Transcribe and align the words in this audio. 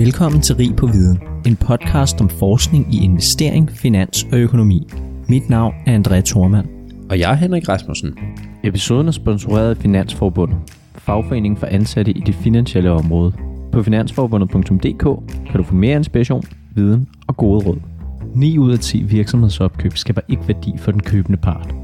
Velkommen 0.00 0.40
til 0.40 0.56
Rig 0.56 0.76
på 0.76 0.86
Viden, 0.86 1.18
en 1.46 1.56
podcast 1.56 2.20
om 2.20 2.28
forskning 2.28 2.94
i 2.94 3.04
investering, 3.04 3.70
finans 3.70 4.26
og 4.32 4.38
økonomi. 4.38 4.88
Mit 5.28 5.50
navn 5.50 5.74
er 5.86 5.98
André 5.98 6.20
Thormand. 6.20 6.68
Og 7.10 7.18
jeg 7.18 7.30
er 7.30 7.34
Henrik 7.34 7.68
Rasmussen. 7.68 8.18
Episoden 8.64 9.08
er 9.08 9.12
sponsoreret 9.12 9.70
af 9.70 9.76
Finansforbundet, 9.76 10.58
fagforeningen 10.94 11.58
for 11.58 11.66
ansatte 11.66 12.12
i 12.12 12.20
det 12.20 12.34
finansielle 12.34 12.90
område. 12.90 13.32
På 13.72 13.82
finansforbundet.dk 13.82 15.02
kan 15.46 15.56
du 15.56 15.62
få 15.62 15.74
mere 15.74 15.96
inspiration, 15.96 16.42
viden 16.74 17.08
og 17.26 17.36
gode 17.36 17.66
råd. 17.66 17.78
9 18.34 18.58
ud 18.58 18.72
af 18.72 18.78
10 18.78 19.02
virksomhedsopkøb 19.02 19.96
skaber 19.96 20.20
ikke 20.28 20.48
værdi 20.48 20.74
for 20.78 20.90
den 20.90 21.02
købende 21.02 21.38
part. 21.38 21.74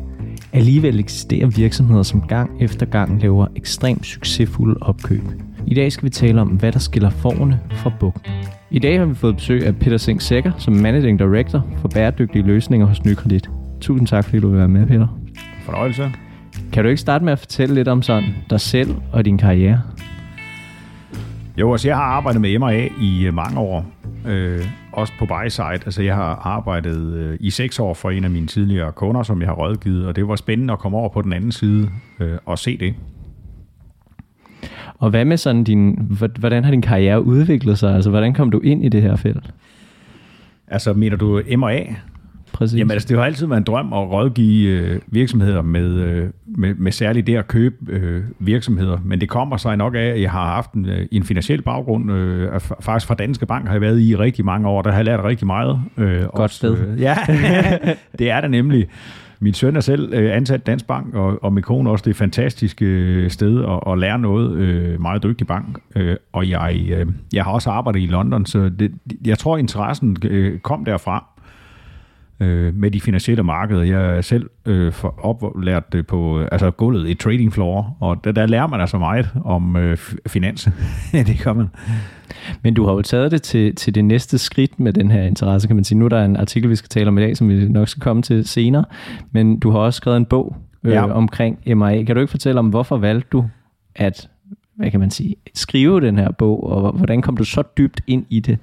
Alligevel 0.53 1.01
eksisterer 1.01 1.47
virksomheder, 1.47 2.03
som 2.03 2.21
gang 2.21 2.51
efter 2.61 2.87
gang 2.87 3.23
laver 3.23 3.47
ekstremt 3.57 4.07
succesfulde 4.07 4.77
opkøb. 4.81 5.23
I 5.69 5.75
dag 5.75 5.93
skal 5.93 6.05
vi 6.05 6.11
tale 6.11 6.41
om, 6.41 6.49
hvad 6.49 6.73
der 6.73 6.79
skiller 6.79 7.11
forne 7.11 7.61
fra 7.71 7.93
bukken. 8.01 8.23
I 8.71 8.79
dag 8.79 8.99
har 8.99 9.07
vi 9.07 9.15
fået 9.15 9.37
besøg 9.37 9.67
af 9.67 9.77
Peter 9.77 9.97
Singh 9.97 10.21
Sækker 10.21 10.53
som 10.59 10.75
Managing 10.75 11.19
Director 11.19 11.67
for 11.79 11.89
bæredygtige 11.89 12.43
løsninger 12.43 12.87
hos 12.87 13.05
Nykredit. 13.05 13.51
Tusind 13.81 14.07
tak, 14.07 14.25
fordi 14.25 14.41
du 14.41 14.49
vil 14.49 14.59
være 14.59 14.69
med, 14.69 14.87
Peter. 14.87 15.19
Fornøjelse. 15.65 16.11
Kan 16.73 16.83
du 16.85 16.89
ikke 16.89 17.01
starte 17.01 17.25
med 17.25 17.33
at 17.33 17.39
fortælle 17.39 17.75
lidt 17.75 17.89
om 17.89 18.03
sådan 18.03 18.35
dig 18.51 18.61
selv 18.61 18.95
og 19.13 19.25
din 19.25 19.39
karriere? 19.39 19.83
Jo, 21.57 21.73
altså 21.73 21.89
jeg 21.89 21.97
har 21.97 22.05
arbejdet 22.05 22.41
med 22.41 22.59
M&A 22.59 22.89
i 23.01 23.27
øh, 23.27 23.35
mange 23.35 23.61
år. 23.61 23.87
Øh, 24.27 24.65
også 24.93 25.13
på 25.19 25.27
buy 25.27 25.49
side. 25.49 25.67
Altså 25.67 26.03
jeg 26.03 26.15
har 26.15 26.41
arbejdet 26.45 27.15
øh, 27.15 27.37
i 27.41 27.51
seks 27.51 27.79
år 27.79 27.95
for 27.95 28.11
en 28.11 28.25
af 28.25 28.31
mine 28.31 28.47
tidligere 28.47 28.93
kunder, 28.93 29.23
som 29.23 29.41
jeg 29.41 29.49
har 29.49 29.55
rådgivet, 29.55 30.07
og 30.07 30.17
det 30.17 30.29
var 30.29 30.37
spændende 30.37 30.73
at 30.73 30.79
komme 30.79 30.99
over 30.99 31.09
på 31.09 31.23
den 31.23 31.33
anden 31.33 31.53
side 31.53 31.91
øh, 32.21 32.39
og 32.47 32.59
se 32.59 32.79
det. 32.79 32.95
Og 34.99 35.11
hvad 35.11 35.25
med 35.25 35.37
sådan 35.37 35.65
din, 35.65 36.17
hvordan 36.39 36.65
har 36.65 36.71
din 36.71 36.83
karriere 36.83 37.23
udviklet 37.23 37.79
sig? 37.79 37.95
Altså, 37.95 38.11
hvordan 38.11 38.35
kom 38.35 38.51
du 38.51 38.61
ind 38.61 38.85
i 38.85 38.89
det 38.89 39.03
her 39.03 39.17
felt? 39.17 39.51
Altså, 40.69 40.93
mener 40.93 41.17
du 41.17 41.43
M&A? 41.57 41.85
Præcis. 42.53 42.79
Jamen, 42.79 42.91
altså, 42.91 43.09
det 43.09 43.17
har 43.19 43.25
altid 43.25 43.47
været 43.47 43.59
en 43.59 43.65
drøm 43.65 43.93
at 43.93 44.11
rådgive 44.11 44.69
øh, 44.69 45.01
virksomheder 45.07 45.63
med, 45.63 45.91
øh, 45.91 46.29
med, 46.47 46.75
med 46.75 46.93
særligt 46.93 47.27
det 47.27 47.37
at 47.37 47.49
købe 47.49 47.77
øh, 47.89 48.25
virksomheder. 48.39 48.99
Men 49.05 49.21
det 49.21 49.29
kommer 49.29 49.57
sig 49.57 49.77
nok 49.77 49.95
af, 49.95 49.99
at 49.99 50.21
jeg 50.21 50.31
har 50.31 50.47
haft 50.47 50.73
en, 50.73 50.87
øh, 50.87 51.07
en 51.13 51.25
finansiel 51.25 51.63
baggrund. 51.63 52.13
Øh, 52.13 52.61
faktisk 52.81 53.07
fra 53.07 53.15
Danske 53.15 53.47
Bank 53.47 53.67
har 53.67 53.75
jeg 53.75 53.81
været 53.81 54.01
i 54.01 54.17
rigtig 54.17 54.45
mange 54.45 54.69
år. 54.69 54.83
Der 54.83 54.91
har 54.91 54.99
jeg 54.99 55.05
lært 55.05 55.25
rigtig 55.25 55.47
meget. 55.47 55.81
Øh, 55.97 56.21
Godt 56.21 56.33
også, 56.35 56.57
sted. 56.57 56.79
Øh, 56.79 57.01
ja, 57.01 57.17
det 58.19 58.31
er 58.31 58.41
det 58.41 58.51
nemlig. 58.51 58.87
Min 59.41 59.55
søn 59.55 59.77
er 59.77 59.81
selv 59.81 60.15
øh, 60.15 60.37
ansat 60.37 60.67
Dansk 60.67 60.87
Bank, 60.87 61.15
og, 61.15 61.45
og 61.45 61.53
min 61.53 61.63
kone 61.63 61.91
også. 61.91 62.03
Det 62.03 62.07
er 62.07 62.13
et 62.13 62.17
fantastisk 62.17 62.83
øh, 62.83 63.31
sted 63.31 63.65
at, 63.65 63.93
at 63.93 63.99
lære 63.99 64.19
noget. 64.19 64.57
Øh, 64.57 65.01
meget 65.01 65.23
dygtig 65.23 65.47
bank. 65.47 65.79
Øh, 65.97 66.17
og 66.33 66.51
jeg, 66.51 66.87
øh, 66.91 67.07
jeg 67.33 67.45
har 67.45 67.53
også 67.53 67.71
arbejdet 67.71 68.01
i 68.01 68.07
London, 68.07 68.47
så 68.47 68.69
det, 68.69 68.93
jeg 69.25 69.39
tror, 69.39 69.57
interessen 69.57 70.17
øh, 70.25 70.59
kom 70.59 70.85
derfra 70.85 71.25
øh, 72.41 72.75
med 72.75 72.91
de 72.91 73.01
finansielle 73.01 73.43
markeder. 73.43 73.83
Jeg 73.83 74.17
er 74.17 74.21
selv 74.21 74.51
øh, 74.67 74.93
oplært 75.19 75.93
det 75.93 76.07
på 76.07 76.41
altså 76.53 76.71
gulvet 76.71 77.09
i 77.09 77.15
trading 77.15 77.53
floor, 77.53 77.97
og 78.01 78.25
der, 78.25 78.33
der 78.33 78.47
lærer 78.47 78.67
man 78.67 78.81
altså 78.81 78.99
meget 78.99 79.31
om 79.45 79.77
øh, 79.77 79.97
finans. 80.27 80.69
det 81.13 81.41
gør 81.45 81.53
man. 81.53 81.67
Men 82.63 82.75
du 82.75 82.87
har 82.87 82.93
jo 82.93 83.03
taget 83.03 83.31
det 83.31 83.43
til, 83.43 83.75
til 83.75 83.95
det 83.95 84.05
næste 84.05 84.39
skridt 84.39 84.81
med 84.81 84.93
den 84.93 85.11
her 85.11 85.23
interesse, 85.23 85.69
kan 85.69 85.77
man 85.77 85.85
sige. 85.85 85.99
Nu 85.99 86.05
er 86.05 86.09
der 86.09 86.25
en 86.25 86.37
artikel, 86.37 86.71
vi 86.71 86.77
skal 86.77 86.89
tale 86.89 87.09
om 87.09 87.19
i 87.19 87.21
dag, 87.21 87.37
som 87.37 87.49
vi 87.49 87.69
nok 87.69 87.89
skal 87.89 88.01
komme 88.01 88.23
til 88.23 88.49
senere, 88.49 88.85
men 89.31 89.59
du 89.59 89.71
har 89.71 89.79
også 89.79 89.97
skrevet 89.97 90.17
en 90.17 90.27
bog 90.27 90.57
øh, 90.85 90.93
ja. 90.93 91.13
omkring 91.13 91.59
MRA. 91.77 92.03
Kan 92.03 92.17
du 92.17 92.21
ikke 92.21 92.31
fortælle 92.31 92.59
om, 92.59 92.69
hvorfor 92.69 92.97
valgte 92.97 93.29
du 93.33 93.45
at 93.95 94.29
hvad 94.77 94.91
kan 94.91 95.01
man 95.01 95.11
sige, 95.11 95.37
skrive 95.55 96.01
den 96.01 96.19
her 96.19 96.31
bog, 96.31 96.67
og 96.67 96.93
hvordan 96.93 97.23
kom 97.23 97.37
du 97.37 97.45
så 97.45 97.63
dybt 97.79 98.01
ind 98.07 98.27
i 98.31 98.41
det? 98.41 98.59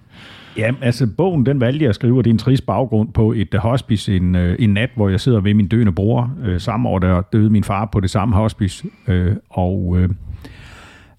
Ja, 0.57 0.71
altså 0.81 1.07
bogen, 1.07 1.45
den 1.45 1.59
valgte 1.59 1.83
jeg 1.83 1.89
at 1.89 1.95
skrive, 1.95 2.17
og 2.17 2.23
det 2.23 2.29
er 2.29 2.33
en 2.33 2.37
trist 2.37 2.65
baggrund 2.65 3.13
på 3.13 3.31
et 3.31 3.53
øh, 3.53 3.59
hospice 3.59 4.15
en, 4.15 4.35
øh, 4.35 4.55
en 4.59 4.69
nat, 4.69 4.89
hvor 4.95 5.09
jeg 5.09 5.19
sidder 5.19 5.39
ved 5.39 5.53
min 5.53 5.67
døende 5.67 5.91
bror. 5.91 6.33
Øh, 6.43 6.59
samme 6.59 6.89
år, 6.89 6.99
der 6.99 7.21
døde 7.21 7.49
min 7.49 7.63
far 7.63 7.85
på 7.85 7.99
det 7.99 8.09
samme 8.09 8.35
hospice. 8.35 8.87
Øh, 9.07 9.35
og 9.49 9.95
øh, 9.99 10.09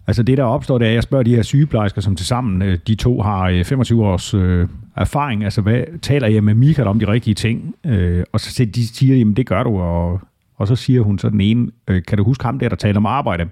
altså 0.07 0.23
det, 0.23 0.39
der 0.39 0.45
opstår, 0.45 0.79
det 0.79 0.85
er, 0.85 0.91
at 0.91 0.95
jeg 0.95 1.03
spørger 1.03 1.23
de 1.23 1.35
her 1.35 1.43
sygeplejersker, 1.43 2.01
som 2.01 2.17
til 2.17 2.27
sammen, 2.27 2.63
øh, 2.63 2.79
de 2.87 2.95
to 2.95 3.21
har 3.21 3.49
øh, 3.49 3.65
25 3.65 4.07
års 4.07 4.35
øh, 4.35 4.69
erfaring. 4.97 5.45
Altså, 5.45 5.61
hvad 5.61 6.01
taler 6.03 6.29
jeg 6.29 6.45
med 6.45 6.55
Michael 6.55 6.89
om 6.89 6.99
de 6.99 7.09
rigtige 7.09 7.35
ting? 7.35 7.75
Øh, 7.87 8.25
og 8.33 8.41
så 8.41 8.65
de 8.65 8.87
siger, 8.87 9.17
jamen 9.17 9.35
det 9.35 9.47
gør 9.47 9.63
du, 9.63 9.79
og, 9.79 10.21
og 10.57 10.69
så 10.69 10.77
siger 10.77 11.03
hun 11.03 11.19
så 11.19 11.31
den 11.31 11.41
ene, 11.41 11.71
øh, 11.89 12.03
kan 12.09 12.19
du 12.19 12.25
huske 12.25 12.45
ham 12.45 12.59
der, 12.59 12.69
der 12.69 12.77
taler 12.77 12.97
om 12.97 13.07
arbejde? 13.07 13.49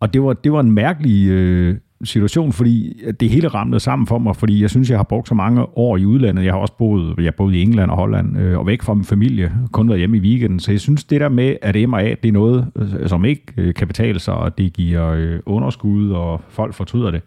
Og 0.00 0.14
det 0.14 0.22
var, 0.22 0.32
det 0.32 0.52
var 0.52 0.60
en 0.60 0.72
mærkelig... 0.72 1.28
Øh, 1.28 1.76
situation, 2.04 2.52
fordi 2.52 3.02
det 3.20 3.30
hele 3.30 3.48
ramlede 3.48 3.80
sammen 3.80 4.06
for 4.06 4.18
mig, 4.18 4.36
fordi 4.36 4.62
jeg 4.62 4.70
synes, 4.70 4.90
jeg 4.90 4.98
har 4.98 5.02
brugt 5.02 5.28
så 5.28 5.34
mange 5.34 5.78
år 5.78 5.96
i 5.96 6.04
udlandet. 6.04 6.44
Jeg 6.44 6.52
har 6.52 6.60
også 6.60 6.76
boet, 6.78 7.14
jeg 7.18 7.34
boet 7.34 7.54
i 7.54 7.62
England 7.62 7.90
og 7.90 7.96
Holland, 7.96 8.38
øh, 8.38 8.58
og 8.58 8.66
væk 8.66 8.82
fra 8.82 8.94
min 8.94 9.04
familie, 9.04 9.52
kun 9.72 9.88
været 9.88 9.98
hjemme 9.98 10.16
i 10.16 10.20
weekenden. 10.20 10.60
Så 10.60 10.72
jeg 10.72 10.80
synes, 10.80 11.04
det 11.04 11.20
der 11.20 11.28
med, 11.28 11.56
at 11.62 11.88
M&A, 11.88 12.14
det 12.22 12.28
er 12.28 12.32
noget, 12.32 12.66
øh, 12.76 13.08
som 13.08 13.24
ikke 13.24 13.42
øh, 13.56 13.74
kan 13.74 13.86
betale 13.86 14.18
sig, 14.18 14.34
og 14.34 14.58
det 14.58 14.72
giver 14.72 15.08
øh, 15.08 15.40
underskud, 15.46 16.10
og 16.10 16.40
folk 16.48 16.74
fortryder 16.74 17.10
det. 17.10 17.22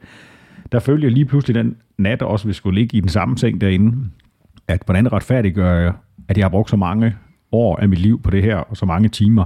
Der 0.72 0.80
følger 0.80 1.10
lige 1.10 1.26
pludselig 1.26 1.56
den 1.56 1.76
nat 1.98 2.22
også, 2.22 2.48
vi 2.48 2.54
skulle 2.54 2.80
ligge 2.80 2.98
i 2.98 3.02
den 3.02 3.10
samme 3.10 3.38
seng 3.38 3.62
derinde, 3.62 3.98
at 4.68 4.82
hvordan 4.86 5.14
retfærdiggør 5.14 5.74
jeg, 5.74 5.94
at 6.28 6.38
jeg 6.38 6.44
har 6.44 6.50
brugt 6.50 6.70
så 6.70 6.78
mange 6.78 7.16
år 7.52 7.78
af 7.78 7.90
mit 7.90 8.00
liv 8.00 8.22
på 8.22 8.32
det 8.32 8.44
her, 8.44 8.56
og 8.56 8.78
så 8.78 8.86
mange 8.86 9.10
timer. 9.10 9.46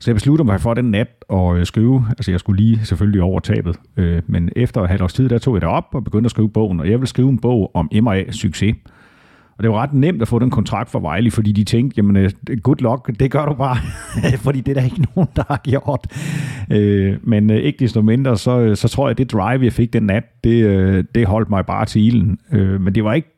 Så 0.00 0.10
jeg 0.10 0.14
besluttede 0.14 0.46
mig 0.46 0.60
for 0.60 0.74
den 0.74 0.84
nat 0.84 1.08
at 1.32 1.56
øh, 1.56 1.66
skrive, 1.66 2.06
altså 2.08 2.30
jeg 2.30 2.40
skulle 2.40 2.62
lige 2.62 2.84
selvfølgelig 2.84 3.22
over 3.22 3.40
tabet, 3.40 3.76
øh, 3.96 4.22
men 4.26 4.50
efter 4.56 4.82
et 4.82 4.88
halvt 4.88 5.02
års 5.02 5.12
tid, 5.12 5.28
der 5.28 5.38
tog 5.38 5.54
jeg 5.54 5.60
det 5.60 5.68
op 5.68 5.84
og 5.92 6.04
begyndte 6.04 6.26
at 6.26 6.30
skrive 6.30 6.48
bogen, 6.48 6.80
og 6.80 6.90
jeg 6.90 6.98
ville 6.98 7.08
skrive 7.08 7.28
en 7.28 7.38
bog 7.38 7.70
om 7.74 7.88
M&A 7.92 8.30
succes. 8.30 8.74
Og 9.58 9.62
det 9.62 9.70
var 9.70 9.82
ret 9.82 9.94
nemt 9.94 10.22
at 10.22 10.28
få 10.28 10.38
den 10.38 10.50
kontrakt 10.50 10.90
for 10.90 11.00
Vejle, 11.00 11.30
fordi 11.30 11.52
de 11.52 11.64
tænkte, 11.64 11.94
jamen 11.96 12.16
øh, 12.16 12.30
good 12.62 12.76
luck, 12.76 13.20
det 13.20 13.30
gør 13.30 13.46
du 13.46 13.54
bare, 13.54 13.76
fordi 14.44 14.60
det 14.60 14.70
er 14.70 14.80
der 14.80 14.84
ikke 14.84 15.06
nogen, 15.16 15.28
der 15.36 15.42
har 15.48 15.60
gjort. 15.64 16.06
Øh, 16.70 17.16
men 17.22 17.50
øh, 17.50 17.56
ikke 17.56 17.78
desto 17.78 18.02
mindre, 18.02 18.36
så, 18.36 18.60
øh, 18.60 18.76
så 18.76 18.88
tror 18.88 19.06
jeg, 19.06 19.10
at 19.10 19.18
det 19.18 19.32
drive, 19.32 19.64
jeg 19.64 19.72
fik 19.72 19.92
den 19.92 20.02
nat, 20.02 20.24
det, 20.44 20.64
øh, 20.64 21.04
det 21.14 21.26
holdt 21.26 21.50
mig 21.50 21.66
bare 21.66 21.86
til 21.86 22.06
ilden. 22.06 22.38
Øh, 22.52 22.80
men 22.80 22.94
det 22.94 23.04
var, 23.04 23.12
ikke, 23.12 23.28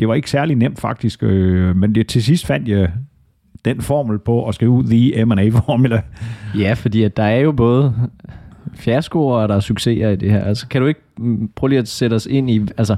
det 0.00 0.08
var 0.08 0.14
ikke 0.14 0.30
særlig 0.30 0.56
nemt 0.56 0.80
faktisk, 0.80 1.22
øh, 1.22 1.76
men 1.76 1.94
det, 1.94 2.06
til 2.06 2.22
sidst 2.22 2.46
fandt 2.46 2.68
jeg 2.68 2.90
den 3.64 3.80
formel 3.80 4.18
på 4.18 4.48
at 4.48 4.54
skrive 4.54 4.84
The 4.84 5.24
M&A-formula. 5.24 6.02
Ja, 6.58 6.72
fordi 6.72 7.02
at 7.02 7.16
der 7.16 7.22
er 7.22 7.40
jo 7.40 7.52
både 7.52 7.94
fiaskoer, 8.74 9.36
og 9.36 9.48
der 9.48 9.54
er 9.54 9.60
succeser 9.60 10.08
i 10.08 10.16
det 10.16 10.30
her. 10.30 10.44
Altså, 10.44 10.68
kan 10.68 10.80
du 10.80 10.86
ikke 10.86 11.00
mm, 11.18 11.50
prøve 11.56 11.68
lige 11.68 11.78
at 11.78 11.88
sætte 11.88 12.14
os 12.14 12.26
ind 12.26 12.50
i, 12.50 12.60
altså, 12.78 12.96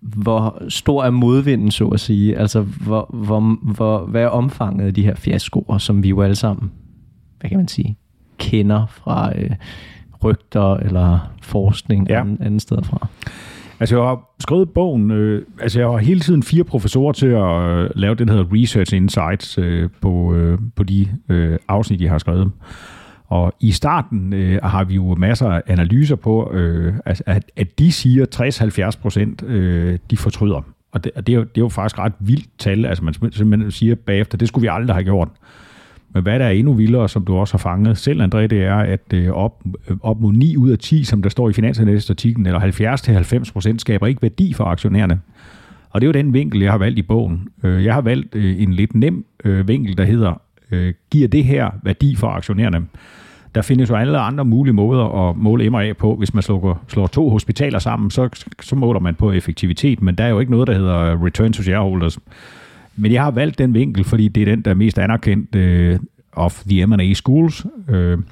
hvor 0.00 0.62
stor 0.68 1.04
er 1.04 1.10
modvinden, 1.10 1.70
så 1.70 1.88
at 1.88 2.00
sige? 2.00 2.38
Altså, 2.38 2.60
hvor, 2.60 3.10
hvor, 3.14 3.58
hvor, 3.62 4.06
hvad 4.06 4.22
er 4.22 4.28
omfanget 4.28 4.86
af 4.86 4.94
de 4.94 5.02
her 5.02 5.14
fiaskoer, 5.14 5.78
som 5.78 6.02
vi 6.02 6.08
jo 6.08 6.22
alle 6.22 6.36
sammen, 6.36 6.70
hvad 7.40 7.50
kan 7.50 7.58
man 7.58 7.68
sige, 7.68 7.96
kender 8.38 8.86
fra 8.86 9.38
øh, 9.38 9.50
rygter 10.24 10.74
eller 10.74 11.32
forskning 11.42 12.08
ja. 12.08 12.20
anden, 12.20 12.38
anden 12.40 12.60
steder 12.60 12.82
fra? 12.82 13.06
Altså, 13.80 13.96
jeg 13.96 14.04
har 14.04 14.34
skrevet 14.40 14.70
bogen, 14.70 15.10
øh, 15.10 15.42
altså 15.60 15.80
jeg 15.80 15.88
har 15.88 15.96
hele 15.96 16.20
tiden 16.20 16.42
fire 16.42 16.64
professorer 16.64 17.12
til 17.12 17.26
at 17.26 17.62
øh, 17.62 17.90
lave 17.94 18.14
den 18.14 18.28
hedder 18.28 18.44
Research 18.52 18.96
Insights 18.96 19.58
øh, 19.58 19.90
på, 20.00 20.34
øh, 20.34 20.58
på 20.76 20.82
de 20.82 21.08
øh, 21.28 21.58
afsnit, 21.68 22.00
jeg 22.00 22.10
har 22.10 22.18
skrevet. 22.18 22.52
Og 23.28 23.52
i 23.60 23.72
starten 23.72 24.32
øh, 24.32 24.58
har 24.62 24.84
vi 24.84 24.94
jo 24.94 25.14
masser 25.14 25.50
af 25.50 25.62
analyser 25.66 26.16
på, 26.16 26.52
øh, 26.52 26.94
at, 27.04 27.50
at 27.56 27.78
de 27.78 27.92
siger 27.92 28.90
60-70 28.96 29.00
procent, 29.02 29.42
øh, 29.42 29.98
de 30.10 30.16
fortryder. 30.16 30.62
Og 30.92 31.04
det, 31.04 31.12
det, 31.16 31.28
er 31.28 31.36
jo, 31.36 31.40
det 31.40 31.56
er 31.56 31.60
jo 31.60 31.68
faktisk 31.68 31.98
ret 31.98 32.12
vildt 32.18 32.48
tal, 32.58 32.86
altså 32.86 33.04
man 33.04 33.14
simpelthen 33.14 33.70
siger 33.70 33.94
bagefter, 33.94 34.38
det 34.38 34.48
skulle 34.48 34.62
vi 34.62 34.68
aldrig 34.72 34.94
have 34.94 35.04
gjort. 35.04 35.28
Men 36.12 36.22
hvad 36.22 36.38
der 36.38 36.44
er 36.44 36.50
endnu 36.50 36.72
vildere, 36.72 37.08
som 37.08 37.24
du 37.24 37.36
også 37.36 37.54
har 37.54 37.58
fanget 37.58 37.98
selv, 37.98 38.22
André, 38.22 38.38
det 38.38 38.52
er, 38.64 38.76
at 38.76 39.12
øh, 39.14 39.30
op, 39.30 39.62
øh, 39.88 39.96
op 40.00 40.20
mod 40.20 40.32
9 40.32 40.56
ud 40.56 40.70
af 40.70 40.78
10, 40.78 41.04
som 41.04 41.22
der 41.22 41.28
står 41.28 41.50
i 41.50 41.52
Finansanalyst-artiklen, 41.52 42.46
eller 42.46 42.60
70-90 43.48 43.52
procent, 43.52 43.80
skaber 43.80 44.06
ikke 44.06 44.22
værdi 44.22 44.52
for 44.52 44.64
aktionærerne. 44.64 45.20
Og 45.90 46.00
det 46.00 46.06
er 46.06 46.08
jo 46.08 46.12
den 46.12 46.32
vinkel, 46.32 46.62
jeg 46.62 46.70
har 46.70 46.78
valgt 46.78 46.98
i 46.98 47.02
bogen. 47.02 47.48
Øh, 47.62 47.84
jeg 47.84 47.94
har 47.94 48.00
valgt 48.00 48.34
en 48.36 48.72
lidt 48.72 48.94
nem 48.94 49.24
vinkel, 49.44 49.98
der 49.98 50.04
hedder, 50.04 50.40
giver 51.10 51.28
det 51.28 51.44
her 51.44 51.70
værdi 51.82 52.16
for 52.16 52.28
aktionærerne? 52.28 52.86
Der 53.54 53.62
findes 53.62 53.90
jo 53.90 53.94
alle 53.94 54.18
andre 54.18 54.44
mulige 54.44 54.74
måder 54.74 55.28
at 55.28 55.36
måle 55.36 55.70
MRA 55.70 55.92
på. 55.92 56.14
Hvis 56.14 56.34
man 56.34 56.42
slår, 56.42 56.84
slår 56.88 57.06
to 57.06 57.30
hospitaler 57.30 57.78
sammen, 57.78 58.10
så, 58.10 58.28
så 58.60 58.76
måler 58.76 59.00
man 59.00 59.14
på 59.14 59.32
effektivitet, 59.32 60.02
men 60.02 60.14
der 60.14 60.24
er 60.24 60.28
jo 60.28 60.40
ikke 60.40 60.52
noget, 60.52 60.66
der 60.66 60.74
hedder 60.74 61.24
return 61.24 61.52
to 61.52 61.62
shareholders. 61.62 62.18
Men 62.98 63.12
jeg 63.12 63.22
har 63.22 63.30
valgt 63.30 63.58
den 63.58 63.74
vinkel, 63.74 64.04
fordi 64.04 64.28
det 64.28 64.40
er 64.40 64.44
den, 64.44 64.62
der 64.62 64.70
er 64.70 64.74
mest 64.74 64.98
anerkendt 64.98 65.56
uh, 65.56 66.00
of 66.32 66.62
the 66.68 66.86
M&A 66.86 67.12
schools. 67.12 67.66
Uh, 67.88 68.22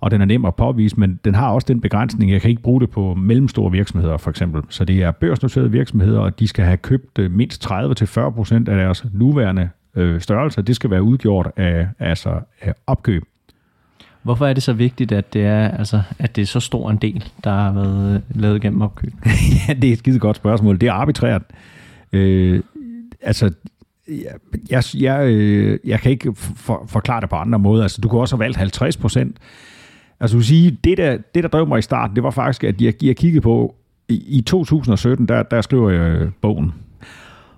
og 0.00 0.10
den 0.10 0.20
er 0.20 0.24
nem 0.24 0.44
at 0.44 0.54
påvise, 0.54 1.00
men 1.00 1.20
den 1.24 1.34
har 1.34 1.48
også 1.48 1.66
den 1.68 1.80
begrænsning, 1.80 2.32
jeg 2.32 2.40
kan 2.40 2.50
ikke 2.50 2.62
bruge 2.62 2.80
det 2.80 2.90
på 2.90 3.14
mellemstore 3.14 3.72
virksomheder 3.72 4.16
for 4.16 4.30
eksempel. 4.30 4.62
Så 4.68 4.84
det 4.84 5.02
er 5.02 5.10
børsnoterede 5.10 5.70
virksomheder, 5.70 6.20
og 6.20 6.38
de 6.38 6.48
skal 6.48 6.64
have 6.64 6.76
købt 6.76 7.18
uh, 7.18 7.30
mindst 7.30 7.66
30-40% 7.66 8.54
af 8.54 8.64
deres 8.64 9.04
nuværende 9.12 9.68
uh, 9.96 10.20
størrelse. 10.20 10.62
Det 10.62 10.76
skal 10.76 10.90
være 10.90 11.02
udgjort 11.02 11.50
af, 11.56 11.86
altså, 11.98 12.40
af 12.60 12.74
opkøb. 12.86 13.22
Hvorfor 14.22 14.46
er 14.46 14.52
det 14.52 14.62
så 14.62 14.72
vigtigt, 14.72 15.12
at 15.12 15.32
det 15.32 15.46
er, 15.46 15.68
altså, 15.68 16.02
at 16.18 16.36
det 16.36 16.42
er 16.42 16.46
så 16.46 16.60
stor 16.60 16.90
en 16.90 16.96
del, 16.96 17.24
der 17.44 17.50
har 17.50 17.72
været 17.72 18.14
øh, 18.14 18.40
lavet 18.40 18.62
gennem 18.62 18.82
opkøb? 18.82 19.12
ja, 19.68 19.74
det 19.74 19.88
er 19.88 19.92
et 19.92 19.98
skide 19.98 20.18
godt 20.18 20.36
spørgsmål. 20.36 20.80
Det 20.80 20.88
er 20.88 20.92
arbitrært. 20.92 21.42
Øh, 22.12 22.60
altså, 23.20 23.50
jeg, 24.08 24.34
jeg, 24.70 24.82
jeg, 24.94 25.26
øh, 25.26 25.78
jeg 25.84 26.00
kan 26.00 26.10
ikke 26.10 26.34
for, 26.34 26.84
forklare 26.88 27.20
det 27.20 27.30
på 27.30 27.36
andre 27.36 27.58
måder. 27.58 27.82
Altså, 27.82 28.00
du 28.00 28.08
kunne 28.08 28.20
også 28.20 28.36
have 28.36 28.44
valgt 28.44 28.56
50 28.56 28.96
procent. 28.96 29.38
Altså, 30.20 30.36
du 30.36 30.42
sige, 30.42 30.78
det 30.84 30.98
der, 30.98 31.18
det 31.34 31.42
der 31.42 31.48
drev 31.48 31.66
mig 31.66 31.78
i 31.78 31.82
starten, 31.82 32.16
det 32.16 32.24
var 32.24 32.30
faktisk, 32.30 32.64
at 32.64 32.80
jeg, 32.80 33.04
jeg 33.04 33.16
kiggede 33.16 33.40
på, 33.40 33.74
i, 34.08 34.38
i 34.38 34.40
2017, 34.40 35.28
der, 35.28 35.42
der 35.42 35.60
skriver 35.60 35.90
jeg 35.90 36.00
øh, 36.00 36.30
bogen. 36.40 36.72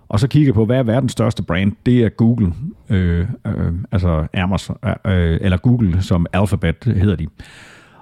Og 0.08 0.20
så 0.20 0.28
kigger 0.28 0.52
på, 0.52 0.64
hvad 0.64 0.78
er 0.78 0.82
verdens 0.82 1.12
største 1.12 1.42
brand? 1.42 1.72
Det 1.86 2.04
er 2.04 2.08
Google, 2.08 2.52
øh, 2.88 3.28
øh, 3.46 3.72
altså 3.92 4.26
Amazon, 4.34 4.76
øh, 5.06 5.38
eller 5.40 5.56
Google 5.56 6.02
som 6.02 6.26
Alphabet 6.32 6.84
hedder 6.84 7.16
de. 7.16 7.26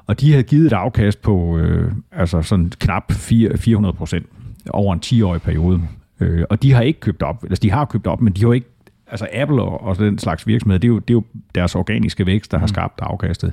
Og 0.06 0.20
de 0.20 0.30
havde 0.30 0.42
givet 0.42 0.66
et 0.66 0.72
afkast 0.72 1.22
på 1.22 1.58
øh, 1.58 1.92
altså 2.12 2.42
sådan 2.42 2.72
knap 2.80 3.12
400 3.12 3.92
procent 3.92 4.26
over 4.70 4.94
en 4.94 5.00
10-årig 5.04 5.42
periode. 5.42 5.80
Øh, 6.22 6.44
og 6.50 6.62
de 6.62 6.72
har 6.72 6.82
ikke 6.82 7.00
købt 7.00 7.22
op, 7.22 7.44
altså 7.44 7.60
de 7.62 7.70
har 7.70 7.84
købt 7.84 8.06
op, 8.06 8.20
men 8.20 8.32
de 8.32 8.44
har 8.44 8.52
ikke, 8.52 8.66
altså 9.06 9.28
Apple 9.32 9.62
og, 9.62 9.82
og 9.82 9.98
den 9.98 10.18
slags 10.18 10.46
virksomheder, 10.46 10.78
det 10.78 10.88
er, 10.88 10.92
jo, 10.92 10.98
det 10.98 11.10
er 11.10 11.14
jo 11.14 11.22
deres 11.54 11.74
organiske 11.74 12.26
vækst, 12.26 12.52
der 12.52 12.58
har 12.58 12.64
mm. 12.64 12.68
skabt 12.68 13.00
afkastet. 13.02 13.52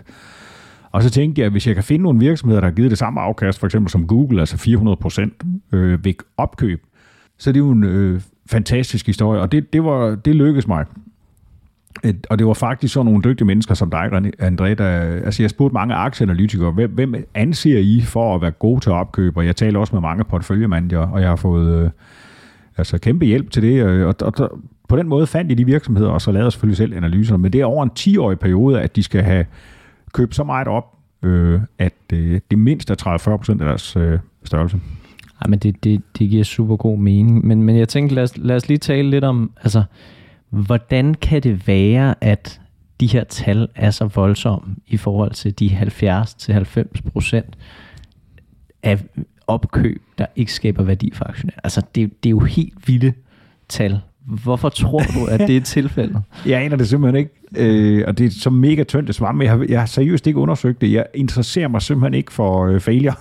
Og 0.91 1.03
så 1.03 1.09
tænkte 1.09 1.39
jeg, 1.39 1.45
at 1.45 1.51
hvis 1.51 1.67
jeg 1.67 1.75
kan 1.75 1.83
finde 1.83 2.03
nogle 2.03 2.19
virksomheder, 2.19 2.61
der 2.61 2.67
har 2.67 2.75
givet 2.75 2.89
det 2.89 2.97
samme 2.97 3.21
afkast, 3.21 3.59
for 3.59 3.67
eksempel 3.67 3.91
som 3.91 4.07
Google, 4.07 4.39
altså 4.39 4.57
400 4.57 4.95
procent 4.95 5.33
øh, 5.71 6.05
ved 6.05 6.13
opkøb, 6.37 6.83
så 7.37 7.51
det 7.51 7.59
er 7.59 7.65
jo 7.65 7.71
en 7.71 7.83
øh, 7.83 8.21
fantastisk 8.49 9.05
historie, 9.05 9.41
og 9.41 9.51
det, 9.51 9.73
det, 9.73 9.83
var, 9.83 10.15
det 10.15 10.35
lykkedes 10.35 10.67
mig. 10.67 10.85
Et, 12.03 12.27
og 12.29 12.39
det 12.39 12.47
var 12.47 12.53
faktisk 12.53 12.93
sådan 12.93 13.05
nogle 13.05 13.21
dygtige 13.23 13.47
mennesker 13.47 13.75
som 13.75 13.89
dig, 13.89 14.05
André, 14.41 14.73
der, 14.73 14.85
altså 15.25 15.43
jeg 15.43 15.49
spurgte 15.49 15.73
mange 15.73 15.95
aktieanalytikere, 15.95 16.71
hvem, 16.71 16.91
hvem 16.91 17.15
anser 17.33 17.79
I 17.79 18.01
for 18.01 18.35
at 18.35 18.41
være 18.41 18.51
gode 18.51 18.79
til 18.79 18.89
at 18.89 18.93
opkøbe? 18.93 19.37
Og 19.37 19.45
jeg 19.45 19.55
taler 19.55 19.79
også 19.79 19.95
med 19.95 20.01
mange 20.01 20.23
porteføljemanager, 20.23 20.99
og 20.99 21.21
jeg 21.21 21.29
har 21.29 21.35
fået 21.35 21.83
øh, 21.83 21.89
altså 22.79 22.97
kæmpe 22.97 23.25
hjælp 23.25 23.51
til 23.51 23.63
det, 23.63 23.85
øh, 23.85 24.07
og, 24.07 24.15
og, 24.21 24.33
og 24.37 24.59
på 24.89 24.97
den 24.97 25.07
måde 25.07 25.27
fandt 25.27 25.49
de 25.49 25.55
de 25.55 25.65
virksomheder, 25.65 26.09
og 26.09 26.21
så 26.21 26.31
lavede 26.31 26.51
selvfølgelig 26.51 26.77
selv 26.77 26.93
analyser, 26.97 27.37
men 27.37 27.53
det 27.53 27.61
er 27.61 27.65
over 27.65 27.83
en 27.83 27.91
10-årig 27.99 28.39
periode, 28.39 28.81
at 28.81 28.95
de 28.95 29.03
skal 29.03 29.23
have 29.23 29.45
købt 30.13 30.35
så 30.35 30.43
meget 30.43 30.67
op, 30.67 30.85
øh, 31.23 31.61
at 31.79 31.93
øh, 32.13 32.41
det 32.51 32.59
mindst 32.59 32.89
er 32.91 33.17
30-40% 33.47 33.51
af 33.51 33.57
deres 33.57 33.95
øh, 33.95 34.19
størrelse. 34.43 34.79
Ej, 35.41 35.47
men 35.49 35.59
det, 35.59 35.83
det, 35.83 36.01
det 36.19 36.29
giver 36.29 36.43
super 36.43 36.75
god 36.75 36.97
mening. 36.97 37.47
Men, 37.47 37.63
men 37.63 37.77
jeg 37.77 37.89
tænkte, 37.89 38.15
lad 38.15 38.23
os, 38.23 38.37
lad 38.37 38.55
os 38.55 38.67
lige 38.67 38.77
tale 38.77 39.09
lidt 39.09 39.23
om, 39.23 39.51
altså, 39.63 39.83
hvordan 40.49 41.13
kan 41.13 41.43
det 41.43 41.67
være, 41.67 42.15
at 42.21 42.61
de 42.99 43.07
her 43.07 43.23
tal 43.23 43.67
er 43.75 43.91
så 43.91 44.05
voldsomme 44.05 44.75
i 44.87 44.97
forhold 44.97 45.31
til 45.31 45.59
de 45.59 45.67
70-90 45.67 47.09
procent 47.11 47.57
af 48.83 48.99
opkøb, 49.49 50.01
der 50.17 50.25
ikke 50.35 50.53
skaber 50.53 50.83
værdi 50.83 51.11
for 51.13 51.25
aktionærer. 51.29 51.59
Altså, 51.63 51.81
det, 51.95 52.23
det 52.23 52.29
er 52.29 52.31
jo 52.31 52.39
helt 52.39 52.73
vilde 52.87 53.13
tal. 53.69 53.99
Hvorfor 54.25 54.69
tror 54.69 54.99
du, 54.99 55.25
at 55.29 55.39
det 55.39 55.57
er 55.57 55.61
tilfældet? 55.61 56.21
jeg 56.45 56.61
aner 56.61 56.75
det 56.75 56.87
simpelthen 56.87 57.19
ikke, 57.19 57.31
øh, 57.57 58.03
og 58.07 58.17
det 58.17 58.25
er 58.25 58.31
så 58.31 58.49
mega 58.49 58.83
tyndt 58.83 59.07
det 59.07 59.15
svar, 59.15 59.31
men 59.31 59.41
jeg 59.41 59.51
har, 59.51 59.65
jeg 59.69 59.79
har 59.79 59.85
seriøst 59.85 60.27
ikke 60.27 60.39
undersøgt 60.39 60.81
det. 60.81 60.91
Jeg 60.91 61.05
interesserer 61.13 61.67
mig 61.67 61.81
simpelthen 61.81 62.13
ikke 62.13 62.33
for 62.33 62.65
øh, 62.65 62.79
failure. 62.79 63.13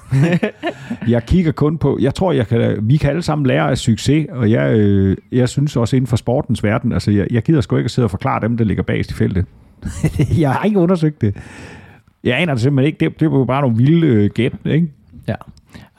jeg 1.08 1.26
kigger 1.26 1.52
kun 1.52 1.78
på, 1.78 1.98
jeg 2.00 2.14
tror, 2.14 2.32
jeg 2.32 2.48
kan, 2.48 2.78
vi 2.82 2.96
kan 2.96 3.10
alle 3.10 3.22
sammen 3.22 3.46
lære 3.46 3.70
af 3.70 3.78
succes, 3.78 4.26
og 4.30 4.50
jeg, 4.50 4.78
øh, 4.78 5.16
jeg 5.32 5.48
synes 5.48 5.76
også 5.76 5.96
inden 5.96 6.06
for 6.06 6.16
sportens 6.16 6.64
verden, 6.64 6.92
altså 6.92 7.10
jeg, 7.10 7.26
jeg 7.30 7.42
gider 7.42 7.60
sgu 7.60 7.76
ikke 7.76 7.86
at 7.86 7.90
sidde 7.90 8.06
og 8.06 8.10
forklare 8.10 8.40
dem, 8.40 8.56
der 8.56 8.64
ligger 8.64 8.82
bagest 8.82 9.10
i 9.10 9.14
feltet. 9.14 9.46
jeg 10.40 10.52
har 10.52 10.64
ikke 10.64 10.78
undersøgt 10.78 11.20
det. 11.20 11.36
Jeg 12.24 12.40
aner 12.40 12.54
det 12.54 12.62
simpelthen 12.62 12.86
ikke. 12.86 13.04
Det, 13.04 13.20
det 13.20 13.26
er 13.26 13.30
jo 13.30 13.44
bare 13.44 13.60
nogle 13.60 13.76
vilde 13.76 14.06
øh, 14.06 14.30
gæt, 14.30 14.52
ikke? 14.64 14.88
Ja. 15.28 15.34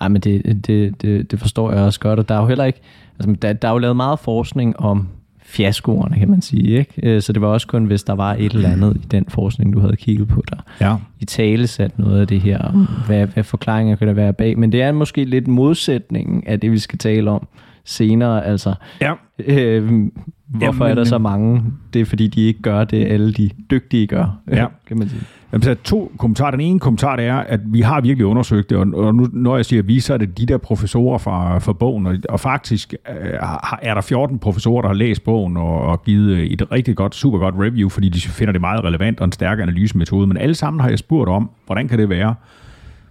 Ej, 0.01 0.07
men 0.07 0.21
det, 0.21 0.65
det, 0.67 1.01
det, 1.01 1.31
det 1.31 1.39
forstår 1.39 1.71
jeg 1.71 1.81
også 1.81 1.99
godt, 1.99 2.19
og 2.19 2.29
der 2.29 2.35
er 2.35 2.41
jo 2.41 2.47
heller 2.47 2.65
ikke, 2.65 2.81
altså, 3.19 3.35
der, 3.41 3.53
der 3.53 3.67
er 3.67 3.71
jo 3.71 3.77
lavet 3.77 3.95
meget 3.95 4.19
forskning 4.19 4.79
om 4.79 5.07
fiaskoerne, 5.41 6.19
kan 6.19 6.29
man 6.29 6.41
sige. 6.41 6.79
Ikke? 6.79 6.93
Øh, 7.03 7.21
så 7.21 7.33
det 7.33 7.41
var 7.41 7.47
også 7.47 7.67
kun, 7.67 7.85
hvis 7.85 8.03
der 8.03 8.13
var 8.13 8.33
et 8.33 8.53
eller 8.53 8.69
andet 8.69 8.95
i 8.95 9.07
den 9.11 9.25
forskning, 9.29 9.73
du 9.73 9.79
havde 9.79 9.95
kigget 9.95 10.27
på, 10.27 10.43
der 10.49 10.57
ja. 10.81 10.95
i 11.19 11.25
tale 11.25 11.67
sat 11.67 11.99
noget 11.99 12.21
af 12.21 12.27
det 12.27 12.41
her, 12.41 12.87
hvad, 13.05 13.27
hvad 13.27 13.43
forklaringer 13.43 13.95
kan 13.95 14.07
der 14.07 14.13
være 14.13 14.33
bag. 14.33 14.59
Men 14.59 14.71
det 14.71 14.81
er 14.81 14.91
måske 14.91 15.25
lidt 15.25 15.47
modsætningen 15.47 16.43
af 16.45 16.59
det, 16.59 16.71
vi 16.71 16.79
skal 16.79 16.99
tale 16.99 17.31
om 17.31 17.47
senere. 17.85 18.45
Altså, 18.45 18.73
ja. 19.01 19.13
øh, 19.39 20.09
hvorfor 20.49 20.85
Jamen, 20.85 20.91
er 20.91 20.95
der 20.95 21.03
så 21.03 21.17
mange? 21.17 21.63
Det 21.93 22.01
er, 22.01 22.05
fordi 22.05 22.27
de 22.27 22.47
ikke 22.47 22.61
gør 22.61 22.83
det, 22.83 23.05
alle 23.05 23.33
de 23.33 23.49
dygtige 23.71 24.07
gør, 24.07 24.39
ja. 24.51 24.65
kan 24.87 24.97
man 24.97 25.09
sige. 25.09 25.21
Jamen, 25.53 25.63
så 25.63 25.75
to 25.83 26.11
kommentarer. 26.17 26.51
Den 26.51 26.59
ene 26.59 26.79
kommentar 26.79 27.15
det 27.15 27.25
er, 27.25 27.35
at 27.35 27.59
vi 27.65 27.81
har 27.81 28.01
virkelig 28.01 28.25
undersøgt 28.25 28.69
det, 28.69 28.77
og, 28.77 28.87
og 28.93 29.15
nu, 29.15 29.27
når 29.33 29.55
jeg 29.55 29.65
siger 29.65 29.81
vi, 29.81 29.99
så 29.99 30.13
er 30.13 30.17
det 30.17 30.37
de 30.37 30.45
der 30.45 30.57
professorer 30.57 31.17
fra, 31.17 31.57
fra 31.57 31.73
bogen, 31.73 32.05
og, 32.05 32.15
og 32.29 32.39
faktisk 32.39 32.93
øh, 33.09 33.33
er 33.81 33.93
der 33.93 34.01
14 34.01 34.39
professorer, 34.39 34.81
der 34.81 34.89
har 34.89 34.95
læst 34.95 35.23
bogen 35.23 35.57
og, 35.57 35.81
og 35.81 36.03
givet 36.03 36.53
et 36.53 36.71
rigtig 36.71 36.95
godt, 36.95 37.15
super 37.15 37.39
godt 37.39 37.55
review, 37.57 37.89
fordi 37.89 38.09
de 38.09 38.19
finder 38.19 38.51
det 38.51 38.61
meget 38.61 38.83
relevant 38.83 39.19
og 39.19 39.25
en 39.25 39.31
stærk 39.31 39.59
analysemetode, 39.59 40.27
men 40.27 40.37
alle 40.37 40.55
sammen 40.55 40.81
har 40.81 40.89
jeg 40.89 40.99
spurgt 40.99 41.29
om, 41.29 41.49
hvordan 41.65 41.87
kan 41.87 41.99
det 41.99 42.09
være? 42.09 42.35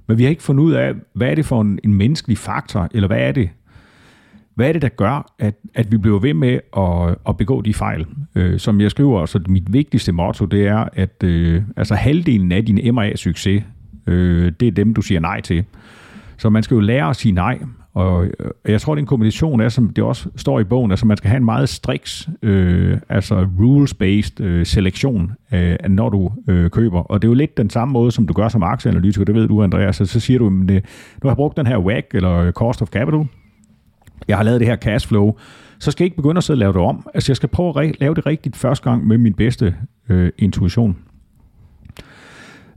Men 0.06 0.18
vi 0.18 0.22
har 0.22 0.30
ikke 0.30 0.42
fundet 0.42 0.62
ud 0.62 0.72
af, 0.72 0.92
hvad 1.12 1.28
er 1.28 1.34
det 1.34 1.46
for 1.46 1.60
en, 1.60 1.78
en 1.84 1.94
menneskelig 1.94 2.38
faktor, 2.38 2.88
eller 2.94 3.06
hvad 3.06 3.20
er 3.20 3.32
det, 3.32 3.50
hvad 4.58 4.68
er 4.68 4.72
det, 4.72 4.82
der 4.82 4.88
gør, 4.88 5.34
at, 5.38 5.54
at 5.74 5.92
vi 5.92 5.96
bliver 5.96 6.18
ved 6.18 6.34
med 6.34 6.60
at, 6.76 7.16
at 7.28 7.36
begå 7.36 7.60
de 7.60 7.74
fejl? 7.74 8.06
Øh, 8.34 8.58
som 8.58 8.80
jeg 8.80 8.90
skriver, 8.90 9.26
så 9.26 9.40
mit 9.48 9.72
vigtigste 9.72 10.12
motto, 10.12 10.44
det 10.44 10.66
er, 10.66 10.88
at 10.92 11.22
øh, 11.24 11.62
altså 11.76 11.94
halvdelen 11.94 12.52
af 12.52 12.64
din 12.64 12.94
MA-succes, 12.94 13.62
øh, 14.06 14.52
det 14.60 14.68
er 14.68 14.72
dem, 14.72 14.94
du 14.94 15.02
siger 15.02 15.20
nej 15.20 15.40
til. 15.40 15.64
Så 16.38 16.50
man 16.50 16.62
skal 16.62 16.74
jo 16.74 16.80
lære 16.80 17.10
at 17.10 17.16
sige 17.16 17.32
nej, 17.32 17.58
og 17.94 18.24
øh, 18.24 18.50
jeg 18.68 18.80
tror, 18.80 18.94
det 18.94 19.00
er 19.00 19.02
en 19.02 19.06
kombination 19.06 19.60
af, 19.60 19.72
som 19.72 19.88
det 19.88 20.04
også 20.04 20.28
står 20.36 20.60
i 20.60 20.64
bogen, 20.64 20.90
altså 20.90 21.06
man 21.06 21.16
skal 21.16 21.28
have 21.28 21.36
en 21.36 21.44
meget 21.44 21.68
striks, 21.68 22.28
øh, 22.42 22.98
altså 23.08 23.46
rules-based 23.58 24.44
øh, 24.44 24.66
selektion, 24.66 25.32
øh, 25.52 25.76
når 25.88 26.08
du 26.08 26.32
øh, 26.48 26.70
køber. 26.70 27.00
Og 27.00 27.22
det 27.22 27.28
er 27.28 27.30
jo 27.30 27.34
lidt 27.34 27.56
den 27.56 27.70
samme 27.70 27.92
måde, 27.92 28.10
som 28.12 28.26
du 28.26 28.32
gør 28.32 28.48
som 28.48 28.62
aktieanalytiker, 28.62 29.24
det 29.24 29.34
ved 29.34 29.48
du, 29.48 29.62
Andreas. 29.62 29.96
Så, 29.96 30.06
så 30.06 30.20
siger 30.20 30.38
du, 30.38 30.46
at 30.46 30.70
øh, 30.70 30.82
nu 31.22 31.22
har 31.22 31.30
jeg 31.30 31.36
brugt 31.36 31.56
den 31.56 31.66
her 31.66 31.78
WAC, 31.78 32.04
eller 32.14 32.32
øh, 32.32 32.52
Cost 32.52 32.82
of 32.82 32.88
Capital, 32.88 33.26
jeg 34.28 34.36
har 34.36 34.44
lavet 34.44 34.60
det 34.60 34.68
her 34.68 34.76
cashflow, 34.76 35.36
så 35.78 35.90
skal 35.90 36.04
jeg 36.04 36.06
ikke 36.06 36.16
begynde 36.16 36.38
at 36.38 36.44
sidde 36.44 36.56
og 36.56 36.58
lave 36.58 36.72
det 36.72 36.80
om. 36.80 37.06
Altså 37.14 37.32
jeg 37.32 37.36
skal 37.36 37.48
prøve 37.48 37.82
at 37.82 38.00
lave 38.00 38.14
det 38.14 38.26
rigtigt 38.26 38.56
første 38.56 38.90
gang 38.90 39.06
med 39.06 39.18
min 39.18 39.34
bedste 39.34 39.74
øh, 40.08 40.32
intuition. 40.38 40.96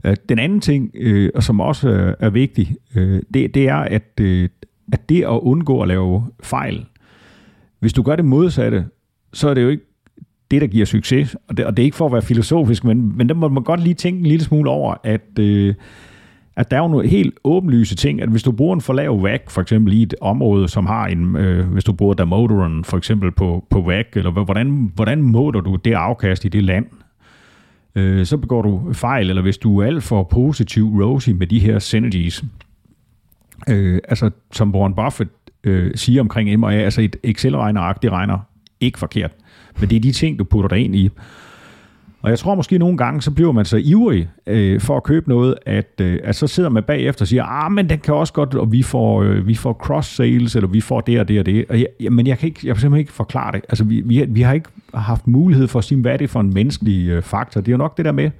Øh, 0.04 0.16
den 0.28 0.38
anden 0.38 0.60
ting, 0.60 0.90
øh, 0.94 1.30
som 1.40 1.60
også 1.60 1.88
øh, 1.88 2.14
er 2.20 2.30
vigtig, 2.30 2.76
øh, 2.94 3.22
det, 3.34 3.54
det 3.54 3.68
er, 3.68 3.76
at, 3.76 4.20
øh, 4.20 4.48
at 4.92 5.08
det 5.08 5.22
at 5.22 5.28
undgå 5.28 5.80
at 5.80 5.88
lave 5.88 6.26
fejl, 6.42 6.86
hvis 7.80 7.92
du 7.92 8.02
gør 8.02 8.16
det 8.16 8.24
modsatte, 8.24 8.86
så 9.32 9.48
er 9.48 9.54
det 9.54 9.62
jo 9.62 9.68
ikke 9.68 9.84
det, 10.50 10.60
der 10.60 10.66
giver 10.66 10.86
succes. 10.86 11.36
Og 11.48 11.56
det, 11.56 11.66
og 11.66 11.76
det 11.76 11.82
er 11.82 11.84
ikke 11.84 11.96
for 11.96 12.06
at 12.06 12.12
være 12.12 12.22
filosofisk, 12.22 12.84
men, 12.84 13.16
men 13.16 13.28
der 13.28 13.34
må 13.34 13.48
man 13.48 13.62
godt 13.62 13.80
lige 13.80 13.94
tænke 13.94 14.18
en 14.20 14.26
lille 14.26 14.44
smule 14.44 14.70
over, 14.70 14.94
at... 15.04 15.38
Øh, 15.38 15.74
at 16.56 16.70
der 16.70 16.76
er 16.76 16.80
jo 16.80 16.88
nogle 16.88 17.08
helt 17.08 17.38
åbenlyse 17.44 17.94
ting, 17.94 18.22
at 18.22 18.28
hvis 18.28 18.42
du 18.42 18.52
bruger 18.52 18.74
en 18.74 18.80
for 18.80 18.92
lav 18.92 19.20
WAC, 19.20 19.40
for 19.48 19.60
eksempel 19.60 19.92
i 19.92 20.02
et 20.02 20.14
område, 20.20 20.68
som 20.68 20.86
har 20.86 21.06
en, 21.06 21.36
øh, 21.36 21.66
hvis 21.66 21.84
du 21.84 21.92
bruger 21.92 22.14
Damodoran 22.14 22.84
for 22.84 22.96
eksempel 22.96 23.32
på, 23.32 23.64
på 23.70 23.82
WAC, 23.82 24.06
eller 24.14 24.30
hvordan, 24.30 24.92
hvordan 24.94 25.22
måler 25.22 25.60
du 25.60 25.76
det 25.76 25.92
afkast 25.92 26.44
i 26.44 26.48
det 26.48 26.64
land, 26.64 26.86
øh, 27.94 28.26
så 28.26 28.36
begår 28.36 28.62
du 28.62 28.92
fejl, 28.92 29.28
eller 29.28 29.42
hvis 29.42 29.58
du 29.58 29.78
er 29.78 29.86
alt 29.86 30.02
for 30.02 30.22
positiv 30.22 30.86
rosy 30.86 31.30
med 31.30 31.46
de 31.46 31.58
her 31.58 31.78
synergies, 31.78 32.44
øh, 33.68 34.00
altså 34.08 34.30
som 34.52 34.74
Warren 34.74 34.94
Buffett 34.94 35.30
øh, 35.64 35.92
siger 35.94 36.20
omkring 36.20 36.58
M&A, 36.60 36.72
altså 36.72 37.00
et 37.00 37.16
Excel-regnerark, 37.22 38.02
det 38.02 38.12
regner 38.12 38.38
ikke 38.80 38.98
forkert, 38.98 39.32
men 39.80 39.90
det 39.90 39.96
er 39.96 40.00
de 40.00 40.12
ting, 40.12 40.38
du 40.38 40.44
putter 40.44 40.68
dig 40.68 40.78
ind 40.78 40.96
i. 40.96 41.10
Og 42.22 42.30
jeg 42.30 42.38
tror 42.38 42.54
måske 42.54 42.78
nogle 42.78 42.96
gange, 42.96 43.22
så 43.22 43.30
bliver 43.30 43.52
man 43.52 43.64
så 43.64 43.76
ivrig 43.76 44.28
øh, 44.46 44.80
for 44.80 44.96
at 44.96 45.02
købe 45.02 45.28
noget, 45.28 45.54
at, 45.66 46.00
øh, 46.00 46.18
at 46.24 46.36
så 46.36 46.46
sidder 46.46 46.70
man 46.70 46.82
bagefter 46.82 47.22
og 47.22 47.28
siger, 47.28 47.44
ah, 47.44 47.72
men 47.72 47.88
den 47.88 47.98
kan 47.98 48.14
også 48.14 48.32
godt, 48.32 48.54
og 48.54 48.72
vi 48.72 48.82
får, 48.82 49.22
øh, 49.22 49.46
vi 49.46 49.54
får 49.54 49.80
cross-sales, 49.84 50.56
eller 50.56 50.68
vi 50.68 50.80
får 50.80 51.00
det 51.00 51.20
og 51.20 51.28
det 51.28 51.38
og 51.38 51.46
det. 51.46 51.64
Og 51.68 51.78
jeg, 51.78 51.86
ja, 52.00 52.10
men 52.10 52.26
jeg 52.26 52.38
kan, 52.38 52.46
ikke, 52.46 52.60
jeg 52.64 52.74
kan 52.74 52.80
simpelthen 52.80 53.00
ikke 53.00 53.12
forklare 53.12 53.52
det. 53.52 53.60
Altså, 53.68 53.84
vi, 53.84 54.02
vi, 54.06 54.24
vi 54.28 54.40
har 54.40 54.52
ikke 54.52 54.68
haft 54.94 55.26
mulighed 55.26 55.68
for 55.68 55.78
at 55.78 55.84
sige, 55.84 56.00
hvad 56.00 56.12
er 56.12 56.16
det 56.16 56.30
for 56.30 56.40
en 56.40 56.54
menneskelig 56.54 57.08
øh, 57.08 57.22
faktor. 57.22 57.60
Det 57.60 57.68
er 57.68 57.72
jo 57.72 57.78
nok 57.78 57.96
det 57.96 58.04
der 58.04 58.12
med, 58.12 58.30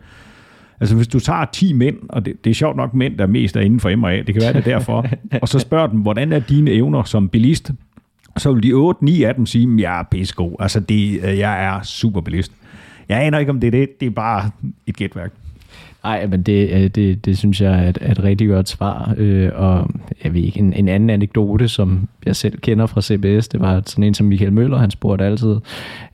Altså 0.80 0.96
hvis 0.96 1.08
du 1.08 1.18
tager 1.18 1.44
10 1.44 1.72
mænd, 1.72 1.96
og 2.08 2.24
det, 2.24 2.44
det 2.44 2.50
er 2.50 2.54
sjovt 2.54 2.76
nok 2.76 2.94
mænd, 2.94 3.18
der 3.18 3.24
er 3.24 3.28
mest 3.28 3.56
er 3.56 3.60
inden 3.60 3.80
for 3.80 3.96
M&A, 3.96 4.16
det 4.16 4.34
kan 4.34 4.42
være 4.42 4.52
det 4.52 4.64
derfor, 4.64 5.06
og 5.42 5.48
så 5.48 5.58
spørger 5.58 5.86
dem, 5.86 6.00
hvordan 6.00 6.32
er 6.32 6.38
dine 6.38 6.70
evner 6.70 7.02
som 7.02 7.28
bilist? 7.28 7.70
Så 8.36 8.52
vil 8.52 8.62
de 8.62 8.72
8-9 9.20 9.24
af 9.24 9.34
dem 9.34 9.46
sige, 9.46 9.68
jeg 9.78 10.00
er 10.00 10.04
pissegod. 10.10 10.56
Altså 10.60 10.80
det, 10.80 11.20
øh, 11.24 11.38
jeg 11.38 11.64
er 11.64 11.82
super 11.82 12.20
bilist. 12.20 12.52
Jeg 13.12 13.26
aner 13.26 13.38
ikke, 13.38 13.50
om 13.50 13.60
det 13.60 13.66
er 13.66 13.70
det. 13.70 14.00
Det 14.00 14.06
er 14.06 14.10
bare 14.10 14.50
et 14.86 14.96
gætværk. 14.96 15.32
Nej, 16.04 16.26
men 16.26 16.42
det, 16.42 16.70
øh, 16.70 16.88
det, 16.88 17.24
det 17.24 17.38
synes 17.38 17.60
jeg 17.60 17.84
er 17.84 17.88
et, 17.88 17.98
er 18.00 18.10
et 18.10 18.24
rigtig 18.24 18.48
godt 18.48 18.68
svar. 18.68 19.14
Øh, 19.16 19.50
og 19.54 19.90
jeg 20.24 20.34
ved 20.34 20.40
ikke, 20.40 20.58
en, 20.58 20.72
en 20.72 20.88
anden 20.88 21.10
anekdote, 21.10 21.68
som 21.68 22.08
jeg 22.26 22.36
selv 22.36 22.58
kender 22.58 22.86
fra 22.86 23.00
CBS, 23.00 23.48
det 23.48 23.60
var 23.60 23.82
sådan 23.86 24.04
en 24.04 24.14
som 24.14 24.26
Michael 24.26 24.52
Møller, 24.52 24.78
han 24.78 24.90
spurgte 24.90 25.24
altid, 25.24 25.56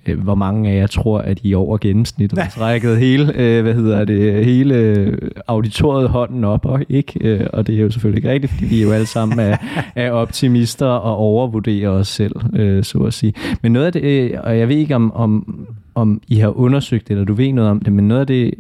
øh, 0.07 0.21
hvor 0.21 0.35
mange 0.35 0.71
af 0.71 0.77
jer 0.77 0.87
tror, 0.87 1.19
at 1.19 1.39
I 1.43 1.55
over 1.55 1.79
gennemsnittet 1.79 2.39
har 2.39 2.51
trækket 2.51 2.99
hele, 2.99 3.33
øh, 3.37 3.63
hvad 3.63 3.75
hedder 3.75 4.05
det, 4.05 4.45
hele 4.45 5.17
auditoriet 5.47 6.09
hånden 6.09 6.45
op, 6.45 6.67
og 6.67 6.81
ikke? 6.89 7.13
Øh, 7.21 7.47
og 7.53 7.67
det 7.67 7.75
er 7.75 7.81
jo 7.81 7.91
selvfølgelig 7.91 8.19
ikke 8.19 8.31
rigtigt, 8.31 8.53
fordi 8.53 8.67
vi 8.67 8.83
jo 8.83 8.93
alle 8.93 9.07
sammen 9.07 9.39
er, 9.39 9.57
er 9.97 10.11
optimister 10.23 10.87
og 10.87 11.17
overvurderer 11.17 11.91
os 11.91 12.09
selv, 12.09 12.35
øh, 12.55 12.85
så 12.85 12.99
at 12.99 13.15
sige. 13.15 13.35
Men 13.63 13.73
noget 13.73 13.87
af 13.87 13.93
det, 13.93 14.03
øh, 14.03 14.31
og 14.45 14.59
jeg 14.59 14.69
ved 14.69 14.77
ikke 14.77 14.95
om, 14.95 15.13
om, 15.13 15.67
om 15.95 16.21
I 16.29 16.39
har 16.39 16.59
undersøgt 16.59 17.09
det, 17.09 17.15
eller 17.15 17.25
du 17.25 17.35
ved 17.35 17.53
noget 17.53 17.71
om 17.71 17.81
det, 17.81 17.93
men 17.93 18.09
noget 18.09 18.21
af 18.21 18.27
det, 18.27 18.55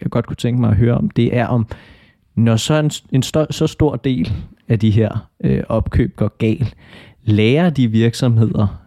jeg 0.00 0.10
godt 0.10 0.26
kunne 0.26 0.36
tænke 0.36 0.60
mig 0.60 0.70
at 0.70 0.76
høre 0.76 0.94
om, 0.94 1.10
det 1.10 1.36
er 1.36 1.46
om, 1.46 1.66
når 2.34 2.56
så 2.56 2.74
en, 2.74 2.90
en 3.12 3.22
stør, 3.22 3.46
så 3.50 3.66
stor 3.66 3.96
del 3.96 4.32
af 4.68 4.78
de 4.78 4.90
her 4.90 5.28
øh, 5.44 5.62
opkøb 5.68 6.16
går 6.16 6.36
galt, 6.38 6.74
lærer 7.24 7.70
de 7.70 7.88
virksomheder, 7.88 8.80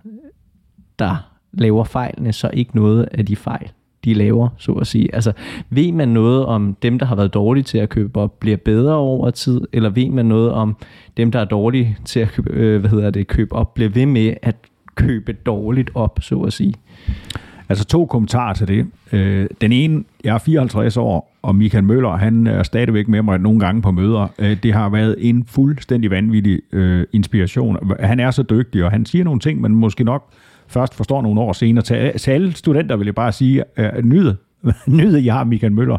der 1.00 1.30
laver 1.54 1.84
fejlene, 1.84 2.34
så 2.34 2.50
ikke 2.54 2.76
noget 2.76 3.10
af 3.12 3.26
de 3.26 3.36
fejl, 3.36 3.72
de 4.06 4.14
laver, 4.14 4.50
så 4.58 4.72
at 4.72 4.88
sige. 4.88 5.16
Altså, 5.16 5.32
ved 5.70 5.92
man 5.92 6.10
noget 6.10 6.46
om 6.46 6.78
dem, 6.82 7.00
der 7.00 7.06
har 7.06 7.16
været 7.16 7.34
dårlige 7.34 7.64
til 7.64 7.78
at 7.78 7.90
købe 7.90 8.20
op, 8.20 8.40
bliver 8.40 8.58
bedre 8.58 8.96
over 8.96 9.30
tid, 9.32 9.62
eller 9.74 9.90
ved 9.90 10.10
man 10.10 10.26
noget 10.26 10.52
om 10.52 10.76
dem, 11.18 11.32
der 11.32 11.40
er 11.40 11.46
dårlige 11.46 11.98
til 12.06 12.20
at 12.20 12.30
købe, 12.32 12.50
øh, 12.50 12.80
hvad 12.80 12.90
hedder 12.90 13.10
det, 13.10 13.28
købe 13.28 13.56
op, 13.56 13.74
bliver 13.74 13.90
ved 13.90 14.06
med 14.06 14.34
at 14.42 14.56
købe 14.96 15.34
dårligt 15.34 15.92
op, 15.96 16.20
så 16.22 16.40
at 16.40 16.54
sige? 16.54 16.74
Altså 17.70 17.86
to 17.86 18.06
kommentarer 18.06 18.54
til 18.54 18.68
det. 18.68 18.88
Øh, 19.12 19.48
den 19.62 19.72
ene, 19.72 20.04
jeg 20.24 20.34
er 20.34 20.38
54 20.38 20.98
år, 20.98 21.38
og 21.42 21.56
Michael 21.56 21.84
Møller, 21.84 22.18
han 22.18 22.48
er 22.48 22.64
stadigvæk 22.64 23.08
med 23.08 23.22
mig 23.22 23.40
nogle 23.40 23.60
gange 23.60 23.82
på 23.82 23.92
møder. 23.92 24.28
Øh, 24.40 24.58
det 24.64 24.74
har 24.74 24.90
været 24.90 25.16
en 25.18 25.46
fuldstændig 25.48 26.12
vanvittig 26.12 26.62
øh, 26.72 27.06
inspiration. 27.14 27.94
Han 28.00 28.20
er 28.20 28.32
så 28.32 28.44
dygtig, 28.44 28.84
og 28.84 28.92
han 28.92 29.06
siger 29.06 29.24
nogle 29.24 29.40
ting, 29.40 29.62
man 29.62 29.72
måske 29.72 30.04
nok 30.04 30.34
først 30.68 30.96
forstår 30.96 31.22
nogle 31.22 31.42
år 31.42 31.54
senere. 31.54 31.84
Til, 31.84 32.20
til 32.20 32.32
alle 32.32 32.54
studenter 32.54 32.96
vil 32.96 33.06
jeg 33.06 33.16
bare 33.16 33.32
sige, 33.32 33.64
øh, 33.78 34.04
nyde, 34.04 34.38
nyde, 34.88 35.26
jeg 35.26 35.34
har 35.34 35.44
Michael 35.44 35.74
Møller 35.74 35.98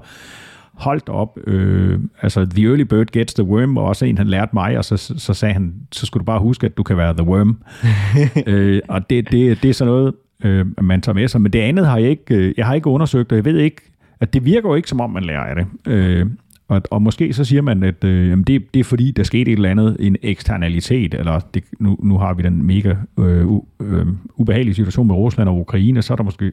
holdt 0.74 1.08
op, 1.08 1.38
øh, 1.46 1.98
altså 2.22 2.44
The 2.44 2.68
Early 2.68 2.82
Bird 2.82 3.06
Gets 3.06 3.34
the 3.34 3.44
Worm, 3.44 3.76
og 3.76 3.84
også 3.84 4.06
en, 4.06 4.18
han 4.18 4.26
lærte 4.26 4.50
mig, 4.54 4.78
og 4.78 4.84
så, 4.84 4.96
så 4.96 5.34
sagde 5.34 5.52
han, 5.54 5.74
så 5.92 6.06
skulle 6.06 6.20
du 6.20 6.24
bare 6.24 6.40
huske, 6.40 6.66
at 6.66 6.76
du 6.76 6.82
kan 6.82 6.96
være 6.96 7.14
The 7.14 7.26
Worm. 7.26 7.58
øh, 8.52 8.80
og 8.88 9.10
det, 9.10 9.30
det, 9.30 9.62
det 9.62 9.70
er 9.70 9.74
sådan 9.74 9.92
noget, 9.92 10.14
øh, 10.44 10.66
man 10.82 11.00
tager 11.00 11.14
med 11.14 11.28
sig. 11.28 11.40
Men 11.40 11.52
det 11.52 11.58
andet 11.58 11.86
har 11.86 11.98
jeg 11.98 12.10
ikke, 12.10 12.34
øh, 12.34 12.54
jeg 12.56 12.66
har 12.66 12.74
ikke 12.74 12.86
undersøgt, 12.86 13.32
og 13.32 13.36
jeg 13.36 13.44
ved 13.44 13.58
ikke, 13.58 13.82
at 14.20 14.34
det 14.34 14.44
virker 14.44 14.68
jo 14.68 14.74
ikke, 14.74 14.88
som 14.88 15.00
om 15.00 15.10
man 15.10 15.24
lærer 15.24 15.40
af 15.40 15.54
det. 15.54 15.92
Øh, 15.92 16.26
og, 16.68 16.82
og 16.90 17.02
måske 17.02 17.32
så 17.32 17.44
siger 17.44 17.62
man, 17.62 17.82
at 17.82 18.04
øh, 18.04 18.28
jamen 18.28 18.44
det, 18.44 18.74
det 18.74 18.80
er 18.80 18.84
fordi, 18.84 19.10
der 19.10 19.22
skete 19.22 19.52
et 19.52 19.56
eller 19.56 19.70
andet, 19.70 19.96
en 20.00 20.16
eksternalitet, 20.22 21.14
eller 21.14 21.40
det, 21.54 21.64
nu, 21.78 21.98
nu 22.02 22.18
har 22.18 22.34
vi 22.34 22.42
den 22.42 22.66
mega 22.66 22.94
øh, 23.18 23.46
u, 23.46 23.64
øh, 23.80 24.06
ubehagelige 24.36 24.74
situation 24.74 25.06
med 25.06 25.14
Rusland 25.14 25.48
og 25.48 25.60
Ukraine, 25.60 26.02
så 26.02 26.12
er 26.12 26.16
der 26.16 26.24
måske... 26.24 26.52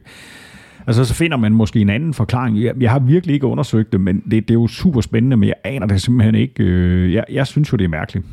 Altså, 0.86 1.04
så 1.04 1.14
finder 1.14 1.36
man 1.36 1.52
måske 1.52 1.80
en 1.80 1.90
anden 1.90 2.14
forklaring. 2.14 2.62
Jeg, 2.62 2.74
jeg 2.80 2.90
har 2.90 2.98
virkelig 2.98 3.34
ikke 3.34 3.46
undersøgt 3.46 3.92
det, 3.92 4.00
men 4.00 4.20
det, 4.20 4.30
det 4.30 4.50
er 4.50 4.54
jo 4.54 4.66
super 4.66 5.00
spændende, 5.00 5.36
men 5.36 5.48
jeg 5.48 5.54
aner 5.64 5.86
det 5.86 6.02
simpelthen 6.02 6.34
ikke. 6.34 6.64
Øh, 6.64 7.12
jeg, 7.12 7.24
jeg 7.30 7.46
synes 7.46 7.72
jo, 7.72 7.76
det 7.76 7.84
er 7.84 7.88
mærkeligt. 7.88 8.26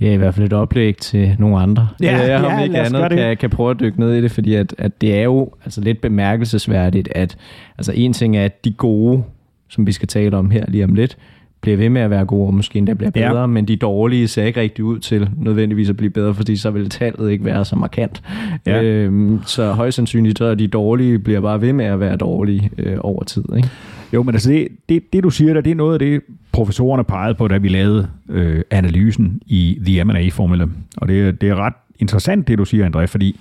Det 0.00 0.08
er 0.08 0.12
i 0.12 0.16
hvert 0.16 0.34
fald 0.34 0.46
et 0.46 0.52
oplæg 0.52 0.96
til 0.96 1.36
nogle 1.38 1.58
andre. 1.58 1.88
Ja, 2.02 2.16
jeg 2.26 2.40
har 2.40 2.50
ja, 2.50 2.62
ikke 2.62 2.72
lad 2.72 2.82
os 2.82 2.92
andet 2.94 3.18
kan, 3.18 3.36
kan 3.36 3.50
prøve 3.50 3.70
at 3.70 3.80
dykke 3.80 4.00
ned 4.00 4.14
i 4.14 4.22
det, 4.22 4.30
fordi 4.30 4.54
at, 4.54 4.74
at 4.78 5.00
det 5.00 5.14
er 5.18 5.22
jo 5.22 5.50
altså 5.64 5.80
lidt 5.80 6.00
bemærkelsesværdigt, 6.00 7.08
at 7.14 7.36
altså 7.78 7.92
en 7.94 8.12
ting 8.12 8.36
er, 8.36 8.44
at 8.44 8.64
de 8.64 8.72
gode, 8.72 9.22
som 9.68 9.86
vi 9.86 9.92
skal 9.92 10.08
tale 10.08 10.36
om 10.36 10.50
her 10.50 10.64
lige 10.68 10.84
om 10.84 10.94
lidt, 10.94 11.16
bliver 11.60 11.76
ved 11.76 11.88
med 11.88 12.00
at 12.02 12.10
være 12.10 12.24
gode, 12.24 12.46
og 12.46 12.54
måske 12.54 12.78
endda 12.78 12.94
bliver 12.94 13.10
Ja. 13.16 13.30
bedre, 13.32 13.48
men 13.48 13.68
de 13.68 13.76
dårlige 13.76 14.28
ser 14.28 14.44
ikke 14.44 14.60
rigtig 14.60 14.84
ud 14.84 14.98
til 14.98 15.28
nødvendigvis 15.36 15.90
at 15.90 15.96
blive 15.96 16.10
bedre, 16.10 16.34
fordi 16.34 16.56
så 16.56 16.70
vil 16.70 16.90
tallet 16.90 17.30
ikke 17.30 17.44
være 17.44 17.64
så 17.64 17.76
markant. 17.76 18.22
Ja. 18.66 18.82
Øhm, 18.82 19.40
så 19.46 19.72
højst 19.72 19.96
sandsynligt, 19.96 20.38
så 20.38 20.44
er 20.44 20.54
de 20.54 20.66
dårlige 20.68 21.18
bliver 21.18 21.40
bare 21.40 21.60
ved 21.60 21.72
med 21.72 21.84
at 21.84 22.00
være 22.00 22.16
dårlige 22.16 22.70
øh, 22.78 22.96
over 23.00 23.24
tid. 23.24 23.44
Ikke? 23.56 23.68
Jo, 24.12 24.22
men 24.22 24.34
altså 24.34 24.50
det, 24.50 24.68
det, 24.88 25.12
det 25.12 25.22
du 25.22 25.30
siger 25.30 25.54
der, 25.54 25.60
det 25.60 25.70
er 25.70 25.74
noget 25.74 25.92
af 25.92 25.98
det, 25.98 26.20
professorerne 26.52 27.04
pegede 27.04 27.34
på, 27.34 27.48
da 27.48 27.58
vi 27.58 27.68
lavede 27.68 28.10
øh, 28.28 28.62
analysen 28.70 29.42
i 29.46 29.78
The 29.86 30.04
M&A-formula. 30.04 30.66
Og 30.96 31.08
det, 31.08 31.40
det 31.40 31.48
er 31.48 31.54
ret 31.54 31.74
interessant, 31.98 32.48
det 32.48 32.58
du 32.58 32.64
siger, 32.64 32.88
André, 32.88 33.04
fordi 33.04 33.40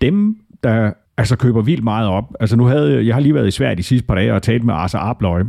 dem, 0.00 0.36
der 0.62 0.92
altså 1.16 1.36
køber 1.36 1.62
vildt 1.62 1.84
meget 1.84 2.08
op, 2.08 2.34
altså 2.40 2.56
nu 2.56 2.64
havde 2.64 3.06
jeg 3.06 3.14
har 3.14 3.20
lige 3.20 3.34
været 3.34 3.48
i 3.48 3.50
Sverige 3.50 3.76
de 3.76 3.82
sidste 3.82 4.06
par 4.06 4.14
dage 4.14 4.34
og 4.34 4.42
talt 4.42 4.64
med 4.64 4.74
Arthur 4.74 4.98
Abløj, 4.98 5.44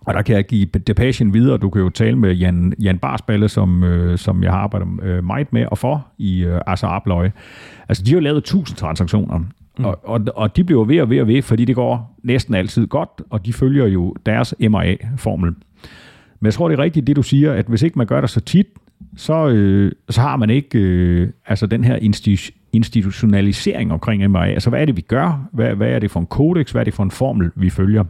og 0.00 0.14
der 0.14 0.22
kan 0.22 0.36
jeg 0.36 0.44
give 0.46 0.66
Depression 0.66 1.34
videre. 1.34 1.58
Du 1.58 1.70
kan 1.70 1.82
jo 1.82 1.88
tale 1.88 2.16
med 2.18 2.34
Jan, 2.34 2.72
Jan 2.82 2.98
Barsballe, 2.98 3.48
som, 3.48 3.84
øh, 3.84 4.18
som 4.18 4.42
jeg 4.42 4.52
har 4.52 4.58
arbejdet 4.58 4.88
øh, 5.02 5.24
meget 5.24 5.52
med 5.52 5.66
og 5.66 5.78
for 5.78 6.06
i 6.18 6.44
øh, 6.44 6.60
Arthur 6.66 6.88
Abløj. 6.88 7.30
Altså, 7.88 8.02
de 8.02 8.10
har 8.10 8.16
jo 8.16 8.20
lavet 8.20 8.38
1000 8.38 8.76
transaktioner, 8.76 9.40
mm. 9.78 9.84
og, 9.84 9.98
og, 10.02 10.20
og 10.34 10.56
de 10.56 10.64
bliver 10.64 10.84
ved 10.84 11.00
og 11.00 11.10
ved 11.10 11.20
og 11.20 11.26
ved, 11.26 11.42
fordi 11.42 11.64
det 11.64 11.74
går 11.74 12.18
næsten 12.22 12.54
altid 12.54 12.86
godt, 12.86 13.22
og 13.30 13.46
de 13.46 13.52
følger 13.52 13.86
jo 13.86 14.14
deres 14.26 14.54
MRA-formel. 14.60 15.54
Men 16.40 16.46
jeg 16.46 16.54
tror, 16.54 16.68
det 16.68 16.78
er 16.78 16.82
rigtigt, 16.82 17.06
det 17.06 17.16
du 17.16 17.22
siger, 17.22 17.52
at 17.52 17.66
hvis 17.66 17.82
ikke 17.82 17.98
man 17.98 18.06
gør 18.06 18.20
det 18.20 18.30
så 18.30 18.40
tit, 18.40 18.66
så, 19.16 19.48
øh, 19.48 19.92
så 20.08 20.20
har 20.20 20.36
man 20.36 20.50
ikke 20.50 20.78
øh, 20.78 21.28
altså 21.46 21.66
den 21.66 21.84
her 21.84 21.96
institutionalisering 22.72 23.92
omkring 23.92 24.30
MRA. 24.30 24.48
Altså, 24.48 24.70
hvad 24.70 24.80
er 24.80 24.84
det, 24.84 24.96
vi 24.96 25.00
gør? 25.00 25.48
Hvad, 25.52 25.74
hvad 25.74 25.88
er 25.88 25.98
det 25.98 26.10
for 26.10 26.20
en 26.20 26.26
kodex? 26.26 26.70
Hvad 26.70 26.82
er 26.82 26.84
det 26.84 26.94
for 26.94 27.02
en 27.02 27.10
formel, 27.10 27.50
vi 27.54 27.70
følger? 27.70 28.04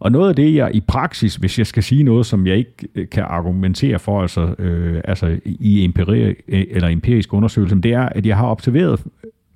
Og 0.00 0.12
noget 0.12 0.28
af 0.28 0.36
det, 0.36 0.54
jeg 0.54 0.74
i 0.74 0.80
praksis, 0.80 1.36
hvis 1.36 1.58
jeg 1.58 1.66
skal 1.66 1.82
sige 1.82 2.02
noget, 2.02 2.26
som 2.26 2.46
jeg 2.46 2.56
ikke 2.56 2.88
øh, 2.94 3.08
kan 3.08 3.22
argumentere 3.22 3.98
for, 3.98 4.22
altså, 4.22 4.54
øh, 4.58 5.00
altså 5.04 5.38
i 5.44 5.84
empiri, 5.84 6.34
eller 6.48 6.88
empirisk 6.88 7.32
undersøgelse, 7.34 7.76
det 7.76 7.92
er, 7.92 8.08
at 8.08 8.26
jeg 8.26 8.36
har 8.36 8.46
observeret, 8.46 9.04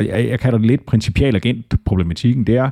jeg, 0.01 0.29
jeg 0.29 0.41
kalder 0.41 0.59
det 0.59 0.67
lidt 0.67 0.87
principial 0.87 1.37
agent-problematikken, 1.37 2.45
det 2.45 2.57
er, 2.57 2.71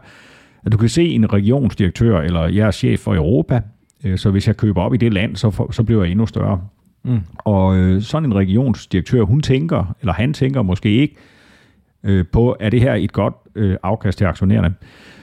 at 0.64 0.72
du 0.72 0.76
kan 0.76 0.88
se 0.88 1.08
en 1.08 1.32
regionsdirektør, 1.32 2.20
eller 2.20 2.46
jeg 2.46 2.66
er 2.66 2.70
chef 2.70 3.00
for 3.00 3.14
Europa, 3.14 3.60
øh, 4.04 4.18
så 4.18 4.30
hvis 4.30 4.46
jeg 4.46 4.56
køber 4.56 4.82
op 4.82 4.94
i 4.94 4.96
det 4.96 5.12
land, 5.12 5.36
så, 5.36 5.50
for, 5.50 5.72
så 5.72 5.82
bliver 5.82 6.02
jeg 6.02 6.10
endnu 6.10 6.26
større. 6.26 6.60
Mm. 7.04 7.20
Og 7.38 7.76
øh, 7.76 8.02
sådan 8.02 8.28
en 8.28 8.34
regionsdirektør, 8.34 9.22
hun 9.22 9.40
tænker, 9.40 9.94
eller 10.00 10.12
han 10.12 10.34
tænker 10.34 10.62
måske 10.62 10.88
ikke 10.88 11.16
øh, 12.04 12.24
på, 12.32 12.56
er 12.60 12.70
det 12.70 12.80
her 12.80 12.94
et 12.94 13.12
godt 13.12 13.34
øh, 13.54 13.76
afkast 13.82 14.18
til 14.18 14.24
aktionærerne. 14.24 14.74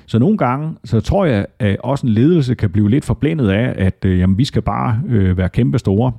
Så 0.06 0.20
nogle 0.20 0.38
gange, 0.38 0.76
så 0.84 1.00
tror 1.00 1.26
jeg, 1.26 1.46
at 1.60 1.78
også 1.80 2.08
en 2.08 2.14
ledelse 2.14 2.56
kan 2.56 2.70
blive 2.70 2.90
lidt 2.90 3.06
forblændet 3.06 3.50
af, 3.50 3.74
at 3.86 4.06
øh, 4.06 4.20
jamen, 4.20 4.38
vi 4.38 4.46
skal 4.46 4.62
bare 4.62 5.02
øh, 5.08 5.38
være 5.38 5.50
kæmpe 5.50 5.80
store. 5.80 6.12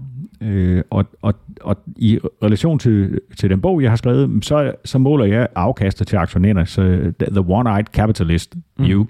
Øh, 0.44 0.82
og, 0.90 1.04
og, 1.22 1.34
og 1.60 1.76
i 1.96 2.18
relation 2.42 2.78
til, 2.78 3.20
til 3.38 3.50
den 3.50 3.60
bog, 3.60 3.82
jeg 3.82 3.90
har 3.90 3.96
skrevet, 3.96 4.44
så, 4.44 4.72
så 4.84 4.98
måler 4.98 5.24
jeg 5.24 5.48
afkastet 5.54 6.06
til 6.06 6.16
aktionærerne, 6.16 6.66
så 6.66 7.12
the 7.20 7.40
one-eyed 7.40 7.92
capitalist 7.92 8.54
view. 8.78 9.02
Mm. 9.02 9.08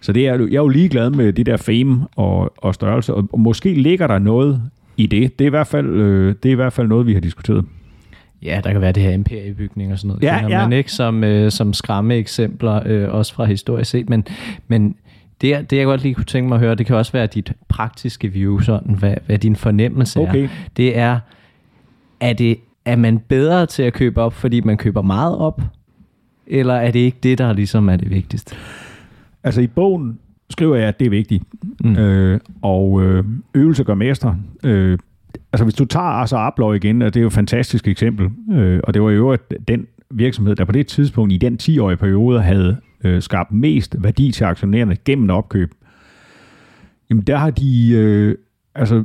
Så 0.00 0.12
det 0.12 0.28
er, 0.28 0.34
jeg 0.34 0.42
er 0.42 0.46
jo 0.46 0.68
ligeglad 0.68 1.10
med 1.10 1.32
det 1.32 1.46
der 1.46 1.56
fame 1.56 2.06
og, 2.16 2.54
og 2.58 2.74
størrelse, 2.74 3.14
og, 3.14 3.28
og 3.32 3.40
måske 3.40 3.74
ligger 3.74 4.06
der 4.06 4.18
noget 4.18 4.62
i 4.96 5.06
det. 5.06 5.38
Det 5.38 5.44
er 5.44 5.48
i 5.48 5.50
hvert 5.50 5.66
fald, 5.66 5.86
øh, 5.86 6.34
det 6.42 6.48
er 6.48 6.52
i 6.52 6.54
hvert 6.56 6.72
fald 6.72 6.88
noget, 6.88 7.06
vi 7.06 7.14
har 7.14 7.20
diskuteret. 7.20 7.64
Ja, 8.42 8.60
der 8.64 8.72
kan 8.72 8.80
være 8.80 8.92
det 8.92 9.02
her 9.02 9.10
imperiebygning 9.10 9.92
og 9.92 9.98
sådan 9.98 10.08
noget. 10.08 10.22
Ja, 10.22 10.40
kender 10.40 10.58
ja. 10.58 10.68
man 10.68 10.72
ikke 10.72 10.92
som, 10.92 11.24
øh, 11.24 11.50
som 11.50 11.72
skræmme 11.72 12.14
eksempler, 12.14 12.82
øh, 12.86 13.14
også 13.14 13.34
fra 13.34 13.44
historisk 13.44 13.90
set. 13.90 14.08
Men, 14.08 14.26
men 14.68 14.96
det, 15.40 15.70
det, 15.70 15.76
jeg 15.76 15.84
godt 15.84 16.02
lige 16.02 16.14
kunne 16.14 16.24
tænke 16.24 16.48
mig 16.48 16.56
at 16.56 16.60
høre, 16.60 16.74
det 16.74 16.86
kan 16.86 16.96
også 16.96 17.12
være 17.12 17.26
dit 17.26 17.52
praktiske 17.68 18.28
view, 18.28 18.60
sådan, 18.60 18.94
hvad, 18.94 19.14
hvad 19.26 19.38
din 19.38 19.56
fornemmelse 19.56 20.20
Okay. 20.20 20.44
er. 20.44 20.48
Det 20.76 20.98
er, 20.98 21.18
er, 22.20 22.32
det, 22.32 22.56
er 22.84 22.96
man 22.96 23.18
bedre 23.18 23.66
til 23.66 23.82
at 23.82 23.92
købe 23.92 24.22
op, 24.22 24.32
fordi 24.32 24.60
man 24.60 24.76
køber 24.76 25.02
meget 25.02 25.36
op? 25.36 25.62
Eller 26.46 26.74
er 26.74 26.90
det 26.90 27.00
ikke 27.00 27.18
det, 27.22 27.38
der 27.38 27.52
ligesom 27.52 27.88
er 27.88 27.96
det 27.96 28.10
vigtigste? 28.10 28.56
Altså 29.44 29.60
i 29.60 29.66
bogen 29.66 30.18
skriver 30.50 30.76
jeg, 30.76 30.88
at 30.88 30.98
det 30.98 31.06
er 31.06 31.10
vigtigt. 31.10 31.44
Mm. 31.80 31.96
Øh, 31.96 32.40
og 32.62 33.02
øh, 33.02 33.24
øvelse 33.54 33.84
gør 33.84 33.94
mestre. 33.94 34.36
Øh, 34.64 34.98
altså 35.52 35.64
hvis 35.64 35.74
du 35.74 35.84
tager 35.84 36.06
Arthur 36.06 36.38
Abløj 36.38 36.74
igen, 36.74 37.02
og 37.02 37.14
det 37.14 37.20
er 37.20 37.22
jo 37.22 37.26
et 37.26 37.32
fantastisk 37.32 37.88
eksempel, 37.88 38.30
øh, 38.52 38.80
og 38.84 38.94
det 38.94 39.02
var 39.02 39.10
jo 39.10 39.36
den 39.68 39.86
virksomhed, 40.10 40.56
der 40.56 40.64
på 40.64 40.72
det 40.72 40.86
tidspunkt 40.86 41.32
i 41.32 41.36
den 41.36 41.58
10-årige 41.62 41.96
periode 41.96 42.42
havde 42.42 42.76
øh, 43.06 43.22
skabt 43.22 43.52
mest 43.52 43.96
værdi 43.98 44.32
til 44.32 44.44
aktionærerne 44.44 44.96
gennem 45.04 45.30
opkøb. 45.30 45.74
Jamen 47.10 47.24
der 47.24 47.36
har 47.36 47.50
de, 47.50 47.90
øh, 47.90 48.34
altså 48.74 49.04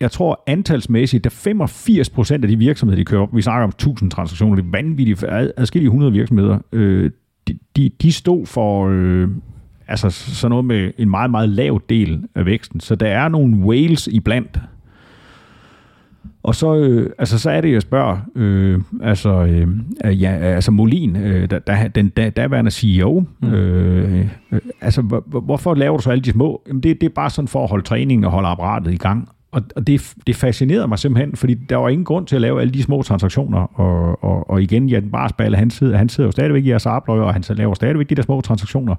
jeg 0.00 0.10
tror 0.10 0.42
antalsmæssigt, 0.46 1.24
der 1.24 1.30
85 1.30 2.10
procent 2.10 2.44
af 2.44 2.48
de 2.48 2.56
virksomheder, 2.56 2.96
de 3.00 3.04
kører 3.04 3.22
op, 3.22 3.36
vi 3.36 3.42
snakker 3.42 3.64
om 3.64 3.70
1000 3.70 4.10
transaktioner, 4.10 4.56
det 4.56 4.64
er 4.64 4.70
vanvittigt, 4.70 5.24
ad- 5.24 5.50
adskillige 5.56 5.86
100 5.88 6.12
virksomheder, 6.12 6.58
øh, 6.72 7.10
de, 7.48 7.58
de, 7.76 7.90
de 8.02 8.12
stod 8.12 8.46
for 8.46 8.88
øh, 8.88 9.28
altså 9.88 10.10
sådan 10.10 10.50
noget 10.50 10.64
med 10.64 10.92
en 10.98 11.10
meget, 11.10 11.30
meget 11.30 11.48
lav 11.48 11.80
del 11.88 12.24
af 12.34 12.46
væksten. 12.46 12.80
Så 12.80 12.94
der 12.94 13.08
er 13.08 13.28
nogle 13.28 13.56
whales 13.56 14.06
iblandt. 14.06 14.58
Og 16.42 16.54
så, 16.54 16.74
øh, 16.74 17.10
altså, 17.18 17.38
så 17.38 17.50
er 17.50 17.60
det, 17.60 17.72
jeg 17.72 17.82
spørger, 17.82 18.18
øh, 18.36 18.80
altså, 19.02 19.30
øh, 20.04 20.22
ja, 20.22 20.30
altså 20.30 20.70
Molin, 20.70 21.16
øh, 21.16 21.50
der, 21.50 21.58
der, 21.58 21.88
den 21.88 22.08
der, 22.08 22.30
daværende 22.30 22.70
CEO, 22.70 23.24
mm. 23.40 23.48
øh, 23.48 24.26
øh, 24.52 24.60
altså, 24.80 25.02
hvor, 25.02 25.40
hvorfor 25.40 25.74
laver 25.74 25.96
du 25.96 26.02
så 26.02 26.10
alle 26.10 26.22
de 26.22 26.30
små? 26.30 26.62
Jamen, 26.68 26.82
det, 26.82 27.00
det 27.00 27.06
er 27.06 27.14
bare 27.14 27.30
sådan 27.30 27.48
for 27.48 27.62
at 27.62 27.70
holde 27.70 27.84
træningen 27.84 28.24
og 28.24 28.30
holde 28.30 28.48
apparatet 28.48 28.92
i 28.92 28.96
gang. 28.96 29.28
Og, 29.52 29.62
og 29.76 29.86
det, 29.86 30.14
det 30.26 30.36
fascinerede 30.36 30.88
mig 30.88 30.98
simpelthen, 30.98 31.36
fordi 31.36 31.54
der 31.54 31.76
var 31.76 31.88
ingen 31.88 32.04
grund 32.04 32.26
til 32.26 32.36
at 32.36 32.42
lave 32.42 32.60
alle 32.60 32.72
de 32.72 32.82
små 32.82 33.02
transaktioner. 33.02 33.80
Og, 33.80 34.24
og, 34.24 34.50
og 34.50 34.62
igen, 34.62 34.88
Jan 34.88 35.10
Barsballe, 35.10 35.56
han 35.56 35.70
sidder, 35.70 35.96
han 35.96 36.08
sidder 36.08 36.28
jo 36.28 36.32
stadigvæk 36.32 36.64
i 36.64 36.68
jeres 36.68 36.86
arbejdsløg, 36.86 37.20
og 37.20 37.32
han 37.32 37.44
laver 37.48 37.74
stadigvæk 37.74 38.10
de 38.10 38.14
der 38.14 38.22
små 38.22 38.40
transaktioner. 38.40 38.94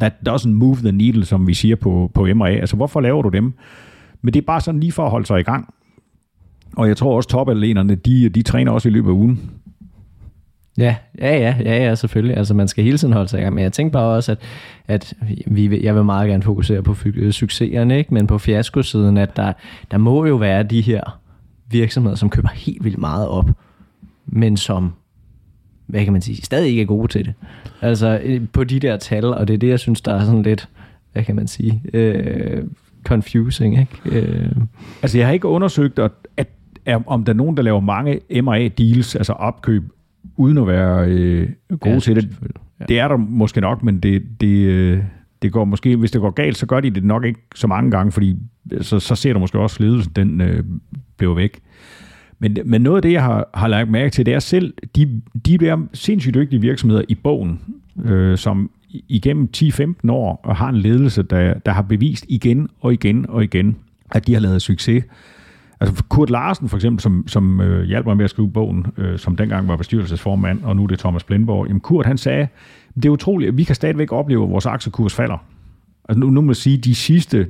That 0.00 0.12
doesn't 0.28 0.48
move 0.48 0.76
the 0.76 0.92
needle, 0.92 1.24
som 1.24 1.46
vi 1.46 1.54
siger 1.54 1.76
på, 1.76 2.10
på 2.14 2.26
MRA. 2.34 2.50
Altså, 2.50 2.76
hvorfor 2.76 3.00
laver 3.00 3.22
du 3.22 3.28
dem? 3.28 3.52
Men 4.22 4.34
det 4.34 4.40
er 4.40 4.46
bare 4.46 4.60
sådan 4.60 4.80
lige 4.80 4.92
for 4.92 5.04
at 5.04 5.10
holde 5.10 5.26
sig 5.26 5.40
i 5.40 5.42
gang. 5.42 5.74
Og 6.76 6.88
jeg 6.88 6.96
tror 6.96 7.16
også, 7.16 7.28
topatleterne, 7.28 7.94
de, 7.94 8.28
de 8.28 8.42
træner 8.42 8.72
også 8.72 8.88
i 8.88 8.92
løbet 8.92 9.10
af 9.10 9.14
ugen. 9.14 9.50
Ja, 10.78 10.96
ja, 11.18 11.36
ja, 11.36 11.56
ja, 11.60 11.84
ja, 11.84 11.94
selvfølgelig. 11.94 12.36
Altså, 12.36 12.54
man 12.54 12.68
skal 12.68 12.84
hele 12.84 12.98
tiden 12.98 13.14
holde 13.14 13.28
sig 13.28 13.40
i 13.40 13.42
gang. 13.42 13.54
Men 13.54 13.64
jeg 13.64 13.72
tænker 13.72 13.92
bare 13.92 14.16
også, 14.16 14.32
at, 14.32 14.38
at 14.88 15.14
vi, 15.46 15.84
jeg 15.84 15.94
vil 15.94 16.04
meget 16.04 16.28
gerne 16.28 16.42
fokusere 16.42 16.82
på 16.82 16.96
succeserne, 17.30 17.98
ikke? 17.98 18.14
men 18.14 18.26
på 18.26 18.38
fiaskosiden, 18.38 19.16
at 19.16 19.36
der, 19.36 19.52
der 19.90 19.98
må 19.98 20.26
jo 20.26 20.36
være 20.36 20.62
de 20.62 20.80
her 20.80 21.20
virksomheder, 21.70 22.16
som 22.16 22.30
køber 22.30 22.48
helt 22.48 22.84
vildt 22.84 22.98
meget 22.98 23.28
op, 23.28 23.50
men 24.26 24.56
som, 24.56 24.92
hvad 25.86 26.04
kan 26.04 26.12
man 26.12 26.22
sige, 26.22 26.42
stadig 26.42 26.70
ikke 26.70 26.82
er 26.82 26.86
gode 26.86 27.08
til 27.08 27.24
det. 27.24 27.34
Altså, 27.80 28.20
øh, 28.24 28.40
på 28.52 28.64
de 28.64 28.80
der 28.80 28.96
tal, 28.96 29.24
og 29.24 29.48
det 29.48 29.54
er 29.54 29.58
det, 29.58 29.68
jeg 29.68 29.80
synes, 29.80 30.00
der 30.00 30.14
er 30.14 30.24
sådan 30.24 30.42
lidt, 30.42 30.68
hvad 31.12 31.24
kan 31.24 31.36
man 31.36 31.46
sige, 31.46 31.82
øh, 31.92 32.64
confusing, 33.04 33.78
ikke? 33.80 34.18
Øh. 34.18 34.50
Altså, 35.02 35.18
jeg 35.18 35.26
har 35.26 35.32
ikke 35.34 35.48
undersøgt, 35.48 35.98
at, 35.98 36.10
at, 36.86 37.02
om 37.06 37.24
der 37.24 37.32
er 37.32 37.36
nogen, 37.36 37.56
der 37.56 37.62
laver 37.62 37.80
mange 37.80 38.20
MRA-deals, 38.42 39.16
altså 39.16 39.32
opkøb, 39.32 39.82
uden 40.36 40.58
at 40.58 40.66
være 40.66 41.08
øh, 41.08 41.48
gode 41.80 41.94
ja, 41.94 42.00
til 42.00 42.16
det. 42.16 42.28
Ja. 42.80 42.84
Det 42.84 42.98
er 42.98 43.08
der 43.08 43.16
måske 43.16 43.60
nok, 43.60 43.82
men 43.82 44.00
det, 44.00 44.22
det, 44.40 44.66
øh, 44.66 45.02
det 45.42 45.52
går 45.52 45.64
måske, 45.64 45.96
hvis 45.96 46.10
det 46.10 46.20
går 46.20 46.30
galt, 46.30 46.56
så 46.56 46.66
gør 46.66 46.80
de 46.80 46.90
det 46.90 47.04
nok 47.04 47.24
ikke 47.24 47.40
så 47.54 47.66
mange 47.66 47.90
gange, 47.90 48.12
fordi 48.12 48.36
så, 48.80 49.00
så 49.00 49.14
ser 49.14 49.32
du 49.32 49.38
måske 49.38 49.58
også, 49.58 49.76
at 49.76 49.80
ledelsen 49.80 50.12
den 50.16 50.40
øh, 50.40 50.64
bliver 51.16 51.34
væk. 51.34 51.60
Men, 52.38 52.58
men 52.64 52.82
noget 52.82 52.96
af 52.96 53.02
det, 53.02 53.12
jeg 53.12 53.22
har, 53.22 53.50
har 53.54 53.68
lagt 53.68 53.90
mærke 53.90 54.10
til, 54.10 54.26
det 54.26 54.34
er 54.34 54.38
selv, 54.38 54.74
de, 54.96 55.22
de 55.46 55.58
bliver 55.58 55.78
sindssygt 55.92 56.34
dygtige 56.34 56.60
virksomheder 56.60 57.02
i 57.08 57.14
bogen, 57.14 57.60
øh, 58.04 58.38
som 58.38 58.70
igennem 58.90 59.48
10-15 59.56 59.94
år 60.10 60.52
har 60.52 60.68
en 60.68 60.76
ledelse, 60.76 61.22
der, 61.22 61.54
der 61.54 61.72
har 61.72 61.82
bevist 61.82 62.26
igen 62.28 62.68
og 62.80 62.92
igen 62.92 63.26
og 63.28 63.44
igen, 63.44 63.76
at 64.10 64.26
de 64.26 64.32
har 64.32 64.40
lavet 64.40 64.62
succes. 64.62 65.04
Altså 65.80 66.04
Kurt 66.08 66.30
Larsen 66.30 66.68
for 66.68 66.76
eksempel, 66.76 67.02
som, 67.02 67.24
som 67.26 67.60
øh, 67.60 67.84
hjalp 67.84 68.06
mig 68.06 68.16
med 68.16 68.24
at 68.24 68.30
skrive 68.30 68.50
bogen, 68.50 68.86
øh, 68.96 69.18
som 69.18 69.36
dengang 69.36 69.68
var 69.68 69.76
bestyrelsesformand, 69.76 70.62
og 70.62 70.76
nu 70.76 70.82
er 70.82 70.86
det 70.86 70.98
Thomas 70.98 71.24
Blindborg. 71.24 71.66
Jamen 71.66 71.80
Kurt 71.80 72.06
han 72.06 72.18
sagde, 72.18 72.48
det 72.94 73.04
er 73.04 73.10
utroligt, 73.10 73.48
at 73.48 73.56
vi 73.56 73.64
kan 73.64 73.74
stadigvæk 73.74 74.12
opleve, 74.12 74.44
at 74.44 74.50
vores 74.50 74.66
aktiekurs 74.66 75.14
falder. 75.14 75.44
Altså 76.08 76.20
nu, 76.20 76.30
nu 76.30 76.40
må 76.40 76.50
jeg 76.50 76.56
sige, 76.56 76.78
de 76.78 76.94
sidste 76.94 77.46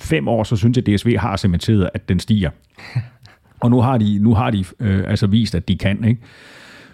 fem 0.00 0.28
år, 0.28 0.42
så 0.42 0.56
synes 0.56 0.76
jeg, 0.76 0.88
at 0.88 0.94
DSV 0.94 1.16
har 1.16 1.36
cementeret, 1.36 1.90
at 1.94 2.08
den 2.08 2.20
stiger. 2.20 2.50
Og 3.60 3.70
nu 3.70 3.80
har 3.80 3.98
de, 3.98 4.18
nu 4.18 4.34
har 4.34 4.50
de 4.50 4.64
øh, 4.80 5.04
altså 5.06 5.26
vist, 5.26 5.54
at 5.54 5.68
de 5.68 5.78
kan. 5.78 6.04
Ikke? 6.04 6.20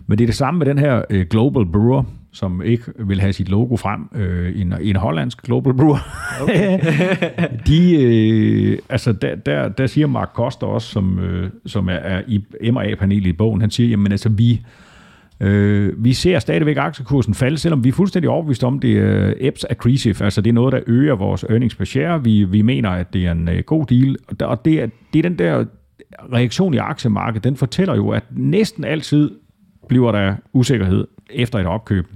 Men 0.06 0.18
det 0.18 0.25
er 0.25 0.28
det 0.28 0.37
samme 0.37 0.58
med 0.58 0.66
den 0.66 0.78
her 0.78 1.02
øh, 1.11 1.26
Global 1.26 1.66
Brewer, 1.66 2.02
som 2.32 2.62
ikke 2.62 2.84
vil 2.98 3.20
have 3.20 3.32
sit 3.32 3.48
logo 3.48 3.76
frem, 3.76 4.08
øh, 4.14 4.60
en, 4.60 4.74
en 4.80 4.96
hollandsk 4.96 5.42
global 5.42 5.74
brewer. 5.74 5.98
Okay. 6.42 6.78
de, 7.66 8.02
øh, 8.02 8.78
altså 8.88 9.12
der, 9.12 9.34
der, 9.34 9.68
der 9.68 9.86
siger 9.86 10.06
Mark 10.06 10.30
Koster 10.34 10.66
også, 10.66 10.88
som, 10.88 11.18
øh, 11.18 11.50
som 11.66 11.88
er, 11.88 11.92
er 11.92 12.22
i 12.28 12.70
MRA-panelet 12.70 13.26
i 13.26 13.32
bogen, 13.32 13.60
han 13.60 13.70
siger, 13.70 13.88
jamen 13.88 14.12
altså 14.12 14.28
vi, 14.28 14.60
øh, 15.40 16.04
vi 16.04 16.12
ser 16.12 16.38
stadigvæk 16.38 16.76
aktiekursen 16.76 17.34
falde, 17.34 17.58
selvom 17.58 17.84
vi 17.84 17.88
er 17.88 17.92
fuldstændig 17.92 18.30
overbevist 18.30 18.64
om, 18.64 18.78
det 18.78 18.98
er 18.98 19.34
EPS 19.40 19.64
accretive, 19.70 20.24
altså 20.24 20.40
det 20.40 20.50
er 20.50 20.54
noget, 20.54 20.72
der 20.72 20.80
øger 20.86 21.14
vores 21.14 21.42
earnings 21.42 21.74
per 21.74 21.84
share. 21.84 22.24
Vi, 22.24 22.44
vi 22.44 22.62
mener, 22.62 22.90
at 22.90 23.12
det 23.12 23.26
er 23.26 23.32
en 23.32 23.48
øh, 23.48 23.62
god 23.66 23.86
deal, 23.86 24.16
og 24.40 24.64
det 24.64 24.82
er, 24.82 24.86
det 25.12 25.18
er 25.18 25.22
den 25.22 25.38
der 25.38 25.64
reaktion 26.32 26.74
i 26.74 26.76
aktiemarkedet, 26.76 27.44
den 27.44 27.56
fortæller 27.56 27.94
jo, 27.94 28.10
at 28.10 28.24
næsten 28.30 28.84
altid 28.84 29.30
bliver 29.88 30.12
der 30.12 30.34
usikkerhed 30.52 31.06
efter 31.30 31.58
et 31.58 31.66
opkøb. 31.66 32.06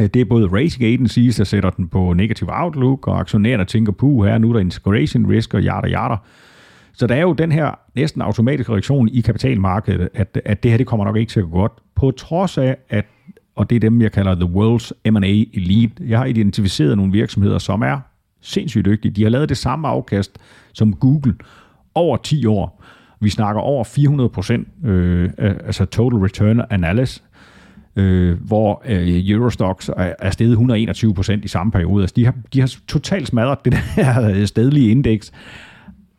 Øh, 0.00 0.08
det 0.14 0.20
er 0.20 0.24
både 0.24 0.46
Racing 0.46 0.84
agencies, 0.84 1.36
der 1.36 1.44
sætter 1.44 1.70
den 1.70 1.88
på 1.88 2.12
negativ 2.12 2.48
outlook, 2.50 3.08
og 3.08 3.20
aktionærerne 3.20 3.64
tænker, 3.64 3.92
puh, 3.92 4.26
her 4.26 4.38
nu 4.38 4.48
er 4.48 4.52
der 4.52 4.60
integration 4.60 5.30
risk 5.30 5.54
og 5.54 5.60
yada 5.60 5.88
yada. 5.88 6.16
Så 6.92 7.06
der 7.06 7.14
er 7.14 7.20
jo 7.20 7.32
den 7.32 7.52
her 7.52 7.78
næsten 7.94 8.22
automatiske 8.22 8.72
reaktion 8.72 9.08
i 9.08 9.20
kapitalmarkedet, 9.20 10.08
at, 10.14 10.40
at 10.44 10.62
det 10.62 10.70
her 10.70 10.78
det 10.78 10.86
kommer 10.86 11.06
nok 11.06 11.16
ikke 11.16 11.30
til 11.30 11.40
at 11.40 11.46
gå 11.46 11.50
godt, 11.50 11.72
på 11.94 12.10
trods 12.10 12.58
af, 12.58 12.76
at, 12.88 13.06
og 13.56 13.70
det 13.70 13.76
er 13.76 13.80
dem, 13.80 14.00
jeg 14.02 14.12
kalder 14.12 14.34
the 14.34 14.44
world's 14.44 15.10
M&A 15.10 15.28
elite. 15.28 15.94
Jeg 16.08 16.18
har 16.18 16.24
identificeret 16.24 16.96
nogle 16.96 17.12
virksomheder, 17.12 17.58
som 17.58 17.82
er 17.82 18.00
sindssygt 18.40 18.84
dygtige. 18.84 19.12
De 19.12 19.22
har 19.22 19.30
lavet 19.30 19.48
det 19.48 19.56
samme 19.56 19.88
afkast 19.88 20.38
som 20.72 20.94
Google 20.94 21.34
over 21.94 22.16
10 22.16 22.46
år. 22.46 22.82
Vi 23.20 23.30
snakker 23.30 23.60
over 23.60 23.84
400 23.84 24.28
procent, 24.28 24.68
øh, 24.84 25.30
altså 25.38 25.84
total 25.84 26.18
return 26.18 26.60
analysis, 26.70 27.22
øh, 27.96 28.46
hvor 28.46 28.82
øh, 28.86 29.30
Eurostox 29.30 29.88
er, 29.88 30.12
er 30.18 30.30
steget 30.30 30.50
121 30.50 31.14
procent 31.14 31.44
i 31.44 31.48
samme 31.48 31.72
periode. 31.72 32.02
Altså, 32.02 32.14
de, 32.16 32.24
har, 32.24 32.34
de 32.52 32.60
har 32.60 32.74
totalt 32.88 33.28
smadret 33.28 33.64
det 33.64 33.72
der 33.72 34.44
stedlige 34.46 34.90
indeks. 34.90 35.32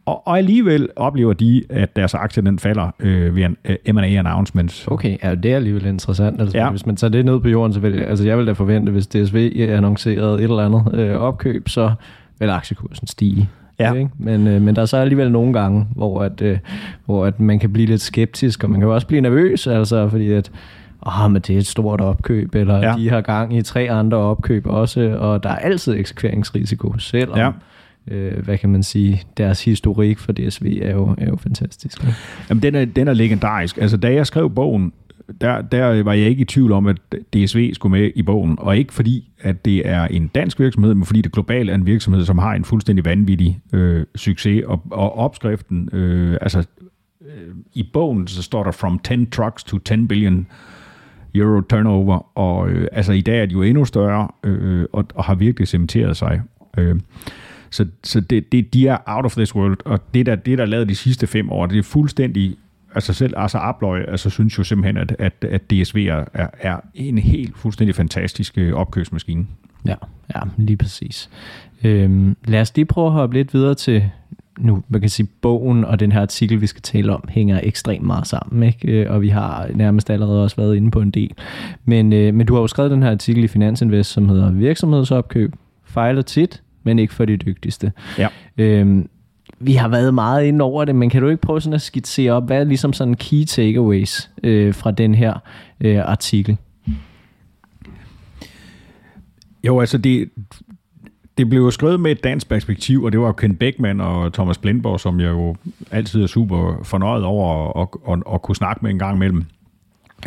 Og, 0.06 0.28
og 0.28 0.38
alligevel 0.38 0.90
oplever 0.96 1.34
de, 1.34 1.64
at 1.70 1.96
deres 1.96 2.14
aktie 2.14 2.44
den 2.44 2.60
falder 2.60 2.92
øh, 3.00 3.36
ved 3.36 3.44
en 3.44 3.58
uh, 3.70 3.96
M&A 3.96 4.08
announcements. 4.08 4.88
Okay, 4.88 5.18
ja, 5.24 5.36
det 5.36 5.52
er 5.52 5.56
alligevel 5.56 5.86
interessant. 5.86 6.42
Altså, 6.42 6.58
ja. 6.58 6.70
Hvis 6.70 6.86
man 6.86 6.96
tager 6.96 7.12
det 7.12 7.26
ned 7.26 7.40
på 7.40 7.50
jorden, 7.50 7.74
så 7.74 7.80
vil 7.80 8.00
altså, 8.00 8.26
jeg 8.26 8.38
vil 8.38 8.48
da 8.48 8.52
forvente, 8.52 8.92
hvis 8.92 9.08
DSV 9.08 9.68
annoncerede 9.70 10.36
et 10.36 10.44
eller 10.44 10.66
andet 10.66 11.00
øh, 11.00 11.16
opkøb, 11.16 11.70
så 11.70 11.94
vil 12.40 12.50
aktiekursen 12.50 13.08
stige. 13.08 13.50
Ja. 13.80 13.94
Ikke? 13.94 14.10
Men, 14.18 14.48
øh, 14.48 14.62
men 14.62 14.76
der 14.76 14.82
er 14.82 14.86
så 14.86 14.98
alligevel 14.98 15.32
nogle 15.32 15.54
gange, 15.54 15.88
hvor, 15.96 16.22
at, 16.22 16.42
øh, 16.42 16.58
hvor 17.06 17.26
at 17.26 17.40
man 17.40 17.60
kan 17.60 17.74
blive 17.74 17.88
lidt 17.88 18.02
skeptisk, 18.02 18.64
og 18.64 18.70
man 18.70 18.80
kan 18.80 18.90
også 18.90 19.08
blive 19.08 19.22
nervøs, 19.22 19.68
altså, 19.68 20.10
fordi 20.10 20.32
at 20.32 20.52
åh, 21.06 21.32
men 21.32 21.42
det 21.42 21.56
er 21.56 21.58
et 21.58 21.68
stort 21.68 22.02
opkøb, 22.02 22.56
eller 22.56 22.78
ja. 22.78 22.96
de 22.98 23.10
har 23.10 23.22
gang 23.22 23.58
i 23.58 23.62
tre 23.62 23.92
andre 23.92 24.18
opkøb 24.18 24.66
også, 24.66 25.18
og 25.20 25.44
der 25.44 25.50
er 25.50 25.56
altid 25.56 26.00
eksekveringsrisiko, 26.00 26.98
selvom 26.98 27.38
ja. 27.38 27.52
øh, 28.08 28.44
hvad 28.44 28.58
kan 28.58 28.70
man 28.70 28.84
sige, 28.84 29.22
deres 29.38 29.66
historik 29.66 30.20
for 30.20 30.32
DSV 30.32 30.80
er 30.82 30.92
jo, 30.92 31.16
er 31.18 31.26
jo 31.26 31.36
fantastisk. 31.36 32.04
Ja. 32.04 32.14
Jamen, 32.50 32.64
den 32.64 32.76
er, 32.76 32.86
den 32.86 33.08
er 33.08 33.14
legendarisk. 33.14 33.78
Altså, 33.78 33.98
da 33.98 34.14
jeg 34.14 34.28
skrev 34.28 34.50
bogen, 34.50 34.94
der, 35.42 35.62
der 35.62 36.04
var 36.04 36.14
jeg 36.14 36.28
ikke 36.28 36.42
i 36.42 36.46
tvivl 36.46 36.72
om, 36.72 36.88
at 36.88 36.98
DSV 37.36 37.74
skulle 37.74 38.00
med 38.00 38.12
i 38.16 38.22
bogen, 38.22 38.56
og 38.60 38.78
ikke 38.78 38.94
fordi, 38.94 39.30
at 39.42 39.66
det 39.66 39.88
er 39.90 40.08
en 40.08 40.28
dansk 40.28 40.60
virksomhed, 40.60 40.94
men 40.94 41.06
fordi 41.06 41.22
det 41.22 41.32
globalt 41.32 41.70
er 41.70 41.76
en 41.76 41.86
virksomhed, 41.86 42.26
som 42.26 42.38
har 42.38 42.54
en 42.54 42.66
fuldstændig 42.66 43.06
vanvittig 43.06 43.60
øh, 43.74 44.06
succes, 44.16 44.64
og, 44.66 44.84
og 44.92 45.18
opskriften, 45.18 45.90
øh, 45.94 46.38
altså 46.42 46.66
øh, 47.22 47.56
i 47.74 47.90
bogen, 47.94 48.28
så 48.28 48.44
står 48.44 48.64
der 48.64 48.72
from 48.72 49.00
10 49.00 49.26
trucks 49.26 49.64
to 49.64 49.78
10 49.78 50.06
billion 50.06 50.48
euro 51.36 51.62
turnover, 51.62 52.38
og 52.38 52.70
øh, 52.70 52.88
altså 52.92 53.14
i 53.14 53.22
dag 53.22 53.42
er 53.42 53.46
de 53.46 53.54
jo 53.54 53.62
endnu 53.62 53.86
større, 53.86 54.28
øh, 54.44 54.86
og, 54.94 55.06
og 55.16 55.24
har 55.24 55.36
virkelig 55.36 55.68
cementeret 55.68 56.18
sig. 56.18 56.42
Øh, 56.78 57.00
så 57.70 57.86
så 58.04 58.20
det, 58.20 58.52
det, 58.52 58.74
de 58.74 58.88
er 58.88 58.98
out 59.06 59.26
of 59.26 59.36
this 59.36 59.56
world, 59.56 59.78
og 59.86 60.14
det 60.14 60.26
der, 60.26 60.36
det, 60.36 60.58
der 60.58 60.64
er 60.64 60.68
lavet 60.68 60.90
de 60.90 60.96
sidste 60.96 61.28
fem 61.28 61.52
år, 61.52 61.66
det 61.66 61.80
er 61.80 61.84
fuldstændig 61.84 62.58
altså 62.96 63.14
selv 63.14 63.34
altså 63.38 63.58
Abløj, 63.58 64.04
altså 64.08 64.30
synes 64.30 64.58
jo 64.58 64.64
simpelthen, 64.64 64.98
at, 64.98 65.16
at, 65.20 65.34
at 65.50 65.72
DSV 65.72 65.98
er, 66.10 66.48
er 66.60 66.80
en 66.94 67.18
helt 67.18 67.58
fuldstændig 67.58 67.96
fantastisk 67.96 68.58
øh, 68.58 68.74
opkøbsmaskine. 68.74 69.46
Ja, 69.86 69.96
ja, 70.36 70.42
lige 70.58 70.78
præcis. 70.78 71.30
Øhm, 71.84 72.38
lad 72.46 72.62
os 72.62 72.76
lige 72.76 72.86
prøve 72.86 73.08
at 73.08 73.14
hoppe 73.14 73.36
lidt 73.36 73.54
videre 73.54 73.76
til 73.76 74.10
nu, 74.60 74.84
man 74.90 75.02
kan 75.02 75.10
sige, 75.10 75.28
bogen 75.42 75.86
og 75.86 76.00
den 76.00 76.12
her 76.12 76.22
artikel, 76.22 76.62
vi 76.62 76.68
skal 76.68 76.82
tale 76.82 77.14
om, 77.14 77.24
hænger 77.30 77.60
ekstremt 77.64 78.06
meget 78.06 78.28
sammen, 78.28 78.64
ikke? 78.64 78.88
Øh, 78.88 79.12
og 79.12 79.22
vi 79.22 79.30
har 79.30 79.70
nærmest 79.74 80.10
allerede 80.10 80.44
også 80.44 80.56
været 80.56 80.76
inde 80.76 80.92
på 80.92 81.00
en 81.02 81.12
del. 81.12 81.32
Men, 81.86 82.14
øh, 82.14 82.34
men 82.34 82.48
du 82.48 82.54
har 82.54 82.62
jo 82.62 82.68
skrevet 82.68 82.92
den 82.92 83.04
her 83.04 83.12
artikel 83.12 83.44
i 83.44 83.48
Finansinvest, 83.48 84.12
som 84.12 84.30
hedder 84.30 84.52
Virksomhedsopkøb, 84.52 85.56
fejler 85.86 86.22
tit, 86.22 86.62
men 86.84 87.00
ikke 87.00 87.14
for 87.14 87.26
de 87.26 87.38
dygtigste. 87.38 87.92
Ja. 88.18 88.28
Øhm, 88.58 89.10
vi 89.60 89.74
har 89.74 89.88
været 89.88 90.14
meget 90.14 90.46
inde 90.46 90.64
over 90.64 90.86
det, 90.86 90.96
men 90.96 91.10
kan 91.10 91.22
du 91.22 91.28
ikke 91.28 91.42
prøve 91.42 91.62
sådan 91.62 91.74
at 91.74 91.82
skitsere 91.82 92.32
op, 92.32 92.46
hvad 92.46 92.60
er 92.60 92.64
ligesom 92.64 92.94
sådan 92.94 93.14
key 93.14 93.44
takeaways 93.44 94.30
øh, 94.44 94.74
fra 94.74 94.92
den 94.92 95.16
her 95.16 95.34
øh, 95.82 96.00
artikel? 96.00 96.58
Jo, 99.64 99.80
altså 99.80 99.98
det, 99.98 100.30
det 101.38 101.50
blev 101.50 101.62
jo 101.62 101.72
skrevet 101.72 102.00
med 102.00 102.12
et 102.12 102.24
dansk 102.24 102.50
perspektiv, 102.50 103.04
og 103.04 103.12
det 103.12 103.20
var 103.20 103.32
Ken 103.32 103.56
Beckmann 103.56 104.02
og 104.02 104.34
Thomas 104.34 104.58
Blindborg, 104.58 105.00
som 105.00 105.20
jeg 105.20 105.30
jo 105.30 105.56
altid 105.92 106.24
er 106.24 106.28
super 106.28 106.84
fornøjet 106.84 107.24
over 107.24 107.82
at, 107.82 107.88
at, 108.08 108.14
at, 108.14 108.34
at 108.34 108.42
kunne 108.42 108.56
snakke 108.56 108.80
med 108.82 108.92
en 108.92 109.00
gang 109.00 109.16
imellem, 109.16 109.46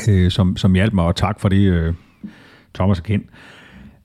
øh, 0.08 0.30
som, 0.30 0.56
som 0.56 0.74
hjalp 0.74 0.92
mig, 0.92 1.04
og 1.04 1.16
tak 1.16 1.40
for 1.40 1.48
det, 1.48 1.72
øh, 1.72 1.94
Thomas 2.74 2.98
og 2.98 3.04
Ken. 3.04 3.20
øh, 3.20 3.55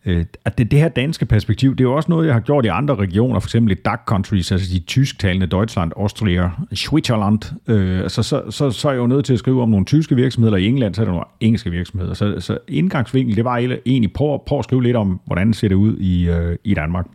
Øh, 0.06 0.26
at 0.46 0.58
det, 0.58 0.72
det 0.72 0.80
her 0.80 0.90
danske 0.90 1.26
perspektiv, 1.26 1.72
det 1.72 1.80
er 1.80 1.90
jo 1.90 1.96
også 1.96 2.12
noget, 2.12 2.28
jeg 2.28 2.36
har 2.36 2.42
gjort 2.42 2.66
i 2.66 2.68
andre 2.68 2.96
regioner, 2.96 3.40
for 3.40 3.48
eksempel 3.48 3.72
i 3.72 3.76
DAC 3.76 4.00
countries, 4.06 4.52
altså 4.52 4.74
de 4.74 4.80
tysktalende 4.80 5.48
Deutschland, 5.48 5.92
Austria, 5.98 6.50
Switzerland. 6.74 7.40
Øh, 7.68 8.10
så, 8.10 8.24
så, 8.24 8.44
så, 8.50 8.72
så 8.72 8.88
er 8.88 8.92
jeg 8.92 9.00
jo 9.00 9.08
nødt 9.08 9.26
til 9.26 9.34
at 9.34 9.40
skrive 9.40 9.62
om 9.62 9.70
nogle 9.70 9.86
tyske 9.86 10.16
virksomheder, 10.16 10.54
og 10.54 10.62
i 10.62 10.68
England 10.68 10.96
så 10.96 11.02
er 11.02 11.06
der 11.06 11.12
nogle 11.12 11.26
engelske 11.40 11.72
virksomheder. 11.72 12.14
Så, 12.14 12.40
så 12.40 12.58
indgangsvinkel, 12.68 13.36
det 13.36 13.46
var 13.46 13.58
egentlig 13.86 14.14
på, 14.14 14.44
prøve 14.46 14.60
at 14.60 14.66
skrive 14.66 14.84
lidt 14.84 14.96
om, 14.96 15.22
hvordan 15.26 15.48
det 15.48 15.56
ser 15.56 15.68
det 15.68 15.76
ud 15.76 15.98
i, 15.98 16.30
øh, 16.30 16.58
i 16.64 16.74
Danmark. 16.74 17.06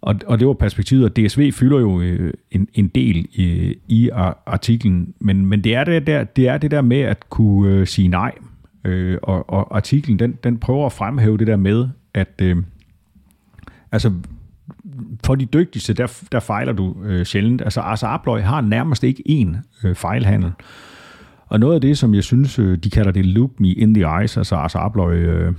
Og, 0.00 0.14
og 0.26 0.38
det 0.38 0.46
var 0.46 0.52
perspektivet, 0.52 1.06
at 1.06 1.16
DSV 1.16 1.52
fylder 1.52 1.78
jo 1.78 2.00
øh, 2.00 2.32
en, 2.50 2.68
en 2.74 2.88
del 2.88 3.26
i, 3.32 3.74
i 3.88 4.10
artiklen, 4.46 5.14
men, 5.20 5.46
men 5.46 5.64
det, 5.64 5.74
er 5.74 5.84
det, 5.84 6.06
der, 6.06 6.24
det 6.24 6.48
er 6.48 6.58
det 6.58 6.70
der 6.70 6.82
med 6.82 7.00
at 7.00 7.30
kunne 7.30 7.74
øh, 7.74 7.86
sige 7.86 8.08
nej. 8.08 8.32
Øh, 8.86 9.18
og, 9.22 9.50
og 9.50 9.76
artiklen, 9.76 10.18
den, 10.18 10.38
den 10.44 10.58
prøver 10.58 10.86
at 10.86 10.92
fremhæve 10.92 11.38
det 11.38 11.46
der 11.46 11.56
med, 11.56 11.88
at 12.14 12.40
øh, 12.42 12.56
altså, 13.92 14.12
for 15.24 15.34
de 15.34 15.44
dygtigste, 15.44 15.92
der, 15.92 16.22
der 16.32 16.40
fejler 16.40 16.72
du 16.72 16.96
øh, 17.04 17.24
sjældent. 17.24 17.62
Altså, 17.62 17.80
Ars 17.80 18.02
Abloy 18.02 18.40
har 18.40 18.60
nærmest 18.60 19.04
ikke 19.04 19.22
én 19.28 19.56
øh, 19.84 19.94
fejlhandel. 19.94 20.52
Og 21.46 21.60
noget 21.60 21.74
af 21.74 21.80
det, 21.80 21.98
som 21.98 22.14
jeg 22.14 22.24
synes, 22.24 22.58
øh, 22.58 22.78
de 22.78 22.90
kalder 22.90 23.10
det 23.10 23.26
look 23.26 23.60
me 23.60 23.68
in 23.68 23.94
the 23.94 24.04
eyes, 24.20 24.36
altså 24.36 24.54
Ars 24.56 24.74
Abloy 24.74 25.12
øh, 25.14 25.52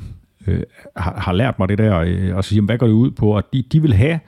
øh, 0.47 0.63
har, 0.95 1.19
har 1.19 1.33
lært 1.33 1.59
mig 1.59 1.69
det 1.69 1.77
der, 1.77 1.99
øh, 1.99 2.35
og 2.35 2.43
så 2.43 2.49
siger, 2.49 2.61
hvad 2.61 2.77
går 2.77 2.87
det 2.87 2.93
ud 2.93 3.11
på? 3.11 3.35
Og 3.35 3.43
de, 3.53 3.63
de 3.71 3.81
vil 3.81 3.93
have, 3.93 4.19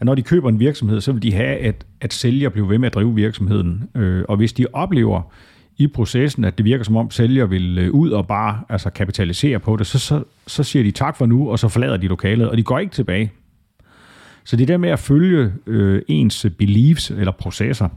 at 0.00 0.06
når 0.06 0.14
de 0.14 0.22
køber 0.22 0.48
en 0.48 0.60
virksomhed, 0.60 1.00
så 1.00 1.12
vil 1.12 1.22
de 1.22 1.32
have, 1.32 1.56
at, 1.56 1.86
at 2.00 2.12
sælger 2.12 2.48
bliver 2.48 2.68
ved 2.68 2.78
med 2.78 2.86
at 2.86 2.94
drive 2.94 3.14
virksomheden. 3.14 3.88
Øh, 3.94 4.24
og 4.28 4.36
hvis 4.36 4.52
de 4.52 4.66
oplever 4.72 5.32
i 5.76 5.86
processen, 5.86 6.44
at 6.44 6.58
det 6.58 6.64
virker 6.64 6.84
som 6.84 6.96
om 6.96 7.10
sælger 7.10 7.46
vil 7.46 7.78
øh, 7.78 7.90
ud 7.90 8.10
og 8.10 8.26
bare 8.26 8.60
altså, 8.68 8.90
kapitalisere 8.90 9.58
på 9.58 9.76
det, 9.76 9.86
så, 9.86 9.98
så, 9.98 10.24
så 10.46 10.62
siger 10.62 10.82
de 10.82 10.90
tak 10.90 11.16
for 11.16 11.26
nu, 11.26 11.50
og 11.50 11.58
så 11.58 11.68
forlader 11.68 11.96
de 11.96 12.06
lokalet, 12.06 12.48
og 12.48 12.56
de 12.56 12.62
går 12.62 12.78
ikke 12.78 12.92
tilbage. 12.92 13.32
Så 14.44 14.56
det 14.56 14.62
er 14.62 14.66
der 14.66 14.76
med 14.76 14.90
at 14.90 14.98
følge 14.98 15.52
øh, 15.66 16.02
ens 16.08 16.46
beliefs 16.58 17.10
eller 17.10 17.32
processer. 17.32 17.88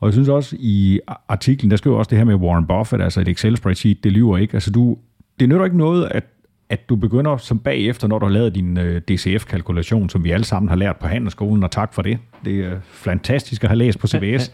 Og 0.00 0.06
jeg 0.06 0.12
synes 0.12 0.28
også 0.28 0.56
i 0.58 1.00
artiklen, 1.28 1.70
der 1.70 1.76
skriver 1.76 1.96
også 1.96 2.08
det 2.08 2.18
her 2.18 2.24
med 2.24 2.34
Warren 2.34 2.66
Buffett, 2.66 3.02
altså 3.02 3.20
et 3.20 3.28
Excel-spreadsheet, 3.28 4.04
det 4.04 4.12
lyver 4.12 4.38
ikke. 4.38 4.54
Altså 4.54 4.70
du, 4.70 4.96
det 5.40 5.48
nytter 5.48 5.64
ikke 5.64 5.76
noget, 5.76 6.08
at 6.10 6.24
at 6.72 6.88
du 6.88 6.96
begynder 6.96 7.36
som 7.36 7.58
bagefter, 7.58 8.08
når 8.08 8.18
du 8.18 8.26
har 8.26 8.32
lavet 8.32 8.54
din 8.54 8.78
øh, 8.78 9.00
DCF-kalkulation, 9.08 10.08
som 10.08 10.24
vi 10.24 10.30
alle 10.30 10.44
sammen 10.44 10.68
har 10.68 10.76
lært 10.76 10.96
på 10.96 11.06
handelsskolen, 11.06 11.62
og 11.64 11.70
tak 11.70 11.94
for 11.94 12.02
det. 12.02 12.18
Det 12.44 12.60
er 12.60 12.80
fantastisk 12.82 13.64
at 13.64 13.70
have 13.70 13.78
læst 13.78 13.98
på 13.98 14.06
CBS. 14.06 14.52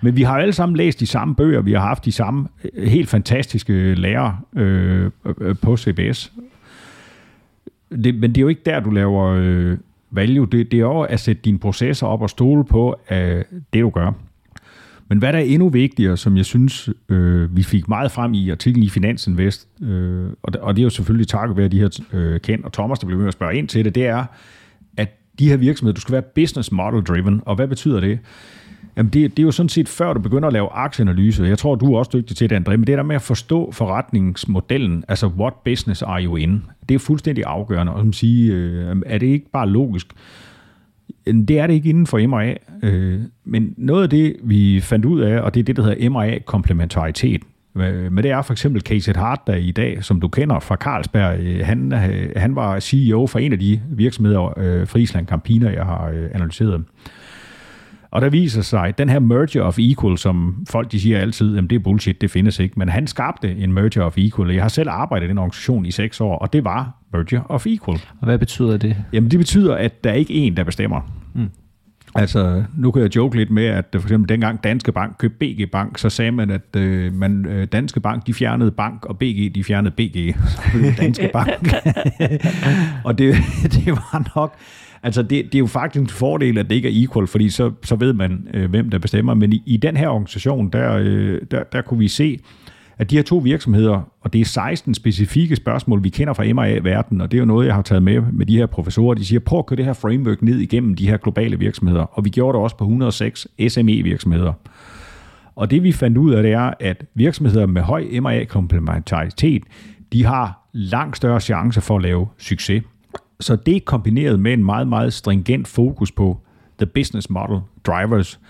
Men 0.00 0.16
vi 0.16 0.22
har 0.22 0.38
alle 0.38 0.52
sammen 0.52 0.76
læst 0.76 1.00
de 1.00 1.06
samme 1.06 1.34
bøger, 1.34 1.60
vi 1.60 1.72
har 1.72 1.80
haft 1.80 2.04
de 2.04 2.12
samme 2.12 2.48
øh, 2.74 2.88
helt 2.88 3.08
fantastiske 3.08 3.94
lærere 3.94 4.38
øh, 4.56 5.10
øh, 5.40 5.56
på 5.62 5.76
CBS. 5.76 6.32
Det, 7.90 8.14
men 8.14 8.22
det 8.22 8.38
er 8.38 8.42
jo 8.42 8.48
ikke 8.48 8.62
der, 8.66 8.80
du 8.80 8.90
laver 8.90 9.24
øh, 9.38 9.78
value. 10.10 10.46
Det, 10.46 10.70
det 10.70 10.76
er 10.76 10.80
jo 10.80 11.00
at 11.00 11.20
sætte 11.20 11.42
dine 11.42 11.58
processer 11.58 12.06
op 12.06 12.22
og 12.22 12.30
stole 12.30 12.64
på 12.64 12.96
øh, 13.10 13.44
det, 13.72 13.82
du 13.82 13.90
gør. 13.90 14.12
Men 15.08 15.18
hvad 15.18 15.32
der 15.32 15.38
er 15.38 15.42
endnu 15.42 15.68
vigtigere, 15.68 16.16
som 16.16 16.36
jeg 16.36 16.44
synes, 16.44 16.88
øh, 17.08 17.56
vi 17.56 17.62
fik 17.62 17.88
meget 17.88 18.12
frem 18.12 18.34
i 18.34 18.50
artiklen 18.50 18.82
i 18.82 18.88
Finansinvest, 18.88 19.68
øh, 19.82 20.30
og, 20.42 20.52
det, 20.52 20.60
og 20.60 20.76
det 20.76 20.82
er 20.82 20.84
jo 20.84 20.90
selvfølgelig 20.90 21.28
takket 21.28 21.56
være 21.56 21.68
de 21.68 21.80
her 21.80 22.00
øh, 22.12 22.40
Ken 22.40 22.64
og 22.64 22.72
Thomas, 22.72 22.98
der 22.98 23.06
blev 23.06 23.18
med 23.18 23.26
at 23.26 23.32
spørge 23.32 23.56
ind 23.56 23.68
til 23.68 23.84
det, 23.84 23.94
det 23.94 24.06
er, 24.06 24.24
at 24.96 25.08
de 25.38 25.48
her 25.48 25.56
virksomheder, 25.56 25.94
du 25.94 26.00
skal 26.00 26.12
være 26.12 26.22
business 26.22 26.72
model 26.72 27.02
driven, 27.02 27.42
og 27.46 27.56
hvad 27.56 27.68
betyder 27.68 28.00
det? 28.00 28.18
Jamen 28.96 29.12
det, 29.12 29.30
det 29.30 29.38
er 29.38 29.44
jo 29.44 29.50
sådan 29.50 29.68
set 29.68 29.88
før 29.88 30.12
du 30.12 30.20
begynder 30.20 30.46
at 30.46 30.52
lave 30.52 30.68
aktieanalyse. 30.72 31.44
Jeg 31.44 31.58
tror, 31.58 31.74
du 31.74 31.94
er 31.94 31.98
også 31.98 32.10
dygtig 32.14 32.36
til 32.36 32.50
det, 32.50 32.56
André, 32.56 32.70
men 32.70 32.86
det 32.86 32.98
der 32.98 33.02
med 33.02 33.16
at 33.16 33.22
forstå 33.22 33.72
forretningsmodellen, 33.72 35.04
altså 35.08 35.26
what 35.26 35.52
business 35.64 36.02
are 36.02 36.24
you 36.24 36.36
in, 36.36 36.62
det 36.88 36.94
er 36.94 36.98
fuldstændig 36.98 37.44
afgørende. 37.46 37.92
Og 37.92 38.00
som 38.00 38.12
sige, 38.12 38.52
øh, 38.52 38.96
er 39.06 39.18
det 39.18 39.26
ikke 39.26 39.50
bare 39.50 39.68
logisk? 39.68 40.06
Det 41.26 41.58
er 41.58 41.66
det 41.66 41.74
ikke 41.74 41.88
inden 41.88 42.06
for 42.06 42.26
MRA, 42.26 42.54
øh, 42.82 43.20
men 43.44 43.74
noget 43.76 44.02
af 44.02 44.10
det, 44.10 44.36
vi 44.42 44.80
fandt 44.80 45.04
ud 45.04 45.20
af, 45.20 45.40
og 45.40 45.54
det 45.54 45.60
er 45.60 45.64
det, 45.64 45.76
der 45.76 45.82
hedder 45.82 46.10
MRA-komplementaritet, 46.10 47.42
men 47.74 48.16
det 48.16 48.30
er 48.30 48.42
for 48.42 48.52
eksempel 48.52 48.82
Casey 48.82 49.12
Hart, 49.12 49.40
der 49.46 49.54
i 49.54 49.70
dag, 49.70 50.04
som 50.04 50.20
du 50.20 50.28
kender 50.28 50.60
fra 50.60 50.76
Carlsberg, 50.76 51.40
øh, 51.40 51.66
han, 51.66 51.92
øh, 51.92 52.30
han 52.36 52.56
var 52.56 52.80
CEO 52.80 53.26
for 53.26 53.38
en 53.38 53.52
af 53.52 53.58
de 53.58 53.80
virksomheder, 53.90 54.58
øh, 54.58 54.86
Friesland 54.86 55.26
Campina, 55.26 55.70
jeg 55.70 55.84
har 55.84 56.28
analyseret. 56.32 56.84
Og 58.10 58.22
der 58.22 58.28
viser 58.28 58.62
sig, 58.62 58.98
den 58.98 59.08
her 59.08 59.18
merger 59.18 59.62
of 59.62 59.78
equal, 59.78 60.18
som 60.18 60.66
folk 60.70 60.92
de 60.92 61.00
siger 61.00 61.18
altid, 61.18 61.58
at 61.58 61.64
det 61.70 61.76
er 61.76 61.80
bullshit, 61.80 62.20
det 62.20 62.30
findes 62.30 62.58
ikke, 62.58 62.78
men 62.78 62.88
han 62.88 63.06
skabte 63.06 63.56
en 63.56 63.72
merger 63.72 64.02
of 64.02 64.18
equal. 64.18 64.50
Jeg 64.50 64.62
har 64.62 64.68
selv 64.68 64.90
arbejdet 64.90 65.26
i 65.26 65.28
den 65.28 65.38
organisation 65.38 65.86
i 65.86 65.90
seks 65.90 66.20
år, 66.20 66.38
og 66.38 66.52
det 66.52 66.64
var 66.64 66.96
merger 67.12 67.42
of 67.48 67.66
equal. 67.66 67.98
Og 68.20 68.24
hvad 68.24 68.38
betyder 68.38 68.76
det? 68.76 68.96
Jamen 69.12 69.30
det 69.30 69.38
betyder, 69.38 69.74
at 69.74 70.04
der 70.04 70.10
er 70.10 70.14
ikke 70.14 70.34
en, 70.34 70.56
der 70.56 70.64
bestemmer. 70.64 71.00
Mm. 71.34 71.50
Altså, 72.14 72.64
nu 72.76 72.90
kan 72.90 73.02
jeg 73.02 73.16
joke 73.16 73.36
lidt 73.36 73.50
med, 73.50 73.64
at 73.64 73.84
for 73.92 74.02
eksempel 74.02 74.28
dengang 74.28 74.64
Danske 74.64 74.92
Bank 74.92 75.16
købte 75.18 75.36
BG 75.38 75.70
Bank, 75.70 75.98
så 75.98 76.10
sagde 76.10 76.32
man, 76.32 76.50
at 76.50 76.76
øh, 76.76 77.12
man, 77.12 77.46
øh, 77.46 77.66
Danske 77.66 78.00
Bank, 78.00 78.26
de 78.26 78.34
fjernede 78.34 78.70
bank, 78.70 79.04
og 79.04 79.18
BG, 79.18 79.54
de 79.54 79.64
fjernede 79.64 79.94
BG. 79.96 80.36
Danske 81.02 81.30
Bank. 81.32 81.74
og 83.04 83.18
det, 83.18 83.34
det 83.74 83.92
var 83.92 84.32
nok 84.36 84.56
Altså, 85.06 85.22
det, 85.22 85.30
det 85.30 85.54
er 85.54 85.58
jo 85.58 85.66
faktisk 85.66 86.02
en 86.02 86.08
fordel, 86.08 86.58
at 86.58 86.70
det 86.70 86.76
ikke 86.76 86.88
er 86.88 87.04
equal, 87.04 87.26
fordi 87.26 87.50
så, 87.50 87.72
så 87.82 87.96
ved 87.96 88.12
man, 88.12 88.48
øh, 88.54 88.70
hvem 88.70 88.90
der 88.90 88.98
bestemmer. 88.98 89.34
Men 89.34 89.52
i, 89.52 89.62
i 89.66 89.76
den 89.76 89.96
her 89.96 90.08
organisation, 90.08 90.68
der, 90.68 90.96
øh, 91.00 91.40
der, 91.50 91.64
der 91.64 91.82
kunne 91.82 91.98
vi 91.98 92.08
se, 92.08 92.38
at 92.98 93.10
de 93.10 93.16
her 93.16 93.22
to 93.22 93.36
virksomheder, 93.36 94.10
og 94.20 94.32
det 94.32 94.40
er 94.40 94.44
16 94.44 94.94
specifikke 94.94 95.56
spørgsmål, 95.56 96.04
vi 96.04 96.08
kender 96.08 96.32
fra 96.32 96.44
MRA-verdenen, 96.52 97.20
og 97.20 97.30
det 97.30 97.36
er 97.36 97.38
jo 97.38 97.44
noget, 97.44 97.66
jeg 97.66 97.74
har 97.74 97.82
taget 97.82 98.02
med 98.02 98.22
med 98.32 98.46
de 98.46 98.56
her 98.56 98.66
professorer. 98.66 99.14
De 99.14 99.24
siger, 99.24 99.40
prøv 99.40 99.58
at 99.58 99.66
køre 99.66 99.76
det 99.76 99.84
her 99.84 99.92
framework 99.92 100.42
ned 100.42 100.58
igennem 100.58 100.94
de 100.94 101.08
her 101.08 101.16
globale 101.16 101.58
virksomheder. 101.58 102.02
Og 102.02 102.24
vi 102.24 102.30
gjorde 102.30 102.56
det 102.56 102.62
også 102.62 102.76
på 102.76 102.84
106 102.84 103.48
SME-virksomheder. 103.68 104.52
Og 105.56 105.70
det 105.70 105.82
vi 105.82 105.92
fandt 105.92 106.18
ud 106.18 106.32
af, 106.32 106.42
det 106.42 106.52
er, 106.52 106.70
at 106.80 107.04
virksomheder 107.14 107.66
med 107.66 107.82
høj 107.82 108.04
MRA-komplementaritet, 108.20 109.62
de 110.12 110.24
har 110.24 110.68
langt 110.72 111.16
større 111.16 111.40
chance 111.40 111.80
for 111.80 111.96
at 111.96 112.02
lave 112.02 112.28
succes. 112.38 112.82
Så 113.40 113.56
det 113.56 113.84
kombineret 113.84 114.40
med 114.40 114.52
en 114.52 114.64
meget, 114.64 114.88
meget 114.88 115.12
stringent 115.12 115.68
fokus 115.68 116.12
på 116.12 116.40
the 116.78 116.86
business 116.86 117.30
model 117.30 117.60
drivers, 117.86 118.40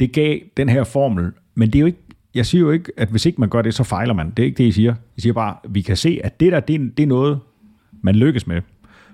det 0.00 0.12
gav 0.12 0.38
den 0.56 0.68
her 0.68 0.84
formel. 0.84 1.32
Men 1.54 1.68
det 1.68 1.74
er 1.74 1.80
jo 1.80 1.86
ikke, 1.86 2.04
jeg 2.34 2.46
siger 2.46 2.60
jo 2.60 2.70
ikke, 2.70 2.92
at 2.96 3.08
hvis 3.08 3.26
ikke 3.26 3.40
man 3.40 3.48
gør 3.48 3.62
det, 3.62 3.74
så 3.74 3.84
fejler 3.84 4.14
man. 4.14 4.30
Det 4.30 4.42
er 4.42 4.46
ikke 4.46 4.58
det, 4.58 4.64
jeg 4.64 4.74
siger. 4.74 4.94
Jeg 5.16 5.22
siger 5.22 5.32
bare, 5.32 5.56
at 5.64 5.74
vi 5.74 5.80
kan 5.80 5.96
se, 5.96 6.20
at 6.24 6.40
det 6.40 6.52
der, 6.52 6.60
det 6.60 6.74
er, 6.74 6.88
det 6.96 7.02
er 7.02 7.06
noget, 7.06 7.38
man 8.02 8.14
lykkes 8.14 8.46
med. 8.46 8.62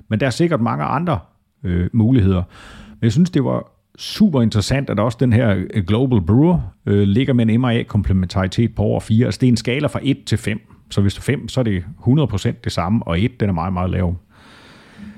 Men 0.08 0.20
der 0.20 0.26
er 0.26 0.30
sikkert 0.30 0.60
mange 0.60 0.84
andre 0.84 1.18
øh, 1.64 1.88
muligheder. 1.92 2.42
Men 2.90 3.02
jeg 3.02 3.12
synes, 3.12 3.30
det 3.30 3.44
var 3.44 3.70
super 3.98 4.42
interessant, 4.42 4.90
at 4.90 5.00
også 5.00 5.18
den 5.20 5.32
her 5.32 5.64
øh, 5.74 5.84
Global 5.84 6.20
Brewer 6.20 6.58
øh, 6.86 7.02
ligger 7.02 7.32
med 7.34 7.46
en 7.48 7.60
MRA-komplementaritet 7.60 8.74
på 8.74 8.82
over 8.82 9.00
4. 9.00 9.26
Altså 9.26 9.38
det 9.40 9.46
er 9.46 9.50
en 9.50 9.56
skala 9.56 9.86
fra 9.86 10.00
1 10.02 10.24
til 10.24 10.38
5. 10.38 10.60
Så 10.90 11.00
hvis 11.00 11.14
det 11.14 11.20
er 11.20 11.24
5, 11.24 11.48
så 11.48 11.60
er 11.60 11.64
det 11.64 11.84
100% 12.06 12.52
det 12.64 12.72
samme, 12.72 13.06
og 13.06 13.20
1, 13.20 13.40
den 13.40 13.48
er 13.48 13.52
meget, 13.52 13.72
meget 13.72 13.90
lav. 13.90 14.16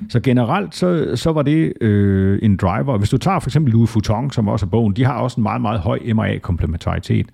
Så 0.09 0.20
generelt, 0.20 0.75
så, 0.75 1.12
så 1.16 1.33
var 1.33 1.42
det 1.42 1.72
øh, 1.81 2.38
en 2.42 2.57
driver. 2.57 2.99
Hvis 2.99 3.11
du 3.11 3.18
tager 3.18 3.38
for 3.38 3.49
eksempel 3.49 3.72
Louis 3.72 3.94
Vuitton, 3.94 4.31
som 4.31 4.49
også 4.49 4.66
er 4.66 4.70
bogen, 4.70 4.92
de 4.96 5.05
har 5.05 5.14
også 5.14 5.37
en 5.37 5.42
meget, 5.42 5.61
meget 5.61 5.81
høj 5.81 5.99
MRA-komplementaritet. 6.14 7.27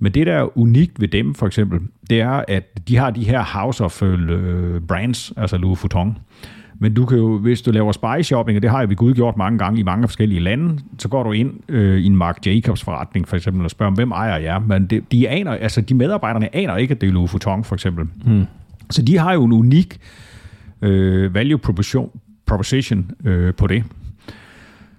Men 0.00 0.12
det, 0.12 0.26
der 0.26 0.32
er 0.32 0.58
unikt 0.58 1.00
ved 1.00 1.08
dem, 1.08 1.34
for 1.34 1.46
eksempel, 1.46 1.80
det 2.10 2.20
er, 2.20 2.44
at 2.48 2.88
de 2.88 2.96
har 2.96 3.10
de 3.10 3.24
her 3.24 3.42
house 3.58 3.84
of 3.84 4.02
øh, 4.02 4.80
brands, 4.80 5.32
altså 5.36 5.56
Louis 5.56 5.82
Vuitton. 5.82 6.18
Men 6.78 6.94
du 6.94 7.06
kan 7.06 7.18
jo, 7.18 7.38
hvis 7.38 7.62
du 7.62 7.70
laver 7.70 7.92
spy 7.92 8.22
shopping, 8.22 8.56
og 8.56 8.62
det 8.62 8.70
har 8.70 8.86
vi 8.86 8.94
gud 8.94 9.14
gjort 9.14 9.36
mange 9.36 9.58
gange 9.58 9.80
i 9.80 9.82
mange 9.82 10.08
forskellige 10.08 10.40
lande, 10.40 10.78
så 10.98 11.08
går 11.08 11.22
du 11.22 11.32
ind 11.32 11.52
øh, 11.68 11.98
i 11.98 12.06
en 12.06 12.16
Mark 12.16 12.46
Jacobs 12.46 12.84
forretning 12.84 13.28
for 13.28 13.36
eksempel 13.36 13.64
og 13.64 13.70
spørger, 13.70 13.92
hvem 13.92 14.10
ejer 14.10 14.36
jeg? 14.38 14.62
Men 14.66 14.86
det, 14.86 15.12
de, 15.12 15.28
aner, 15.28 15.52
altså, 15.52 15.80
de 15.80 15.94
medarbejderne 15.94 16.56
aner 16.56 16.76
ikke, 16.76 16.94
at 16.94 17.00
det 17.00 17.08
er 17.08 17.12
Louis 17.12 17.32
Vuitton 17.32 17.64
for 17.64 17.74
eksempel. 17.74 18.04
Hmm. 18.24 18.44
Så 18.90 19.02
de 19.02 19.18
har 19.18 19.32
jo 19.32 19.44
en 19.44 19.52
unik 19.52 19.94
øh, 19.94 20.33
øh, 20.82 21.34
value 21.34 21.58
proposition, 21.58 22.20
proposition 22.46 23.10
øh, 23.24 23.54
på 23.54 23.66
det. 23.66 23.84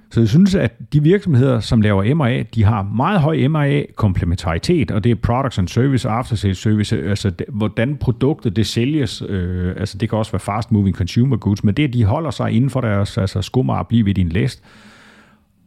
Så 0.09 0.21
jeg 0.21 0.29
synes, 0.29 0.55
at 0.55 0.93
de 0.93 1.03
virksomheder, 1.03 1.59
som 1.59 1.81
laver 1.81 2.15
MRA, 2.15 2.43
de 2.55 2.63
har 2.63 2.83
meget 2.83 3.19
høj 3.19 3.47
MRA-komplementaritet, 3.47 4.91
og 4.91 5.03
det 5.03 5.11
er 5.11 5.15
products 5.15 5.59
and 5.59 5.67
service, 5.67 6.09
after 6.09 6.35
sales 6.35 6.57
service, 6.57 7.03
altså 7.03 7.29
det, 7.29 7.45
hvordan 7.49 7.97
produktet 7.97 8.55
det 8.55 8.67
sælges, 8.67 9.23
øh, 9.29 9.73
altså 9.77 9.97
det 9.97 10.09
kan 10.09 10.17
også 10.17 10.31
være 10.31 10.39
fast 10.39 10.71
moving 10.71 10.95
consumer 10.95 11.37
goods, 11.37 11.63
men 11.63 11.75
det, 11.75 11.87
at 11.87 11.93
de 11.93 12.03
holder 12.03 12.31
sig 12.31 12.51
inden 12.51 12.69
for 12.69 12.81
deres 12.81 13.17
altså 13.17 13.41
skummer 13.41 13.75
og 13.75 13.87
blive 13.87 14.05
ved 14.05 14.13
din 14.13 14.29
læst, 14.29 14.63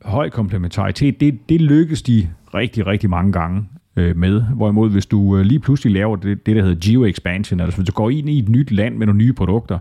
høj 0.04 0.30
komplementaritet, 0.30 1.20
det, 1.20 1.48
det 1.48 1.60
lykkes 1.60 2.02
de 2.02 2.28
rigtig, 2.54 2.86
rigtig 2.86 3.10
mange 3.10 3.32
gange 3.32 3.64
øh, 3.98 4.16
med. 4.16 4.42
Hvorimod, 4.42 4.90
hvis 4.90 5.06
du 5.06 5.36
øh, 5.36 5.44
lige 5.44 5.58
pludselig 5.60 5.92
laver 5.92 6.16
det, 6.16 6.46
det, 6.46 6.56
der 6.56 6.62
hedder 6.62 6.76
geo-expansion, 6.80 7.60
altså 7.60 7.78
hvis 7.78 7.86
du 7.86 7.92
går 7.92 8.10
ind 8.10 8.28
i 8.28 8.38
et 8.38 8.48
nyt 8.48 8.70
land 8.70 8.96
med 8.96 9.06
nogle 9.06 9.18
nye 9.18 9.32
produkter, 9.32 9.78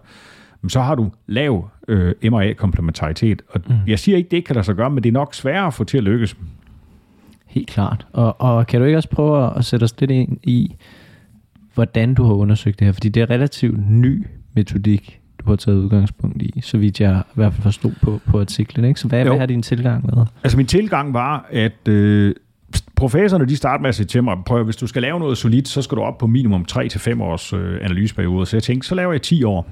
så 0.67 0.81
har 0.81 0.95
du 0.95 1.11
lav 1.27 1.69
øh, 1.87 2.13
MRA-komplementaritet. 2.23 3.41
Og 3.49 3.61
mm. 3.67 3.75
jeg 3.87 3.99
siger 3.99 4.17
ikke, 4.17 4.29
det 4.29 4.37
ikke 4.37 4.47
kan 4.47 4.55
lade 4.55 4.65
sig 4.65 4.75
gøre, 4.75 4.89
men 4.89 5.03
det 5.03 5.09
er 5.09 5.13
nok 5.13 5.33
sværere 5.33 5.67
at 5.67 5.73
få 5.73 5.83
til 5.83 5.97
at 5.97 6.03
lykkes. 6.03 6.37
Helt 7.45 7.67
klart. 7.67 8.07
Og, 8.13 8.41
og 8.41 8.67
kan 8.67 8.79
du 8.79 8.85
ikke 8.85 8.97
også 8.97 9.09
prøve 9.09 9.57
at 9.57 9.65
sætte 9.65 9.83
os 9.83 9.99
lidt 9.99 10.11
ind 10.11 10.37
i, 10.43 10.75
hvordan 11.73 12.13
du 12.13 12.23
har 12.23 12.33
undersøgt 12.33 12.79
det 12.79 12.85
her? 12.85 12.91
Fordi 12.91 13.09
det 13.09 13.21
er 13.21 13.29
relativt 13.29 13.89
ny 13.89 14.27
metodik, 14.53 15.19
du 15.39 15.49
har 15.49 15.55
taget 15.55 15.77
udgangspunkt 15.77 16.41
i, 16.41 16.61
så 16.61 16.77
vidt 16.77 17.01
jeg 17.01 17.23
i 17.29 17.31
hvert 17.33 17.53
fald 17.53 17.63
forstod 17.63 17.91
på, 18.01 18.19
på 18.25 18.39
artiklen. 18.39 18.85
Ikke? 18.85 18.99
Så 18.99 19.07
hvad, 19.07 19.23
Jo. 19.23 19.29
hvad 19.29 19.39
har 19.39 19.45
din 19.45 19.61
tilgang 19.61 20.07
været? 20.15 20.27
Altså 20.43 20.57
min 20.57 20.65
tilgang 20.65 21.13
var, 21.13 21.47
at 21.51 21.87
øh, 21.87 22.35
professorerne 22.97 23.49
de 23.49 23.55
starter 23.55 23.81
med 23.81 23.89
at 23.89 23.95
sige 23.95 24.05
til 24.05 24.23
mig, 24.23 24.37
prøv 24.45 24.63
hvis 24.63 24.75
du 24.75 24.87
skal 24.87 25.01
lave 25.01 25.19
noget 25.19 25.37
solidt, 25.37 25.67
så 25.67 25.81
skal 25.81 25.95
du 25.95 26.01
op 26.01 26.17
på 26.17 26.27
minimum 26.27 26.65
3-5 26.71 27.23
års 27.23 27.53
øh, 27.53 27.77
analyseperiode. 27.81 28.45
Så 28.45 28.55
jeg 28.55 28.63
tænkte, 28.63 28.87
så 28.87 28.95
laver 28.95 29.11
jeg 29.11 29.21
10 29.21 29.43
år. 29.43 29.67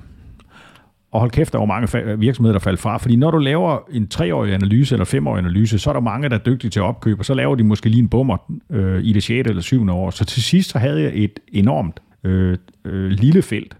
Og 1.12 1.20
hold 1.20 1.32
kæft, 1.32 1.54
der 1.54 1.60
var 1.60 1.66
mange 1.66 2.18
virksomheder, 2.20 2.54
der 2.54 2.60
faldt 2.60 2.80
fra. 2.80 2.98
Fordi 2.98 3.16
når 3.16 3.32
du 3.32 3.38
laver 3.38 3.78
en 3.92 4.08
3-årig 4.14 4.54
analyse 4.54 4.96
eller 4.96 5.06
5-årig 5.06 5.40
analyse, 5.40 5.80
så 5.80 5.90
er 5.90 5.94
der 5.94 6.00
mange, 6.00 6.30
der 6.30 6.36
er 6.36 6.40
dygtige 6.40 6.72
til 6.72 6.80
at 6.80 6.84
opkøbe, 6.84 7.22
og 7.22 7.26
så 7.26 7.34
laver 7.34 7.56
de 7.56 7.64
måske 7.64 7.90
lige 7.90 8.02
en 8.02 8.10
bummer 8.10 8.38
øh, 8.70 9.04
i 9.04 9.14
det 9.14 9.24
6. 9.24 9.50
eller 9.50 9.62
7. 9.62 9.90
år. 9.90 10.10
Så 10.10 10.26
til 10.26 10.44
sidst 10.44 10.70
så 10.70 10.80
havde 10.80 11.02
jeg 11.02 11.12
et 11.16 11.40
enormt 11.48 12.00
øh, 12.24 12.58
øh, 12.86 13.10
lille 13.10 13.42
felt. 13.42 13.78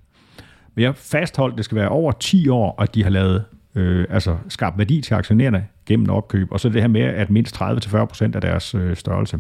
Men 0.76 0.84
jeg 0.84 0.96
fastholdt, 0.96 1.54
at 1.54 1.58
det 1.58 1.66
skal 1.66 1.76
være 1.76 1.90
over 1.90 2.12
10 2.12 2.50
år, 2.50 2.82
at 2.82 2.96
de 2.96 3.04
har 3.04 3.10
lavet 3.10 3.44
øh, 3.76 4.06
altså 4.10 4.38
skabt 4.50 4.78
værdi 4.78 5.02
til 5.02 5.14
aktionærerne 5.14 5.66
gennem 5.86 6.10
opkøb, 6.10 6.52
og 6.52 6.60
så 6.60 6.70
det 6.70 6.82
her 6.82 6.88
med, 6.88 7.02
at 7.02 7.30
mindst 7.30 7.56
30-40% 7.62 8.24
af 8.36 8.42
deres 8.42 8.76
øh, 8.76 8.96
størrelse. 8.96 9.40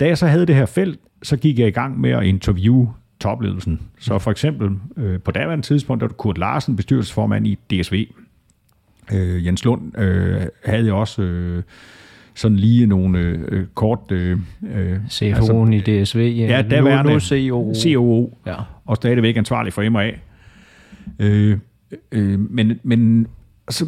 Da 0.00 0.06
jeg 0.06 0.18
så 0.18 0.26
havde 0.26 0.46
det 0.46 0.54
her 0.54 0.66
felt, 0.66 1.00
så 1.22 1.36
gik 1.36 1.58
jeg 1.58 1.68
i 1.68 1.70
gang 1.70 2.00
med 2.00 2.10
at 2.10 2.22
interviewe 2.24 2.88
topledelsen. 3.20 3.80
Så 4.00 4.18
for 4.18 4.30
eksempel 4.30 4.70
øh, 4.96 5.20
på 5.20 5.30
daværende 5.30 5.64
tidspunkt, 5.66 6.00
der 6.00 6.06
var 6.06 6.14
Kurt 6.14 6.38
Larsen, 6.38 6.76
bestyrelsesformand 6.76 7.46
i 7.46 7.54
DSV. 7.54 8.06
Øh, 9.12 9.46
Jens 9.46 9.64
Lund 9.64 9.98
øh, 9.98 10.40
havde 10.64 10.92
også 10.92 11.22
øh, 11.22 11.62
sådan 12.34 12.56
lige 12.56 12.86
nogle 12.86 13.18
øh, 13.18 13.66
kort... 13.74 14.12
Øh, 14.12 14.38
øh, 14.74 14.96
CFO'en 15.10 15.72
i 15.72 15.80
DSV, 15.80 16.18
Ja, 16.36 16.62
nu, 16.62 16.68
daværende 16.70 17.12
nu 17.12 17.20
CEO. 17.20 17.74
COO, 17.82 18.38
Ja. 18.46 18.54
og 18.84 18.96
stadigvæk 18.96 19.36
ansvarlig 19.36 19.72
for 19.72 19.90
MA. 19.90 20.10
Øh, 21.18 21.58
øh, 22.12 22.38
men, 22.50 22.80
men 22.82 23.26
altså, 23.66 23.86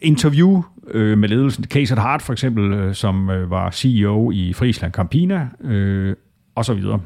interview 0.00 0.62
øh, 0.90 1.18
med 1.18 1.28
ledelsen. 1.28 1.64
Case 1.64 1.94
at 1.94 1.98
Hart 2.00 2.22
for 2.22 2.32
eksempel, 2.32 2.72
øh, 2.72 2.94
som 2.94 3.30
øh, 3.30 3.50
var 3.50 3.70
CEO 3.70 4.30
i 4.30 4.52
Friesland 4.52 4.92
Campina, 4.92 5.48
øh, 5.64 6.16
og 6.54 6.64
så 6.64 6.74
videre. 6.74 7.00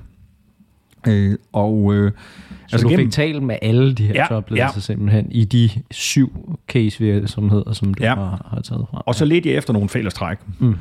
Øh, 1.08 1.34
og 1.52 1.94
øh, 1.94 2.12
Så 2.68 2.76
altså 2.76 2.88
du 2.88 2.96
fik 2.96 3.10
talt 3.10 3.42
med 3.42 3.56
alle 3.62 3.94
de 3.94 4.06
her 4.06 4.12
Ja, 4.14 4.26
topledelser 4.28 4.72
ja. 4.76 4.80
simpelthen 4.80 5.32
i 5.32 5.44
de 5.44 5.70
syv 5.90 6.56
case-virksomheder, 6.68 7.72
som 7.72 7.94
du 7.94 8.02
Ja. 8.04 8.14
har, 8.14 8.48
har 8.54 8.60
taget 8.60 8.86
fra. 8.90 9.02
Og 9.06 9.14
så 9.14 9.24
ledte 9.24 9.48
jeg 9.48 9.56
efter 9.58 9.72
nogle 9.72 9.88
fællestræk. 9.88 10.38
Mm. 10.58 10.74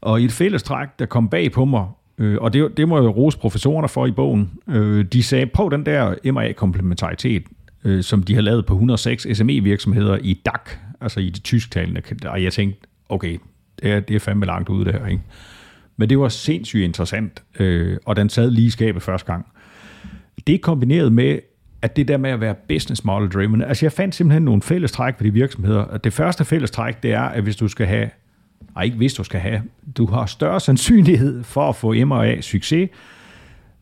Og 0.00 0.20
i 0.20 0.24
et 0.24 0.32
fællestræk, 0.32 0.88
der 0.98 1.06
kom 1.06 1.28
bag 1.28 1.52
på 1.52 1.64
mig, 1.64 1.86
øh, 2.18 2.38
og 2.40 2.52
det, 2.52 2.76
det 2.76 2.88
må 2.88 3.00
jeg 3.02 3.16
rose 3.16 3.38
professorerne 3.38 3.88
for 3.88 4.06
i 4.06 4.10
bogen, 4.10 4.50
øh, 4.68 5.04
de 5.04 5.22
sagde, 5.22 5.46
på 5.46 5.68
den 5.72 5.86
der 5.86 6.32
MA-komplementaritet, 6.32 7.42
øh, 7.84 8.02
som 8.02 8.22
de 8.22 8.34
har 8.34 8.42
lavet 8.42 8.66
på 8.66 8.74
106 8.74 9.26
SME-virksomheder 9.32 10.18
i 10.22 10.40
DAC, 10.46 10.76
altså 11.00 11.20
i 11.20 11.30
de 11.30 11.40
tysktalende, 11.40 12.02
og 12.26 12.42
jeg 12.42 12.52
tænkte, 12.52 12.80
okay, 13.08 13.38
det 13.82 13.92
er, 13.92 14.00
det 14.00 14.16
er 14.16 14.20
fandme 14.20 14.46
langt 14.46 14.68
ude 14.68 14.84
det 14.84 14.92
her, 14.92 15.06
ikke? 15.06 15.22
Men 15.96 16.08
det 16.08 16.18
var 16.18 16.28
sindssygt 16.28 16.84
interessant, 16.84 17.42
øh, 17.58 17.96
og 18.04 18.16
den 18.16 18.28
sad 18.28 18.50
lige 18.50 18.66
i 18.66 18.70
skabet 18.70 19.02
første 19.02 19.26
gang. 19.26 19.46
Det 20.46 20.60
kombineret 20.60 21.12
med, 21.12 21.38
at 21.82 21.96
det 21.96 22.08
der 22.08 22.16
med 22.16 22.30
at 22.30 22.40
være 22.40 22.54
business 22.68 23.04
model 23.04 23.28
driven, 23.28 23.62
altså 23.62 23.86
jeg 23.86 23.92
fandt 23.92 24.14
simpelthen 24.14 24.42
nogle 24.42 24.62
fællestræk 24.62 25.16
på 25.16 25.24
de 25.24 25.32
virksomheder. 25.32 25.80
Og 25.80 26.04
Det 26.04 26.12
første 26.12 26.44
fælles 26.44 26.70
træk, 26.70 27.02
det 27.02 27.12
er, 27.12 27.22
at 27.22 27.42
hvis 27.42 27.56
du 27.56 27.68
skal 27.68 27.86
have, 27.86 28.10
nej 28.74 28.84
ikke 28.84 28.96
hvis 28.96 29.14
du 29.14 29.24
skal 29.24 29.40
have, 29.40 29.62
du 29.96 30.06
har 30.06 30.26
større 30.26 30.60
sandsynlighed 30.60 31.44
for 31.44 31.68
at 31.68 31.76
få 31.76 31.94
M&A 32.04 32.40
succes, 32.40 32.90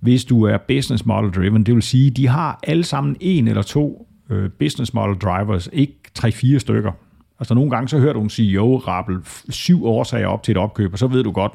hvis 0.05 0.25
du 0.25 0.43
er 0.43 0.57
business 0.57 1.07
model 1.07 1.31
driven. 1.31 1.67
Det 1.67 1.75
vil 1.75 1.83
sige, 1.83 2.11
de 2.11 2.29
har 2.29 2.59
alle 2.63 2.85
sammen 2.85 3.17
en 3.21 3.49
eller 3.49 3.63
to 3.63 4.09
øh, 4.31 4.51
business 4.51 4.95
model 4.95 5.15
drivers, 5.15 5.69
ikke 5.73 5.95
tre-fire 6.15 6.61
stykker. 6.61 6.93
Altså 7.41 7.55
nogle 7.55 7.71
gange 7.71 7.89
så 7.89 7.99
hører 7.99 8.13
du 8.13 8.23
en 8.23 8.31
CEO 8.31 8.77
rappel 8.77 9.19
syv 9.49 9.85
årsager 9.85 10.27
op 10.27 10.43
til 10.43 10.53
et 10.53 10.59
opkøb, 10.59 10.93
og 10.93 10.99
så 10.99 11.07
ved 11.07 11.25
du 11.25 11.33
godt, 11.33 11.53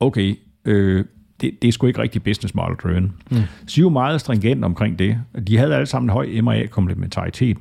okay, 0.00 0.38
øh, 0.64 1.04
det, 1.40 1.62
det 1.62 1.68
er 1.68 1.72
sgu 1.72 1.86
ikke 1.86 2.02
rigtig 2.02 2.22
business 2.22 2.54
model 2.54 2.76
driven. 2.76 3.12
Mm. 3.30 3.36
Så 3.66 3.74
de 3.76 3.80
er 3.80 3.82
jo 3.82 3.88
meget 3.88 4.20
stringent 4.20 4.64
omkring 4.64 4.98
det. 4.98 5.18
De 5.46 5.56
havde 5.56 5.74
alle 5.74 5.86
sammen 5.86 6.10
en 6.10 6.12
høj 6.12 6.40
M&A-komplementaritet. 6.40 7.56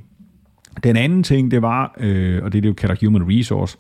Den 0.84 0.96
anden 0.96 1.24
ting, 1.24 1.52
det 1.52 1.62
var, 1.62 1.96
øh, 1.98 2.44
og 2.44 2.52
det 2.52 2.58
er 2.58 2.62
det, 2.62 2.70
vi 2.70 2.74
kalder 2.74 2.96
human 3.02 3.24
resource, 3.30 3.78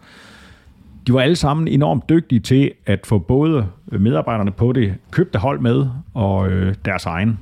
de 1.07 1.13
var 1.13 1.21
alle 1.21 1.35
sammen 1.35 1.67
enormt 1.67 2.09
dygtige 2.09 2.39
til 2.39 2.71
at 2.85 2.99
få 3.05 3.19
både 3.19 3.67
medarbejderne 3.91 4.51
på 4.51 4.71
det 4.71 4.93
købte 5.11 5.39
hold 5.39 5.59
med, 5.59 5.85
og 6.13 6.49
øh, 6.49 6.75
deres 6.85 7.05
egen. 7.05 7.39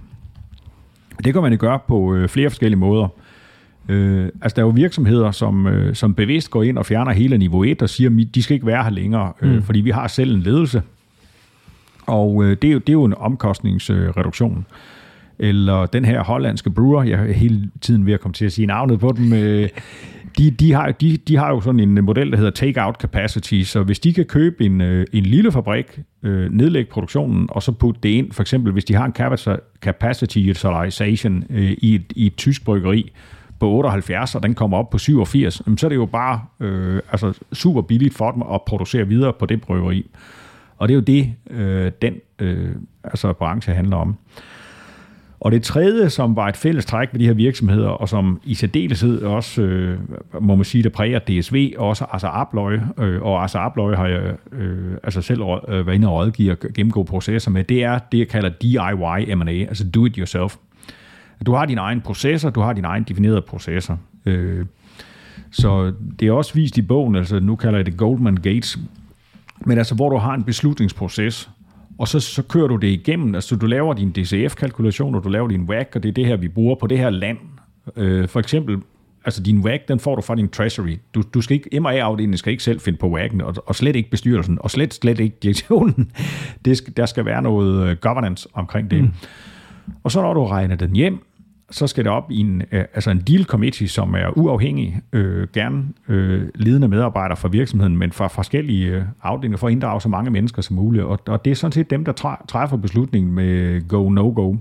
Det 1.24 1.34
kan 1.34 1.42
man 1.42 1.52
jo 1.52 1.58
gøre 1.62 1.80
på 1.88 2.16
øh, 2.16 2.30
flere 2.30 2.50
forskellige 2.50 2.80
måder. 2.80 3.08
Øh, 3.90 4.30
altså 4.42 4.56
der 4.56 4.62
er 4.62 4.66
jo 4.66 4.72
virksomheder, 4.72 5.32
som, 5.32 5.68
øh, 5.68 5.96
som 5.96 6.14
bevidst 6.14 6.52
går 6.52 6.64
ind 6.64 6.78
og 6.78 6.86
fjerner 6.86 7.12
hele 7.12 7.38
niveau 7.38 7.64
1 7.64 7.82
og 7.82 7.90
siger, 7.90 8.10
at 8.10 8.36
de 8.36 8.44
skal 8.44 8.54
ikke 8.54 8.66
være 8.66 8.84
her 8.84 8.90
længere, 8.90 9.34
øh, 9.42 9.54
mm. 9.54 9.64
fordi 9.64 9.82
vi 9.82 9.90
har 9.90 10.08
selv 10.08 10.36
en 10.36 10.42
ledelse. 10.42 10.82
Og 12.06 12.44
øh, 12.44 12.58
det, 12.62 12.68
er 12.68 12.72
jo, 12.72 12.80
det 12.80 12.90
er 12.90 12.94
jo 12.94 13.04
en 13.04 13.14
omkostningsreduktion. 13.14 14.66
Eller 15.40 15.86
den 15.86 16.06
her 16.06 16.24
hollandske 16.24 16.70
brewer, 16.70 17.04
jeg 17.04 17.20
er 17.20 17.34
hele 17.34 17.70
tiden 17.82 18.06
ved 18.06 18.14
at 18.14 18.20
komme 18.20 18.34
til 18.34 18.46
at 18.46 18.52
sige 18.52 18.66
navnet 18.66 19.00
på 19.00 19.14
dem, 19.18 19.34
øh, 19.34 19.70
de, 20.38 20.52
de, 20.52 20.74
har, 20.74 20.92
de, 20.92 21.18
de 21.18 21.38
har 21.38 21.50
jo 21.50 21.62
sådan 21.62 21.80
en 21.80 22.06
model, 22.06 22.32
der 22.32 22.38
hedder 22.38 22.52
take-out 22.52 22.96
capacity, 22.96 23.62
så 23.62 23.84
hvis 23.84 24.00
de 24.00 24.14
kan 24.14 24.26
købe 24.26 24.66
en, 24.66 24.82
øh, 24.82 25.06
en 25.14 25.24
lille 25.24 25.52
fabrik, 25.52 26.00
øh, 26.24 26.52
nedlægge 26.52 26.92
produktionen, 26.92 27.48
og 27.52 27.64
så 27.64 27.72
putte 27.72 28.00
det 28.04 28.10
ind, 28.10 28.32
for 28.32 28.42
eksempel 28.42 28.74
hvis 28.74 28.86
de 28.86 28.96
har 28.96 29.06
en 29.06 29.14
capacity 29.82 30.38
utilization 30.38 31.44
øh, 31.50 31.72
i, 31.78 31.96
et, 31.96 32.14
i 32.16 32.26
et 32.26 32.36
tysk 32.36 32.66
bryggeri 32.66 33.12
på 33.60 33.70
78, 33.70 34.36
og 34.36 34.44
den 34.44 34.56
kommer 34.56 34.78
op 34.78 34.90
på 34.90 34.98
87, 34.98 35.62
så 35.78 35.88
er 35.88 35.90
det 35.90 35.96
jo 35.96 36.06
bare 36.06 36.42
øh, 36.60 37.02
altså 37.12 37.40
super 37.54 37.82
billigt 37.82 38.14
for 38.14 38.32
dem 38.32 38.42
at 38.54 38.62
producere 38.62 39.08
videre 39.08 39.34
på 39.34 39.46
det 39.46 39.62
bryggeri. 39.62 40.06
Og 40.78 40.88
det 40.88 40.94
er 40.94 40.96
jo 40.96 41.02
det, 41.02 41.34
øh, 41.50 41.92
den 42.02 42.16
øh, 42.40 42.76
altså 43.04 43.34
branche 43.34 43.74
handler 43.74 43.98
om. 43.98 44.18
Og 45.42 45.52
det 45.52 45.64
tredje, 45.64 46.10
som 46.10 46.36
var 46.36 46.48
et 46.48 46.58
fælles 46.58 46.86
træk 46.86 47.10
ved 47.12 47.20
de 47.20 47.26
her 47.26 47.34
virksomheder, 47.34 47.88
og 47.88 48.10
som 48.10 48.42
i 48.44 48.54
særdeleshed 48.54 49.22
også, 49.22 49.62
øh, 49.62 50.00
må 50.42 50.56
man 50.56 50.66
sige, 50.66 50.84
der 50.84 50.90
præger 50.90 51.20
DSV, 51.20 51.74
også 51.78 52.06
Assa 52.14 52.28
Abloy, 52.28 52.80
øh, 52.98 53.22
og 53.22 53.44
Assa 53.44 53.58
Abloy 53.58 53.94
har 53.94 54.08
jeg 54.08 54.36
øh, 54.52 54.98
altså 55.04 55.22
selv 55.22 55.42
øh, 55.42 55.88
været 55.88 55.96
inde 55.96 56.08
og 56.08 56.14
rådgive 56.14 56.52
og 56.52 56.58
gennemgå 56.76 57.04
processer 57.04 57.52
med, 57.52 57.64
det 57.64 57.84
er 57.84 58.00
det, 58.12 58.18
jeg 58.20 58.28
kalder 58.28 58.50
DIY 58.50 59.36
M&A, 59.36 59.52
altså 59.52 59.90
do 59.90 60.06
it 60.06 60.16
yourself. 60.16 60.56
Du 61.46 61.54
har 61.54 61.66
dine 61.66 61.82
egne 61.82 62.02
processer, 62.02 62.50
du 62.50 62.62
har 62.62 62.74
dine 62.74 62.88
egne 62.88 63.06
definerede 63.08 63.42
processer. 63.42 63.98
Øh, 64.26 64.66
så 65.52 65.94
det 66.20 66.28
er 66.28 66.32
også 66.32 66.54
vist 66.54 66.78
i 66.78 66.82
bogen, 66.82 67.16
altså 67.16 67.40
nu 67.40 67.56
kalder 67.56 67.78
jeg 67.78 67.86
det 67.86 67.98
Goldman 67.98 68.36
Gates, 68.36 68.80
men 69.66 69.78
altså 69.78 69.96
hvor 69.96 70.10
du 70.10 70.18
har 70.18 70.34
en 70.34 70.44
beslutningsproces, 70.44 71.50
og 72.00 72.08
så, 72.08 72.20
så 72.20 72.44
kører 72.44 72.68
du 72.68 72.76
det 72.76 72.88
igennem, 72.88 73.36
altså 73.36 73.56
du 73.56 73.66
laver 73.66 73.94
din 73.94 74.12
DCF-kalkulation, 74.12 75.22
du 75.22 75.30
laver 75.30 75.48
din 75.48 75.62
WAC, 75.62 75.88
og 75.96 76.04
det 76.04 76.10
er 76.10 76.14
det 76.14 76.26
her, 76.26 76.38
vi 76.38 76.48
bruger 76.48 76.76
på 76.76 76.88
det 76.88 76.98
her 76.98 77.10
land. 77.10 77.38
Øh, 77.96 78.28
for 78.28 78.40
eksempel, 78.40 78.78
altså 79.26 79.44
din 79.44 79.60
WAC, 79.60 79.82
den 79.88 80.00
får 80.00 80.16
du 80.16 80.22
fra 80.22 80.36
din 80.36 80.50
treasury. 80.50 80.98
Du, 81.14 81.24
du 81.34 81.42
skal 81.42 81.56
ikke, 81.56 81.80
M&A-afdelingen 81.80 82.38
skal 82.38 82.52
ikke 82.52 82.64
selv 82.64 82.80
finde 82.80 83.00
på 83.00 83.18
WAC'en, 83.18 83.44
og, 83.44 83.56
og 83.66 83.76
slet 83.76 83.96
ikke 83.96 84.10
bestyrelsen, 84.10 84.58
og 84.62 84.72
slet, 84.72 84.94
slet 84.94 85.20
ikke 85.20 85.36
direktionen. 85.44 86.12
Det 86.66 86.78
skal, 86.78 86.94
der 86.98 87.06
skal 87.06 87.26
være 87.26 87.42
noget 87.42 87.90
øh, 87.90 87.98
governance 87.98 88.50
omkring 88.54 88.92
det. 88.92 89.04
Mm. 89.04 89.12
Og 90.04 90.12
så 90.12 90.22
når 90.22 90.34
du 90.34 90.46
regner 90.46 90.76
den 90.76 90.96
hjem, 90.96 91.24
så 91.72 91.88
skal 91.88 92.04
det 92.04 92.12
op 92.12 92.32
i 92.32 92.40
en, 92.40 92.62
øh, 92.72 92.86
altså 92.94 93.12
en 93.12 93.20
deal 93.20 93.44
committee, 93.44 93.88
som 93.88 94.14
er 94.14 94.38
uafhængig, 94.38 95.02
øh, 95.14 95.48
gerne 95.54 95.84
øh, 96.08 96.48
ledende 96.56 96.88
medarbejdere 96.88 97.38
fra 97.38 97.48
virksomheden, 97.48 97.98
men 97.98 98.12
fra 98.12 98.28
forskellige 98.28 98.88
øh, 98.88 99.04
afdelinger 99.24 99.58
for 99.58 99.68
at 99.68 99.72
inddrage 99.72 100.02
så 100.02 100.10
mange 100.10 100.32
mennesker 100.32 100.62
som 100.62 100.76
muligt. 100.76 101.04
Og, 101.04 101.20
og 101.28 101.46
det 101.46 101.52
er 101.52 101.56
sådan 101.56 101.72
set 101.72 101.90
dem, 101.90 102.06
der 102.06 102.38
træffer 102.48 102.78
beslutningen 102.78 103.34
med 103.34 103.82
go-no-go. 103.88 104.56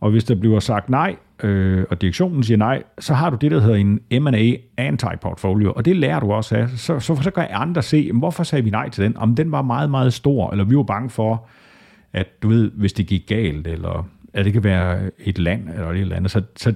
Og 0.00 0.10
hvis 0.10 0.24
der 0.24 0.34
bliver 0.34 0.60
sagt 0.60 0.88
nej, 0.88 1.16
øh, 1.42 1.84
og 1.90 2.00
direktionen 2.00 2.42
siger 2.42 2.58
nej, 2.58 2.82
så 2.98 3.14
har 3.14 3.30
du 3.30 3.36
det, 3.40 3.50
der 3.50 3.60
hedder 3.60 3.76
en 3.76 4.00
M&A 4.22 4.52
anti-portfolio, 4.76 5.72
og 5.72 5.84
det 5.84 5.96
lærer 5.96 6.20
du 6.20 6.32
også 6.32 6.56
af. 6.56 6.68
Så, 6.68 7.00
så, 7.00 7.16
så 7.22 7.30
kan 7.30 7.46
andre 7.50 7.82
se, 7.82 8.12
hvorfor 8.12 8.42
sagde 8.42 8.64
vi 8.64 8.70
nej 8.70 8.88
til 8.88 9.04
den? 9.04 9.16
Om 9.16 9.34
den 9.34 9.52
var 9.52 9.62
meget, 9.62 9.90
meget 9.90 10.12
stor, 10.12 10.50
eller 10.50 10.64
vi 10.64 10.76
var 10.76 10.82
bange 10.82 11.10
for, 11.10 11.46
at 12.12 12.42
du 12.42 12.48
ved, 12.48 12.70
hvis 12.70 12.92
det 12.92 13.06
gik 13.06 13.26
galt, 13.26 13.66
eller 13.66 14.08
at 14.34 14.44
det 14.44 14.52
kan 14.52 14.64
være 14.64 15.10
et 15.18 15.38
land, 15.38 15.68
eller 15.68 15.90
et 15.90 16.00
eller 16.00 16.16
andet. 16.16 16.30
Så, 16.30 16.42
så 16.56 16.74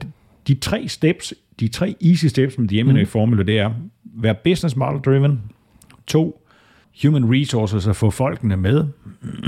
de 0.49 0.55
tre 0.55 0.88
steps, 0.88 1.35
de 1.61 1.68
tre 1.68 1.97
easy 2.05 2.27
steps 2.27 2.59
med 2.59 2.68
de 2.68 2.83
M&A-formler, 2.83 3.42
det 3.42 3.59
er, 3.59 3.71
være 4.05 4.35
business 4.35 4.77
model 4.77 5.01
driven, 5.01 5.40
to, 6.07 6.44
human 7.03 7.33
resources, 7.33 7.87
at 7.87 7.97
få 7.97 8.11
folkene 8.11 8.57
med, 8.57 8.85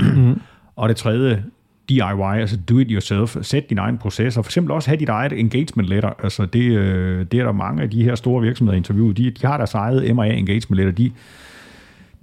og 0.75 0.89
det 0.89 0.97
tredje, 0.97 1.43
DIY, 1.89 2.39
altså 2.39 2.57
do 2.57 2.79
it 2.79 2.87
yourself, 2.89 3.37
sæt 3.41 3.69
din 3.69 3.77
egen 3.77 3.97
proces, 3.97 4.37
og 4.37 4.45
for 4.45 4.49
eksempel 4.49 4.71
også 4.71 4.89
have 4.89 4.99
dit 4.99 5.09
eget 5.09 5.33
engagement 5.33 5.89
letter, 5.89 6.09
altså 6.23 6.45
det, 6.45 6.71
øh, 6.71 7.25
det 7.31 7.39
er 7.39 7.43
der 7.43 7.51
mange 7.51 7.83
af 7.83 7.89
de 7.89 8.03
her 8.03 8.15
store 8.15 8.41
virksomheder 8.41 8.77
interviewet, 8.77 9.17
de, 9.17 9.31
de 9.31 9.47
har 9.47 9.57
deres 9.57 9.73
eget 9.73 10.15
M&A 10.15 10.27
engagement 10.27 10.77
letter, 10.77 10.91
de, 10.91 11.11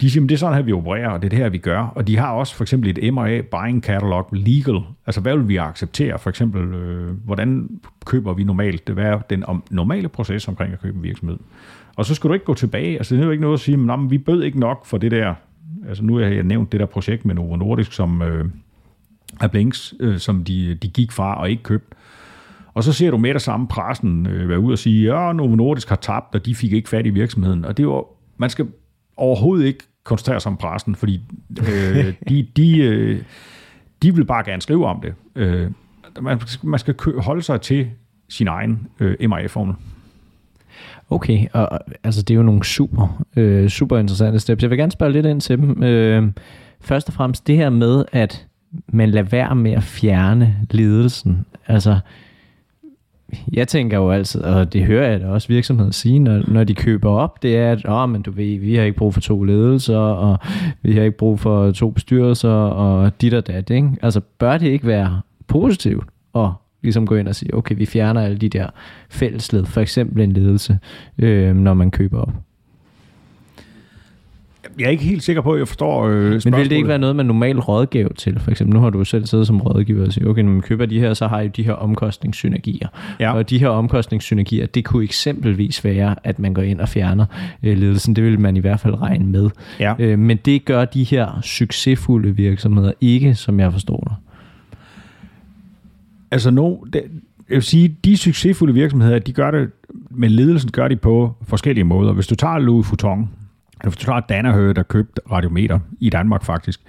de 0.01 0.11
siger, 0.11 0.23
at 0.23 0.29
det 0.29 0.35
er 0.35 0.39
sådan 0.39 0.55
her, 0.55 0.63
vi 0.63 0.73
opererer, 0.73 1.09
og 1.09 1.23
det 1.23 1.27
er 1.27 1.31
det 1.31 1.39
her, 1.39 1.49
vi 1.49 1.59
gør. 1.59 1.79
Og 1.79 2.07
de 2.07 2.17
har 2.17 2.33
også 2.33 2.55
for 2.55 2.65
eksempel 2.65 2.99
et 2.99 3.15
MRA 3.15 3.41
buying 3.41 3.83
catalog 3.83 4.29
legal. 4.33 4.81
Altså, 5.07 5.21
hvad 5.21 5.37
vil 5.37 5.49
vi 5.49 5.57
acceptere? 5.57 6.19
For 6.19 6.31
eksempel, 6.31 6.75
øh, 6.75 7.11
hvordan 7.25 7.69
køber 8.07 8.33
vi 8.33 8.45
normalt? 8.45 8.89
Hvad 8.89 9.05
er 9.05 9.19
den 9.19 9.45
om, 9.45 9.63
normale 9.71 10.09
proces 10.09 10.49
omkring 10.49 10.73
at 10.73 10.81
købe 10.81 10.97
en 10.97 11.03
virksomhed? 11.03 11.39
Og 11.97 12.05
så 12.05 12.15
skal 12.15 12.29
du 12.29 12.35
ikke 12.35 12.47
gå 12.47 12.55
tilbage. 12.55 12.97
Altså, 12.97 13.15
det 13.15 13.21
er 13.21 13.25
jo 13.25 13.31
ikke 13.31 13.43
noget 13.43 13.55
at 13.55 13.61
sige, 13.61 13.77
men 13.77 14.11
vi 14.11 14.19
bød 14.19 14.43
ikke 14.43 14.61
nok 14.61 14.87
for 14.87 14.99
det 14.99 15.11
der. 15.11 15.35
Altså, 15.89 16.05
nu 16.05 16.17
har 16.17 16.27
jeg 16.27 16.43
nævnt 16.43 16.73
det 16.73 16.81
der 16.81 16.87
projekt 16.87 17.25
med 17.25 17.35
Novo 17.35 17.57
Nordisk, 17.57 17.93
som 17.93 18.23
øh, 18.23 18.45
er 19.41 19.49
Blinks, 19.49 19.95
øh, 20.01 20.19
som 20.19 20.45
de, 20.45 20.75
de 20.75 20.89
gik 20.89 21.13
fra 21.13 21.41
og 21.41 21.51
ikke 21.51 21.63
købte. 21.63 21.97
Og 22.75 22.85
så 22.85 22.93
ser 22.93 23.11
du 23.11 23.17
med 23.17 23.35
det 23.35 23.43
samme 23.43 23.69
pressen 23.69 24.27
øh, 24.27 24.49
være 24.49 24.59
ud 24.59 24.73
og 24.73 24.79
sige, 24.79 25.15
ja, 25.15 25.33
Novo 25.33 25.55
Nordisk 25.55 25.89
har 25.89 25.97
tabt, 25.97 26.35
og 26.35 26.47
de 26.47 26.55
fik 26.55 26.73
ikke 26.73 26.89
fat 26.89 27.07
i 27.07 27.11
virksomheden. 27.11 27.65
Og 27.65 27.77
det 27.77 27.83
er 27.83 27.87
jo, 27.87 28.07
man 28.37 28.51
skal 28.51 28.67
overhovedet 29.19 29.67
ikke 29.67 29.85
koncentrere 30.05 30.41
sig 30.41 30.51
om 30.51 30.57
pressen, 30.57 30.95
fordi 30.95 31.21
øh, 31.61 32.15
de, 32.29 32.47
de, 32.57 32.79
øh, 32.79 33.23
de 34.03 34.15
vil 34.15 34.25
bare 34.25 34.45
gerne 34.45 34.63
skrive 34.63 34.87
om 34.87 35.01
det. 35.01 35.15
Øh, 35.35 35.71
man, 36.21 36.41
man 36.63 36.79
skal 36.79 36.95
holde 37.19 37.43
sig 37.43 37.61
til 37.61 37.91
sin 38.29 38.49
egen 38.49 38.89
øh, 39.01 39.31
MIA-formel. 39.31 39.75
Okay, 41.11 41.47
og 41.53 41.81
altså 42.05 42.23
det 42.23 42.35
er 42.35 42.37
jo 42.37 42.43
nogle 42.43 42.65
super, 42.65 43.25
øh, 43.37 43.69
super 43.69 43.99
interessante 43.99 44.41
steps. 44.41 44.63
Jeg 44.63 44.71
vil 44.71 44.79
gerne 44.79 44.93
spørge 44.93 45.13
lidt 45.13 45.27
ind 45.27 45.41
til 45.41 45.59
dem. 45.59 45.83
Øh, 45.83 46.31
først 46.81 47.09
og 47.09 47.15
fremmest 47.15 47.47
det 47.47 47.57
her 47.57 47.71
med, 47.71 48.05
at 48.13 48.47
man 48.87 49.11
lader 49.11 49.29
være 49.29 49.55
med 49.55 49.73
at 49.73 49.83
fjerne 49.83 50.57
ledelsen. 50.71 51.47
Altså, 51.67 51.99
jeg 53.53 53.69
tænker 53.69 53.97
jo 53.97 54.11
altid, 54.11 54.43
og 54.43 54.73
det 54.73 54.85
hører 54.85 55.11
jeg 55.11 55.21
da 55.21 55.27
også 55.27 55.49
virksomheder 55.49 55.91
sige, 55.91 56.19
når, 56.19 56.43
når 56.49 56.65
de 56.65 56.75
køber 56.75 57.11
op, 57.11 57.43
det 57.43 57.57
er, 57.57 57.73
at 57.73 57.89
oh, 57.89 58.09
men 58.11 58.23
du 58.23 58.31
ved, 58.31 58.59
vi 58.59 58.75
har 58.75 58.83
ikke 58.83 58.99
brug 58.99 59.15
for 59.15 59.21
to 59.21 59.43
ledelser, 59.43 59.99
og 59.99 60.39
vi 60.83 60.93
har 60.93 61.03
ikke 61.03 61.17
brug 61.17 61.41
for 61.41 61.71
to 61.71 61.91
bestyrelser, 61.91 62.51
og 62.51 63.21
dit 63.21 63.35
og 63.35 63.47
dat. 63.47 63.71
Ikke? 63.71 63.91
Altså 64.03 64.21
bør 64.39 64.59
det 64.59 64.67
ikke 64.67 64.87
være 64.87 65.21
positivt 65.47 66.05
at 66.35 66.49
ligesom 66.83 67.07
gå 67.07 67.15
ind 67.15 67.29
og 67.29 67.35
sige, 67.35 67.55
okay, 67.55 67.75
vi 67.77 67.87
fjerner 67.87 68.21
alle 68.21 68.39
de 68.39 68.49
der 68.49 68.67
fællesled, 69.11 69.65
for 69.65 69.81
eksempel 69.81 70.23
en 70.23 70.33
ledelse, 70.33 70.79
øh, 71.19 71.57
når 71.57 71.75
man 71.75 71.91
køber 71.91 72.21
op? 72.21 72.33
Jeg 74.79 74.87
er 74.87 74.91
ikke 74.91 75.05
helt 75.05 75.23
sikker 75.23 75.43
på, 75.43 75.53
at 75.53 75.59
jeg 75.59 75.69
forstår 75.69 76.07
øh, 76.07 76.41
Men 76.45 76.57
vil 76.57 76.71
det 76.71 76.77
ikke 76.77 76.89
være 76.89 76.99
noget, 76.99 77.17
man 77.17 77.27
normalt 77.27 77.69
rådgiver 77.69 78.09
til? 78.09 78.41
For 78.41 78.51
eksempel, 78.51 78.75
nu 78.75 78.81
har 78.81 78.91
du 78.91 79.05
selv 79.05 79.27
siddet 79.27 79.47
som 79.47 79.61
rådgiver 79.61 80.07
og 80.07 80.13
siger, 80.13 80.29
okay, 80.29 80.43
når 80.43 80.51
man 80.51 80.61
køber 80.61 80.87
de 80.87 81.01
her, 81.01 81.15
så 81.15 81.27
har 81.27 81.41
I 81.41 81.49
de 81.49 81.63
her 81.63 81.73
omkostningssynergier. 81.73 82.89
Ja. 83.21 83.33
Og 83.33 83.51
de 83.51 83.59
her 83.59 83.69
omkostningssynergier, 83.69 84.67
det 84.67 84.85
kunne 84.85 85.05
eksempelvis 85.05 85.85
være, 85.85 86.15
at 86.25 86.39
man 86.39 86.55
går 86.55 86.63
ind 86.63 86.81
og 86.81 86.89
fjerner 86.89 87.27
øh, 87.63 87.79
ledelsen. 87.79 88.17
Det 88.17 88.25
vil 88.25 88.41
man 88.41 88.57
i 88.57 88.61
hvert 88.61 88.81
fald 88.81 89.03
regne 89.03 89.27
med. 89.27 89.51
Ja. 89.81 89.95
Øh, 89.99 90.19
men 90.19 90.37
det 90.37 90.65
gør 90.65 90.85
de 90.85 91.05
her 91.05 91.41
succesfulde 91.43 92.37
virksomheder 92.37 92.93
ikke, 93.01 93.35
som 93.35 93.61
jeg 93.61 93.73
forstår 93.73 94.01
det. 94.01 94.13
Altså 96.31 96.51
nu, 96.51 96.85
det, 96.93 97.03
jeg 97.49 97.55
vil 97.55 97.63
sige, 97.63 97.97
de 98.05 98.17
succesfulde 98.17 98.75
virksomheder, 98.75 99.19
de 99.19 99.33
gør 99.33 99.51
det, 99.51 99.71
men 100.11 100.31
ledelsen 100.31 100.71
gør 100.71 100.89
det 100.89 101.01
på 101.01 101.35
forskellige 101.43 101.85
måder. 101.85 102.13
Hvis 102.13 102.27
du 102.27 102.35
tager 102.35 102.59
Louis 102.59 102.91
Vuitton, 102.91 103.31
du 103.85 103.91
tager 103.91 104.21
Danaher, 104.21 104.73
der 104.73 104.83
købte 104.83 105.21
radiometer 105.31 105.79
i 106.01 106.11
Danmark 106.11 106.45
faktisk, 106.45 106.81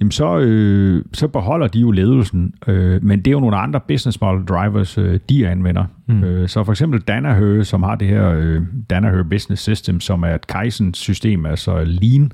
jamen 0.00 0.10
så, 0.10 0.38
øh, 0.38 1.04
så 1.12 1.28
beholder 1.28 1.66
de 1.66 1.80
jo 1.80 1.90
ledelsen, 1.90 2.54
øh, 2.66 3.04
men 3.04 3.18
det 3.18 3.26
er 3.26 3.32
jo 3.32 3.40
nogle 3.40 3.56
andre 3.56 3.80
business 3.88 4.20
model 4.20 4.44
drivers, 4.44 4.98
øh, 4.98 5.20
de 5.28 5.48
anvender. 5.48 5.84
Mm. 6.06 6.24
Øh, 6.24 6.48
så 6.48 6.64
for 6.64 6.72
eksempel 6.72 7.00
Danaher, 7.00 7.62
som 7.62 7.82
har 7.82 7.94
det 7.94 8.08
her 8.08 8.30
øh, 8.30 8.62
Danaher 8.90 9.22
Business 9.22 9.62
System, 9.62 10.00
som 10.00 10.22
er 10.22 10.34
et 10.34 10.46
Kaizen-system, 10.46 11.46
altså 11.46 11.84
Lean, 11.84 12.32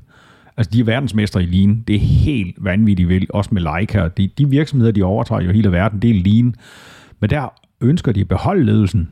Altså, 0.57 0.71
de 0.73 0.79
er 0.79 0.83
verdensmestre 0.83 1.43
i 1.43 1.45
Lean. 1.45 1.83
Det 1.87 1.95
er 1.95 1.99
helt 1.99 2.55
vanvittigt 2.59 3.09
vel, 3.09 3.27
også 3.29 3.49
med 3.53 3.61
Leica. 3.61 4.07
De, 4.07 4.29
de 4.37 4.49
virksomheder, 4.49 4.91
de 4.91 5.03
overtager 5.03 5.41
jo 5.41 5.51
hele 5.51 5.71
verden, 5.71 6.01
det 6.01 6.09
er 6.09 6.23
Lean. 6.23 6.55
Men 7.19 7.29
der 7.29 7.53
ønsker 7.81 8.11
de 8.11 8.21
at 8.21 8.27
beholde 8.27 8.63
ledelsen. 8.63 9.09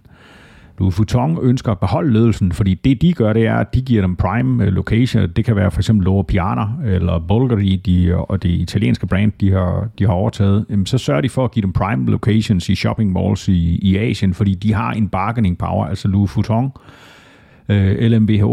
Louis 0.80 0.98
Vuitton 0.98 1.38
ønsker 1.42 1.72
at 1.72 1.80
beholde 1.80 2.14
ledelsen, 2.14 2.52
fordi 2.52 2.74
det 2.74 3.02
de 3.02 3.14
gør, 3.14 3.34
det 3.34 3.46
er, 3.46 3.56
at 3.56 3.74
de 3.74 3.82
giver 3.82 4.02
dem 4.02 4.16
prime 4.16 4.66
øh, 4.66 4.74
location. 4.74 5.30
Det 5.30 5.46
kan 5.46 5.56
være 5.56 5.72
for 5.72 5.80
eksempel 5.80 6.06
Loro 6.06 6.22
Piana 6.22 6.66
eller 6.86 7.20
Bulgari, 7.20 7.76
de, 7.76 8.16
og 8.16 8.44
det 8.44 8.50
italienske 8.50 9.08
brand, 9.08 9.32
de 9.42 9.52
har, 9.52 9.90
de 10.00 10.06
har 10.06 10.14
overtaget. 10.14 10.66
Jamen, 10.70 10.86
så 10.86 10.98
sørger 10.98 11.22
de 11.22 11.30
for 11.30 11.46
at 11.46 11.52
give 11.52 11.64
dem 11.64 11.74
prime 11.74 12.12
locations 12.12 12.70
i 12.70 12.76
shopping 12.76 13.14
malls 13.14 13.48
i, 13.48 13.80
i 13.82 13.98
Asien, 13.98 14.34
fordi 14.34 14.54
de 14.54 14.74
har 14.74 14.92
en 14.92 15.10
bargaining 15.10 15.58
power, 15.58 15.86
altså 15.86 16.08
Louis 16.08 16.36
Vuitton, 16.36 16.72
øh, 17.70 18.12
LMBH. 18.12 18.44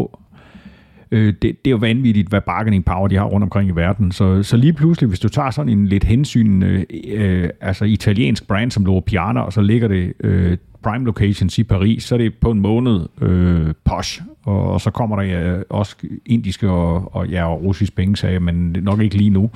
øh, 1.11 1.27
det, 1.27 1.43
det 1.43 1.67
er 1.67 1.71
jo 1.71 1.77
vanvittigt, 1.77 2.29
hvad 2.29 2.41
bargaining 2.41 2.85
power 2.85 3.09
de 3.09 3.17
har 3.17 3.25
rundt 3.25 3.45
omkring 3.45 3.69
i 3.69 3.73
verden. 3.73 4.13
Så, 4.13 4.43
så 4.43 4.57
lige 4.57 4.73
pludselig, 4.73 5.09
hvis 5.09 5.21
du 5.21 5.29
tager 5.29 5.51
sådan 5.51 5.73
en 5.73 5.87
lidt 5.87 6.05
hensyn, 6.05 6.63
øh, 6.63 6.85
øh, 7.09 7.49
altså 7.61 7.85
italiensk 7.85 8.49
brand 8.49 8.71
som 8.71 8.85
Loro 8.85 9.01
Piana, 9.01 9.41
og 9.41 9.53
så 9.53 9.61
ligger 9.61 9.89
det 9.89 10.13
øh, 10.21 10.57
prime 10.83 11.05
locations 11.05 11.59
i 11.59 11.63
Paris, 11.63 12.05
så 12.05 12.15
er 12.15 12.19
det 12.19 12.35
på 12.35 12.51
en 12.51 12.61
måned 12.61 13.01
øh, 13.21 13.75
posh, 13.85 14.23
og, 14.45 14.73
og 14.73 14.81
så 14.81 14.91
kommer 14.91 15.17
der 15.17 15.23
ja, 15.23 15.63
også 15.71 15.97
indiske 16.27 16.71
og, 16.71 17.15
og, 17.15 17.29
ja, 17.29 17.53
og 17.53 17.63
russisk 17.63 17.97
penge, 17.97 18.17
sagde 18.17 18.41
men 18.41 18.77
nok 18.83 19.01
ikke 19.01 19.17
lige 19.17 19.31
nu. 19.31 19.51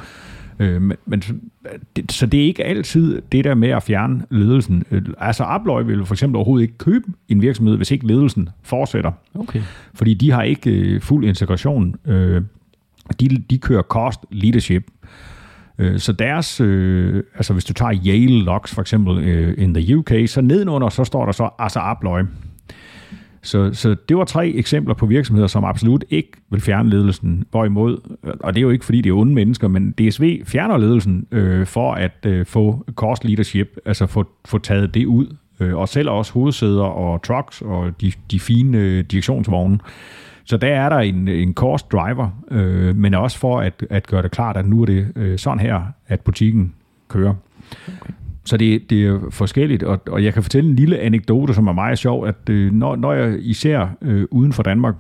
Øh, 0.59 0.83
men, 0.83 0.97
men, 1.07 1.23
det, 1.97 2.13
så 2.13 2.27
det 2.27 2.41
er 2.41 2.45
ikke 2.45 2.65
altid 2.65 3.23
det 3.33 3.45
der 3.45 3.55
med 3.55 3.69
at 3.69 3.83
fjerne 3.83 4.27
ledelsen. 4.31 4.85
Øh, 4.91 5.03
altså 5.19 5.45
Abløj 5.45 5.83
vil 5.83 6.07
for 6.07 6.15
eksempel 6.15 6.37
overhovedet 6.37 6.63
ikke 6.63 6.79
købe 6.79 7.05
en 7.29 7.43
virksomhed, 7.43 7.77
hvis 7.77 7.91
ikke 7.91 8.07
ledelsen 8.07 8.49
fortsætter. 8.63 9.13
Okay. 9.35 9.61
Fordi 9.95 10.15
de 10.15 10.31
har 10.31 10.43
ikke 10.43 10.71
øh, 10.71 11.01
fuld 11.01 11.25
integration. 11.25 11.95
Øh, 12.07 12.43
de, 13.21 13.29
de 13.29 13.59
kører 13.59 13.83
cost 13.83 14.21
leadership. 14.31 14.91
Øh, 15.79 15.99
så 15.99 16.13
deres, 16.13 16.61
øh, 16.61 17.23
altså 17.35 17.53
hvis 17.53 17.65
du 17.65 17.73
tager 17.73 17.93
Yale 18.07 18.45
Locks 18.45 18.75
for 18.75 18.81
eksempel 18.81 19.19
øh, 19.19 19.55
in 19.59 19.75
the 19.75 19.97
UK, 19.97 20.13
så 20.27 20.41
nedenunder 20.41 20.89
så 20.89 21.05
står 21.05 21.25
der 21.25 21.33
så 21.33 21.49
Asa 21.59 21.81
Abloy. 21.81 22.21
Så, 23.43 23.71
så 23.73 23.97
det 24.09 24.17
var 24.17 24.25
tre 24.25 24.49
eksempler 24.49 24.95
på 24.95 25.07
virksomheder, 25.07 25.47
som 25.47 25.65
absolut 25.65 26.05
ikke 26.11 26.31
vil 26.51 26.61
fjerne 26.61 26.91
ledelsen. 26.91 27.45
Hvorimod, 27.51 27.99
og 28.41 28.55
det 28.55 28.61
er 28.61 28.63
jo 28.63 28.71
ikke 28.71 28.85
fordi, 28.85 29.01
det 29.01 29.11
er 29.11 29.15
onde 29.15 29.35
mennesker, 29.35 29.69
men 29.69 29.93
DSV 29.93 30.45
fjerner 30.47 30.77
ledelsen 30.77 31.27
øh, 31.31 31.67
for 31.67 31.93
at 31.93 32.27
øh, 32.27 32.47
få 32.47 32.85
cost 32.95 33.25
leadership, 33.25 33.77
altså 33.85 34.07
få, 34.07 34.25
få 34.45 34.59
taget 34.59 34.95
det 34.95 35.07
ud. 35.07 35.37
Øh, 35.61 35.77
og 35.77 35.89
selv 35.89 36.11
også 36.11 36.33
hovedsæder 36.33 36.83
og 36.83 37.23
trucks 37.23 37.63
og 37.63 38.01
de, 38.01 38.13
de 38.31 38.41
fine 38.41 38.79
øh, 38.79 39.05
direktionsvogne. 39.05 39.79
Så 40.45 40.57
der 40.57 40.75
er 40.75 40.89
der 40.89 40.99
en, 40.99 41.29
en 41.29 41.55
cost 41.55 41.93
driver, 41.93 42.31
øh, 42.51 42.97
men 42.97 43.15
også 43.15 43.39
for 43.39 43.61
at, 43.61 43.87
at 43.91 44.07
gøre 44.07 44.23
det 44.23 44.31
klart, 44.31 44.57
at 44.57 44.67
nu 44.67 44.83
er 44.83 44.87
det 44.87 45.13
øh, 45.17 45.39
sådan 45.39 45.61
her, 45.61 45.83
at 46.07 46.21
butikken 46.21 46.75
kører. 47.09 47.35
Okay. 47.89 48.13
Så 48.45 48.57
det, 48.57 48.91
det 48.91 49.07
er 49.07 49.21
forskelligt, 49.31 49.83
og, 49.83 50.01
og 50.07 50.25
jeg 50.25 50.35
kan 50.35 50.43
fortælle 50.43 50.71
en 50.71 50.77
lille 50.77 50.99
anekdote, 50.99 51.55
som 51.55 51.67
er 51.67 51.73
meget 51.73 51.99
sjov, 51.99 52.27
at 52.27 52.49
øh, 52.51 52.73
når, 52.73 52.97
når 52.97 53.13
jeg 53.13 53.39
især 53.41 53.97
øh, 54.03 54.27
uden 54.31 54.53
for 54.53 54.63
Danmark, 54.63 54.95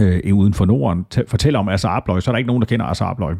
øh, 0.00 0.34
uden 0.34 0.54
for 0.54 0.64
Norden, 0.64 1.06
t- 1.14 1.24
fortæller 1.28 1.58
om 1.58 1.68
Asa 1.68 1.88
Abløj, 1.88 2.20
så 2.20 2.30
er 2.30 2.32
der 2.32 2.38
ikke 2.38 2.48
nogen, 2.48 2.60
der 2.60 2.66
kender 2.66 2.86
Asa 2.86 3.04
Abløj. 3.04 3.34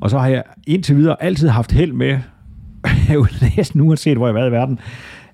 Og 0.00 0.10
så 0.10 0.18
har 0.18 0.28
jeg 0.28 0.42
indtil 0.66 0.96
videre 0.96 1.22
altid 1.22 1.48
haft 1.48 1.72
held 1.72 1.92
med, 1.92 2.18
næsten 3.56 3.80
uanset 3.80 4.16
hvor 4.16 4.26
jeg 4.26 4.34
har 4.34 4.40
været 4.40 4.50
i 4.50 4.52
verden, 4.52 4.78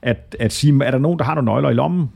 at, 0.03 0.37
at 0.40 0.53
sige, 0.53 0.85
er 0.85 0.90
der 0.90 0.99
nogen, 0.99 1.18
der 1.18 1.25
har 1.25 1.35
nogle 1.35 1.46
nøgler 1.46 1.70
i 1.70 1.75
lommen? 1.75 2.09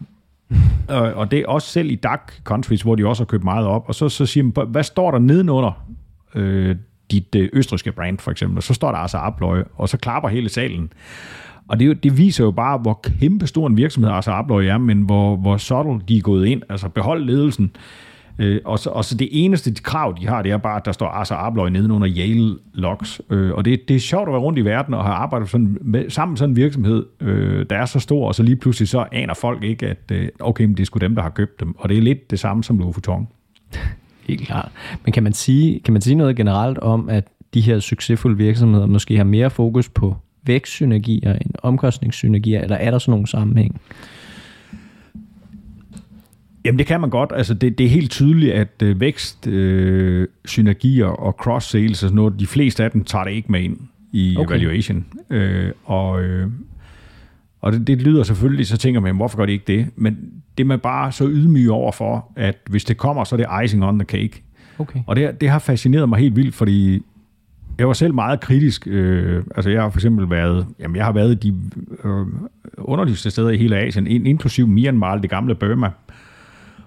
Øh, 0.91 0.97
og, 0.97 1.13
og 1.13 1.31
det 1.31 1.39
er 1.39 1.47
også 1.47 1.69
selv 1.69 1.91
i 1.91 1.95
DAC 1.95 2.21
countries, 2.45 2.83
hvor 2.83 2.95
de 2.95 3.07
også 3.07 3.23
har 3.23 3.27
købt 3.27 3.45
meget 3.45 3.67
op. 3.67 3.89
Og 3.89 3.95
så, 3.95 4.09
så 4.09 4.27
siger 4.27 4.45
man, 4.45 4.67
hvad 4.69 4.83
står 4.83 5.11
der 5.11 5.19
nedenunder 5.19 5.87
øh, 6.35 6.77
dit 7.11 7.35
øh, 7.35 7.49
østriske 7.53 7.93
brand, 7.93 8.19
for 8.19 8.31
eksempel? 8.31 8.57
Og 8.57 8.63
så 8.63 8.75
står 8.75 8.91
der 8.91 8.99
altså 8.99 9.19
Abløje, 9.19 9.65
og 9.77 9.89
så 9.89 9.97
klapper 9.97 10.29
hele 10.29 10.49
salen. 10.49 10.93
Og 11.69 11.81
det, 11.81 12.05
det 12.05 12.19
viser 12.19 12.45
jo 12.45 12.51
bare, 12.51 12.79
hvor 12.79 13.01
kæmpe 13.21 13.47
stor 13.47 13.67
en 13.67 13.77
virksomhed 13.77 14.11
altså 14.13 14.31
Abløje 14.31 14.69
er, 14.69 14.79
men 14.79 15.01
hvor, 15.01 15.37
hvor 15.37 15.57
subtle 15.57 16.01
de 16.09 16.17
er 16.17 16.21
gået 16.21 16.47
ind. 16.47 16.63
Altså 16.69 16.89
behold 16.89 17.25
ledelsen. 17.25 17.65
Øh, 17.65 18.14
Øh, 18.39 18.61
og, 18.65 18.79
så, 18.79 18.91
og 18.91 19.05
så 19.05 19.17
det 19.17 19.29
eneste 19.31 19.71
de 19.71 19.81
krav, 19.81 20.17
de 20.21 20.27
har, 20.27 20.43
det 20.43 20.53
er 20.53 20.57
bare, 20.57 20.77
at 20.77 20.85
der 20.85 20.93
står 20.93 21.07
Arthur 21.07 21.37
Abloy 21.37 21.69
nedenunder 21.69 22.09
Yale 22.17 22.57
Locks. 22.75 23.21
Øh, 23.31 23.53
og 23.53 23.65
det, 23.65 23.89
det 23.89 23.97
er 23.97 24.01
sjovt 24.01 24.29
at 24.29 24.33
være 24.33 24.41
rundt 24.41 24.59
i 24.59 24.65
verden 24.65 24.95
og 24.95 25.05
have 25.05 25.15
arbejdet 25.15 25.49
sådan, 25.49 25.79
med, 25.81 26.11
sammen 26.11 26.33
med 26.33 26.39
sådan 26.39 26.51
en 26.51 26.57
virksomhed, 26.57 27.07
øh, 27.21 27.67
der 27.71 27.77
er 27.77 27.87
så 27.87 28.01
stor, 28.01 28.27
og 28.29 28.35
så 28.35 28.43
lige 28.43 28.57
pludselig 28.57 28.89
så 28.89 29.05
aner 29.13 29.35
folk 29.35 29.63
ikke, 29.63 29.87
at 29.87 30.11
øh, 30.13 30.29
okay, 30.41 30.65
men 30.65 30.77
det 30.77 30.83
er 30.83 30.87
sgu 30.87 30.99
dem, 30.99 31.15
der 31.15 31.23
har 31.23 31.31
købt 31.31 31.61
dem. 31.61 31.75
Og 31.79 31.89
det 31.89 31.99
er 31.99 32.03
lidt 32.03 32.31
det 32.31 32.39
samme 32.39 32.65
som 32.65 32.79
Louis 32.79 32.97
Vuitton. 32.97 33.29
Helt 34.29 34.41
klart. 34.41 34.71
Men 35.05 35.13
kan 35.13 35.23
man, 35.23 35.33
sige, 35.33 35.81
kan 35.81 35.93
man 35.93 36.03
sige 36.03 36.15
noget 36.15 36.37
generelt 36.37 36.79
om, 36.79 37.09
at 37.09 37.25
de 37.55 37.61
her 37.61 37.81
succesfulde 37.81 38.37
virksomheder 38.37 38.87
måske 38.87 39.17
har 39.17 39.25
mere 39.25 39.51
fokus 39.51 39.89
på 39.89 40.17
vækstsynergier 40.47 41.33
end 41.33 41.51
omkostningssynergier, 41.63 42.61
eller 42.61 42.77
er 42.77 42.91
der 42.91 42.99
sådan 42.99 43.13
nogle 43.13 43.27
sammenhæng? 43.27 43.81
Jamen 46.65 46.79
det 46.79 46.87
kan 46.87 47.01
man 47.01 47.11
godt. 47.11 47.33
Altså 47.35 47.55
det, 47.55 47.79
det 47.79 47.87
er 47.87 47.91
helt 47.91 48.11
tydeligt, 48.11 48.53
at 48.53 48.83
øh, 48.83 49.01
vækst, 49.01 49.47
øh, 49.47 50.29
synergier 50.45 51.07
og 51.07 51.37
cross-sales, 51.41 51.89
altså 51.89 52.11
noget, 52.13 52.41
de 52.41 52.47
fleste 52.47 52.85
af 52.85 52.91
dem 52.91 53.05
tager 53.05 53.25
det 53.25 53.33
ikke 53.33 53.53
med 53.53 53.61
ind 53.61 53.77
i 54.13 54.37
okay. 54.39 54.55
evaluation. 54.55 55.05
Øh, 55.31 55.71
og 55.85 56.23
øh, 56.23 56.49
og 57.65 57.73
det, 57.73 57.87
det 57.87 58.03
lyder 58.03 58.23
selvfølgelig, 58.23 58.67
så 58.67 58.77
tænker 58.77 59.01
man, 59.01 59.17
hvorfor 59.17 59.37
gør 59.37 59.47
de 59.47 59.53
ikke 59.53 59.65
det? 59.67 59.87
Men 59.97 60.19
det 60.59 60.65
er 60.65 60.69
man 60.69 60.79
bare 60.79 61.13
så 61.13 61.27
ydmyg 61.29 61.71
over 61.71 61.93
for, 61.93 62.33
at 62.37 62.57
hvis 62.71 62.85
det 62.85 62.97
kommer, 62.97 63.25
så 63.25 63.35
er 63.35 63.37
det 63.37 63.65
icing 63.65 63.85
on 63.85 63.99
the 63.99 64.07
cake. 64.07 64.43
Okay. 64.79 65.01
Og 65.07 65.17
det, 65.17 65.41
det 65.41 65.51
har 65.51 65.59
fascineret 65.59 66.09
mig 66.09 66.19
helt 66.19 66.37
vildt, 66.37 66.55
fordi 66.55 67.03
jeg 67.79 67.87
var 67.87 67.93
selv 67.93 68.15
meget 68.15 68.41
kritisk. 68.41 68.87
Øh, 68.87 69.43
altså 69.57 69.71
jeg 69.71 69.83
har 69.83 69.91
for 69.91 69.99
eksempel 69.99 70.31
været, 70.31 70.67
jamen 70.81 70.97
jeg 70.97 71.05
har 71.05 71.13
været 71.13 71.43
de 71.43 71.55
øh, 72.05 72.27
underligste 72.79 73.31
steder 73.31 73.51
i 73.51 73.57
hele 73.57 73.77
Asien, 73.77 74.07
inklusiv 74.07 74.67
Myanmar, 74.67 75.19
det 75.19 75.31
gamle 75.31 75.55
Burma, 75.55 75.91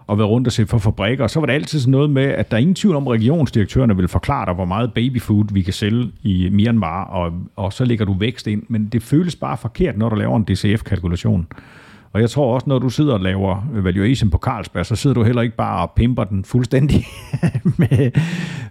og 0.07 0.17
været 0.17 0.29
rundt 0.29 0.47
og 0.47 0.51
se 0.53 0.65
for 0.65 0.77
fabrikker. 0.77 1.23
Og 1.23 1.29
så 1.29 1.39
var 1.39 1.45
det 1.45 1.53
altid 1.53 1.79
sådan 1.79 1.91
noget 1.91 2.09
med, 2.09 2.23
at 2.23 2.51
der 2.51 2.57
er 2.57 2.61
ingen 2.61 2.75
tvivl 2.75 2.95
om, 2.95 3.07
at 3.07 3.13
regionsdirektørerne 3.13 3.95
vil 3.95 4.07
forklare 4.07 4.45
dig, 4.45 4.53
hvor 4.53 4.65
meget 4.65 4.93
babyfood 4.93 5.45
vi 5.53 5.61
kan 5.61 5.73
sælge 5.73 6.11
i 6.23 6.49
Myanmar, 6.51 7.03
og, 7.03 7.33
og 7.55 7.73
så 7.73 7.85
lægger 7.85 8.05
du 8.05 8.13
vækst 8.13 8.47
ind. 8.47 8.63
Men 8.67 8.85
det 8.85 9.03
føles 9.03 9.35
bare 9.35 9.57
forkert, 9.57 9.97
når 9.97 10.09
du 10.09 10.15
laver 10.15 10.37
en 10.37 10.43
DCF-kalkulation. 10.43 11.47
Og 12.13 12.21
jeg 12.21 12.29
tror 12.29 12.53
også, 12.53 12.69
når 12.69 12.79
du 12.79 12.89
sidder 12.89 13.13
og 13.13 13.19
laver 13.19 13.67
valuation 13.71 14.29
på 14.29 14.37
Carlsberg, 14.37 14.85
så 14.85 14.95
sidder 14.95 15.13
du 15.13 15.23
heller 15.23 15.41
ikke 15.41 15.55
bare 15.55 15.81
og 15.81 15.91
pimper 15.95 16.23
den 16.23 16.45
fuldstændig 16.45 17.05
med, 17.77 18.11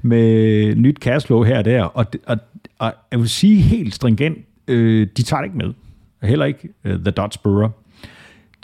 med 0.02 0.74
nyt 0.74 0.96
cashflow 0.96 1.42
her 1.42 1.58
og 1.58 1.64
der. 1.64 1.82
Og, 1.82 2.06
og, 2.26 2.36
og 2.78 2.94
jeg 3.12 3.20
vil 3.20 3.28
sige 3.28 3.62
helt 3.62 3.94
stringent, 3.94 4.38
øh, 4.68 5.06
de 5.16 5.22
tager 5.22 5.40
det 5.40 5.46
ikke 5.46 5.58
med. 5.58 5.72
Heller 6.22 6.44
ikke 6.44 6.68
uh, 6.84 6.90
The 6.90 7.10
Dutch 7.10 7.38
Brewer. 7.42 7.68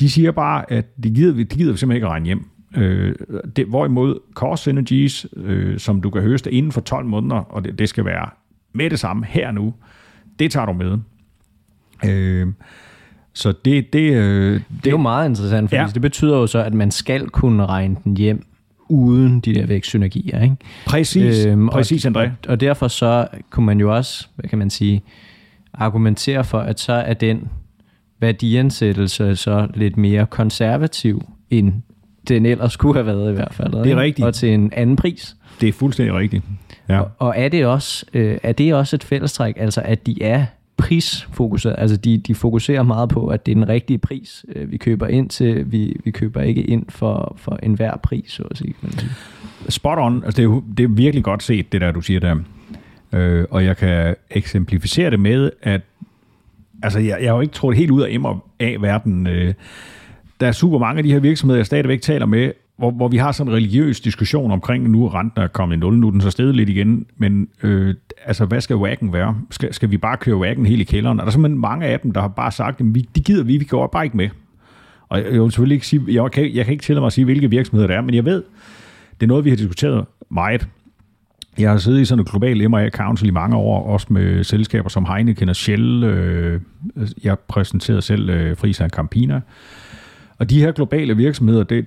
De 0.01 0.11
siger 0.11 0.31
bare, 0.31 0.73
at 0.73 1.03
det 1.03 1.15
gider, 1.15 1.35
de 1.35 1.45
gider 1.45 1.77
simpelthen 1.77 1.97
ikke 1.97 2.07
at 2.07 2.11
regne 2.11 2.27
hjem. 2.27 2.45
Øh, 2.77 3.15
det, 3.57 3.67
hvorimod 3.67 4.19
cost 4.35 4.63
synergies, 4.63 5.27
øh, 5.37 5.79
som 5.79 6.01
du 6.01 6.11
kan 6.11 6.23
høste 6.23 6.53
inden 6.53 6.73
for 6.73 6.81
12 6.81 7.07
måneder, 7.07 7.37
og 7.37 7.65
det, 7.65 7.79
det 7.79 7.89
skal 7.89 8.05
være 8.05 8.29
med 8.73 8.91
det 8.91 8.99
samme 8.99 9.27
her 9.27 9.51
nu, 9.53 9.75
det 10.39 10.51
tager 10.51 10.67
du 10.67 10.73
med. 10.73 10.99
Øh, 12.11 12.47
så 13.35 13.53
det, 13.65 13.93
det, 13.93 14.13
øh, 14.13 14.53
det, 14.55 14.65
det 14.77 14.87
er 14.87 14.91
jo 14.91 14.97
meget 14.97 15.29
interessant, 15.29 15.71
for 15.71 15.77
Ja. 15.77 15.87
det 15.95 16.03
betyder 16.03 16.37
jo 16.37 16.47
så, 16.47 16.59
at 16.59 16.75
man 16.75 16.91
skal 16.91 17.29
kunne 17.29 17.67
regne 17.67 17.97
den 18.05 18.17
hjem 18.17 18.47
uden 18.89 19.41
de 19.41 19.55
der 19.55 19.67
vækstsynergier. 19.67 20.43
Ikke? 20.43 20.57
Præcis, 20.87 21.47
øhm, 21.47 21.69
præcis 21.69 22.07
André. 22.07 22.21
Og, 22.21 22.31
og 22.49 22.61
derfor 22.61 22.89
så 22.89 23.27
kunne 23.51 23.67
man 23.67 23.81
jo 23.81 23.97
også, 23.97 24.29
hvad 24.37 24.49
kan 24.49 24.59
man 24.59 24.71
sige, 24.71 25.03
argumentere 25.75 26.45
for, 26.45 26.59
at 26.59 26.81
så 26.81 26.93
er 26.93 27.15
den 27.15 27.49
værdiansættelse 28.21 29.37
så 29.37 29.69
lidt 29.75 29.97
mere 29.97 30.27
konservativ, 30.27 31.23
end 31.51 31.73
den 32.29 32.47
ellers 32.47 32.77
kunne 32.77 32.95
have 32.95 33.07
været 33.07 33.33
i 33.33 33.35
hvert 33.35 33.55
fald. 33.55 33.75
er 33.75 33.85
ikke? 33.85 33.97
rigtigt. 33.97 34.27
Og 34.27 34.35
til 34.35 34.55
en 34.55 34.73
anden 34.73 34.97
pris. 34.97 35.37
Det 35.61 35.69
er 35.69 35.73
fuldstændig 35.73 36.15
rigtigt. 36.15 36.45
Ja. 36.89 37.01
Og, 37.01 37.11
og 37.19 37.35
er 37.37 37.49
det 37.49 37.67
også 37.67 38.07
øh, 38.15 38.39
er 38.43 38.53
det 38.53 38.75
også 38.75 38.97
et 38.97 39.05
fællestræk, 39.05 39.55
altså 39.59 39.83
at 39.85 40.07
de 40.07 40.23
er 40.23 40.47
prisfokuseret, 40.77 41.75
altså 41.79 41.97
de, 41.97 42.19
de 42.19 42.35
fokuserer 42.35 42.83
meget 42.83 43.09
på, 43.09 43.27
at 43.27 43.47
det 43.47 43.53
er 43.53 43.57
den 43.57 43.69
rigtige 43.69 43.99
pris, 43.99 44.45
øh, 44.57 44.71
vi 44.71 44.77
køber 44.77 45.07
ind 45.07 45.29
til, 45.29 45.73
vi, 45.73 45.97
vi 46.05 46.11
køber 46.11 46.41
ikke 46.41 46.63
ind 46.63 46.85
for, 46.89 47.35
for 47.37 47.59
enhver 47.63 47.97
pris, 47.97 48.31
så 48.31 48.43
at 48.43 48.59
sige. 48.59 48.75
Spot 49.69 49.99
on. 49.99 50.25
Altså, 50.25 50.43
det, 50.43 50.49
er 50.49 50.63
det 50.77 50.85
er 50.85 50.89
virkelig 50.89 51.25
godt 51.25 51.43
set, 51.43 51.73
det 51.73 51.81
der, 51.81 51.91
du 51.91 52.01
siger 52.01 52.21
der. 52.21 52.37
Øh, 53.13 53.45
og 53.51 53.65
jeg 53.65 53.77
kan 53.77 54.15
eksemplificere 54.31 55.11
det 55.11 55.21
med, 55.21 55.51
at 55.63 55.81
altså, 56.83 56.99
jeg, 56.99 57.19
jeg 57.21 57.31
har 57.31 57.35
jo 57.35 57.41
ikke 57.41 57.55
trådt 57.55 57.77
helt 57.77 57.91
ud 57.91 58.03
af 58.03 58.21
M 58.21 58.25
og 58.25 58.47
A-verden. 58.61 59.27
Øh, 59.27 59.55
der 60.43 60.49
er 60.49 60.53
super 60.53 60.79
mange 60.79 60.99
af 60.99 61.05
de 61.05 61.13
her 61.13 61.21
virksomheder, 61.21 61.59
jeg 61.59 61.67
stadigvæk 61.67 62.01
taler 62.01 62.27
med, 62.27 62.53
hvor, 62.77 62.91
hvor 62.91 63.09
vi 63.09 63.17
har 63.17 63.33
sådan 63.33 63.53
en 63.53 63.57
religiøs 63.57 64.01
diskussion 64.01 64.51
omkring, 64.51 64.91
nu 64.91 65.05
er 65.05 65.15
renten 65.15 65.43
er 65.43 65.47
kommet 65.47 65.77
i 65.77 65.79
nul, 65.79 65.95
nu 65.99 66.07
er 66.07 66.11
den 66.11 66.21
så 66.21 66.31
stedet 66.31 66.57
lidt 66.57 66.69
igen, 66.69 67.07
men 67.17 67.49
øh, 67.63 67.95
altså, 68.25 68.45
hvad 68.45 68.61
skal 68.61 68.77
wagen 68.77 69.13
være? 69.13 69.37
Skal, 69.51 69.75
skal 69.75 69.91
vi 69.91 69.97
bare 69.97 70.17
køre 70.17 70.37
wagen 70.37 70.67
helt 70.67 70.81
i 70.81 70.85
kælderen? 70.85 71.21
Og 71.21 71.27
der 71.27 71.33
simpelthen 71.33 71.61
mange 71.61 71.87
af 71.87 72.01
dem, 72.01 72.13
der 72.13 72.21
har 72.21 72.29
bare 72.29 72.53
sagt, 72.53 72.81
at 72.81 72.95
vi, 72.95 73.09
de 73.17 73.21
gider 73.21 73.45
vi, 73.45 73.57
vi 73.57 73.65
går 73.65 73.87
bare 73.87 74.05
ikke 74.05 74.17
med. 74.17 74.29
Og 75.09 75.19
jeg, 75.19 75.33
jeg 75.33 75.43
vil 75.43 75.51
selvfølgelig 75.51 75.75
ikke 75.75 75.87
sige, 75.87 76.03
jeg 76.09 76.31
kan, 76.31 76.55
jeg 76.55 76.65
kan 76.65 76.73
ikke 76.73 76.85
tillade 76.85 77.01
mig 77.01 77.07
at 77.07 77.13
sige, 77.13 77.25
hvilke 77.25 77.51
virksomheder 77.51 77.87
det 77.87 77.97
er, 77.97 78.01
men 78.01 78.15
jeg 78.15 78.25
ved, 78.25 78.43
det 79.21 79.23
er 79.23 79.29
noget, 79.29 79.45
vi 79.45 79.51
har 79.51 79.57
diskuteret 79.57 80.05
meget. 80.31 80.69
Jeg 81.59 81.71
har 81.71 81.79
siddet 81.79 82.01
i 82.01 82.05
sådan 82.05 82.21
en 82.21 82.25
global 82.25 82.71
M&A 82.71 82.89
Council 82.91 83.29
i 83.29 83.31
mange 83.31 83.57
år, 83.57 83.87
også 83.87 84.07
med 84.11 84.45
selskaber 84.45 84.89
som 84.89 85.05
Heineken 85.05 85.49
og 85.49 85.57
Shell. 85.57 86.05
Øh, 86.05 86.61
Jeg 87.25 87.39
præsenterede 87.39 88.03
selv 88.03 88.31
øh, 88.31 88.57
Frisa 88.57 88.89
Campina. 88.89 89.41
Og 90.43 90.51
de 90.51 90.61
her 90.61 90.73
globale 90.73 91.17
virksomheder, 91.17 91.65
det, 91.65 91.87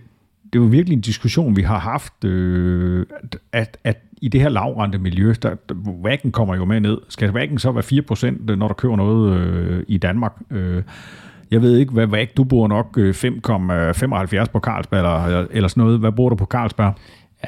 det 0.54 0.60
er 0.60 0.64
jo 0.64 0.70
virkelig 0.70 0.96
en 0.96 1.02
diskussion, 1.02 1.56
vi 1.56 1.62
har 1.62 1.80
haft, 1.80 2.24
øh, 2.24 3.06
at, 3.52 3.78
at 3.84 3.98
i 4.22 4.28
det 4.28 4.42
her 4.42 4.50
lavrente 4.50 4.98
miljø, 4.98 5.34
der, 5.42 5.56
der 5.70 6.30
kommer 6.32 6.56
jo 6.56 6.66
med 6.66 6.80
ned. 6.80 6.98
Skal 7.10 7.34
væggen 7.34 7.60
så 7.60 7.72
være 7.72 7.84
4%, 7.84 8.52
øh, 8.52 8.58
når 8.58 8.68
du 8.68 8.74
køber 8.74 8.96
noget 8.96 9.40
øh, 9.40 9.84
i 9.88 9.98
Danmark? 9.98 10.34
Øh, 10.52 10.84
jeg 11.52 11.62
ved 11.62 11.78
ikke, 11.78 11.94
hvad 11.94 12.08
væg, 12.08 12.38
du 12.38 12.44
bruger 12.44 12.68
nok 12.68 12.98
øh, 12.98 13.10
5,75 13.10 14.52
på 14.52 14.60
Carlsberg, 14.60 15.00
eller, 15.00 15.48
eller 15.52 15.68
sådan 15.68 15.84
noget. 15.84 16.00
Hvad 16.00 16.12
bruger 16.12 16.30
du 16.30 16.36
på 16.36 16.46
Carlsberg? 16.46 16.94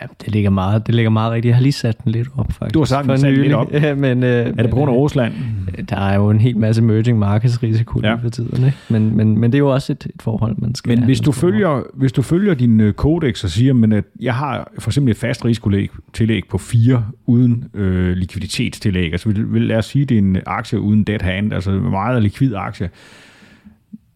Ja, 0.01 0.05
det 0.25 0.33
ligger 0.33 0.49
meget, 0.49 0.87
det 0.87 0.95
ligger 0.95 1.09
meget 1.09 1.31
rigtigt. 1.31 1.49
Jeg 1.49 1.55
har 1.55 1.61
lige 1.63 1.71
sat 1.71 2.03
den 2.03 2.11
lidt 2.11 2.27
op, 2.37 2.51
faktisk. 2.51 2.73
Du 2.73 2.79
har 2.79 2.85
sat 2.85 3.05
den 3.05 3.33
lidt 3.33 3.53
op. 3.53 3.71
Ja, 3.73 3.95
men, 3.95 4.23
øh, 4.23 4.29
Er 4.29 4.51
det 4.61 4.69
på 4.69 4.75
grund 4.75 4.91
af 4.91 4.95
Rusland? 4.95 5.33
Der 5.89 5.97
er 5.97 6.15
jo 6.15 6.29
en 6.29 6.39
hel 6.39 6.57
masse 6.57 6.81
emerging 6.81 7.19
markets 7.19 7.63
risiko 7.63 7.99
Ja. 8.03 8.09
lige 8.09 8.21
for 8.21 8.29
tiden, 8.29 8.65
ikke? 8.65 8.77
Men, 8.89 9.17
men, 9.17 9.39
men 9.39 9.51
det 9.51 9.55
er 9.57 9.59
jo 9.59 9.73
også 9.73 9.91
et, 9.93 10.05
et 10.05 10.21
forhold, 10.21 10.55
man 10.57 10.75
skal 10.75 10.89
Men 10.95 11.03
hvis 11.03 11.19
du, 11.19 11.31
følger, 11.31 11.83
hvis 11.93 12.11
du 12.11 12.21
følger 12.21 12.53
din 12.53 12.79
øh, 12.79 12.93
kodex 12.93 13.43
og 13.43 13.49
siger, 13.49 13.73
men 13.73 13.91
at 13.91 14.03
jeg 14.21 14.35
har 14.35 14.71
for 14.79 14.89
eksempel 14.89 15.11
et 15.11 15.17
fast 15.17 15.45
risikotillæg 15.45 15.89
tillæg 16.13 16.43
på 16.49 16.57
4 16.57 17.05
uden 17.25 17.63
øh, 17.73 18.11
likviditetstillæg, 18.17 19.11
altså 19.11 19.29
vil, 19.29 19.53
vil, 19.53 19.61
lad 19.61 19.77
os 19.77 19.85
sige, 19.85 20.05
det 20.05 20.15
er 20.15 20.19
en 20.21 20.37
aktie 20.45 20.79
uden 20.79 21.03
dead 21.03 21.21
hand, 21.21 21.53
altså 21.53 21.71
meget 21.71 22.23
likvid 22.23 22.53
aktie, 22.55 22.89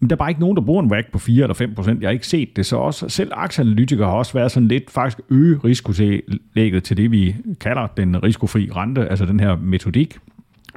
men 0.02 0.10
der 0.10 0.16
er 0.16 0.18
bare 0.18 0.30
ikke 0.30 0.42
nogen, 0.42 0.58
der 0.58 0.64
bruger 0.64 0.84
en 0.84 0.92
WAC 0.92 1.06
på 1.12 1.20
4 1.20 1.44
eller 1.44 1.54
5 1.54 1.76
procent. 1.76 2.02
Jeg 2.02 2.08
har 2.08 2.12
ikke 2.12 2.28
set 2.28 2.56
det, 2.56 2.66
så 2.66 2.78
også 2.78 3.10
selv 3.10 3.32
aktieanalytikere 3.34 4.08
har 4.08 4.16
også 4.16 4.34
været 4.34 4.52
sådan 4.52 4.68
lidt 4.68 4.92
faktisk 4.92 5.20
øge 5.30 5.60
risikotillægget 5.64 6.84
til 6.84 6.98
det, 6.98 7.12
vi 7.12 7.36
kalder 7.60 7.88
den 7.88 8.24
risikofri 8.24 8.70
rente, 8.76 9.10
altså 9.10 9.26
den 9.26 9.40
her 9.40 9.56
metodik. 9.56 10.18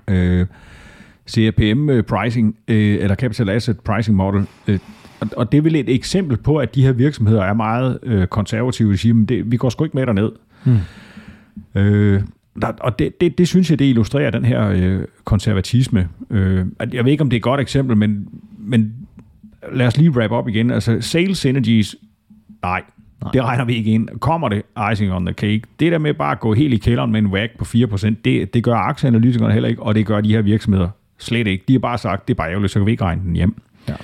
Øh, 0.09 0.47
CRPM 1.31 1.91
øh, 1.91 2.03
pricing, 2.03 2.57
øh, 2.69 2.95
eller 3.01 3.15
Capital 3.15 3.49
Asset 3.49 3.81
Pricing 3.81 4.17
Model. 4.17 4.47
Øh, 4.69 4.79
og, 5.37 5.53
det 5.53 5.59
er 5.59 5.63
vel 5.63 5.77
et 5.77 5.89
eksempel 5.89 6.37
på, 6.37 6.57
at 6.57 6.75
de 6.75 6.83
her 6.83 6.93
virksomheder 6.93 7.43
er 7.43 7.55
meget 7.55 7.99
øh, 8.03 8.27
konservative. 8.27 8.93
De 8.93 8.99
siger, 8.99 9.15
men 9.15 9.27
det, 9.27 9.51
vi 9.53 9.57
går 9.57 9.69
sgu 9.69 9.85
ikke 9.85 9.97
med 9.97 10.07
derned. 10.07 10.33
Hmm. 10.65 10.79
Øh, 11.75 12.23
der, 12.63 12.67
og 12.81 12.99
det, 12.99 13.21
det, 13.21 13.39
det 13.39 13.49
synes 13.49 13.71
jeg, 13.71 13.79
det 13.79 13.85
illustrerer 13.85 14.31
den 14.31 14.45
her 14.45 14.69
øh, 14.69 15.01
konservatisme. 15.25 16.09
Øh, 16.31 16.67
jeg 16.93 17.05
ved 17.05 17.13
ikke, 17.13 17.23
om 17.23 17.31
det 17.31 17.37
er 17.37 17.39
et 17.39 17.43
godt 17.43 17.61
eksempel, 17.61 17.97
men, 17.97 18.29
men 18.59 18.95
lad 19.73 19.87
os 19.87 19.97
lige 19.97 20.11
wrap 20.11 20.31
op 20.31 20.49
igen. 20.49 20.71
Altså, 20.71 21.01
sales 21.01 21.39
synergies, 21.39 21.97
nej, 22.63 22.83
nej, 23.23 23.33
det 23.33 23.45
regner 23.45 23.65
vi 23.65 23.75
ikke 23.75 23.91
ind. 23.91 24.09
Kommer 24.21 24.49
det 24.49 24.63
icing 24.93 25.13
on 25.13 25.27
the 25.27 25.35
cake? 25.35 25.63
Det 25.81 25.93
der 25.93 25.99
med 25.99 26.15
bare 26.15 26.33
at 26.33 26.41
gå 26.41 26.55
helt 26.55 26.75
i 26.75 26.77
kælderen 26.77 27.13
med 27.13 27.21
en 27.21 27.27
WAC 27.27 27.51
på 27.59 27.65
4%, 27.65 28.15
det, 28.25 28.55
det 28.55 28.65
gør 28.65 28.75
aktieanalytikerne 28.75 29.53
heller 29.53 29.69
ikke, 29.69 29.83
og 29.83 29.95
det 29.95 30.07
gør 30.07 30.21
de 30.21 30.33
her 30.33 30.43
virksomheder 30.43 30.89
slet 31.19 31.47
ikke. 31.47 31.65
De 31.69 31.73
har 31.73 31.81
bare 31.81 31.99
sagt, 31.99 32.29
det 32.29 32.35
er 32.35 32.37
bare 32.37 32.51
ærgerligt, 32.51 32.73
så 32.73 32.79
kan 32.79 32.87
vi 32.87 32.91
ikke 32.91 33.05
regne 33.05 33.23
den 33.23 33.37
hjem. 33.37 33.63
Ja. 33.89 33.95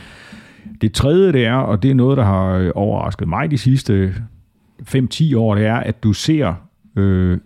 Det 0.80 0.92
tredje, 0.92 1.32
det 1.32 1.46
er, 1.46 1.54
og 1.54 1.82
det 1.82 1.90
er 1.90 1.94
noget, 1.94 2.16
der 2.16 2.24
har 2.24 2.52
øh, 2.52 2.70
overrasket 2.74 3.28
mig 3.28 3.50
de 3.50 3.58
sidste 3.58 4.14
5-10 4.82 5.36
år, 5.36 5.54
det 5.54 5.66
er, 5.66 5.76
at 5.76 6.02
du 6.02 6.12
ser, 6.12 6.54
øh, 6.96 7.38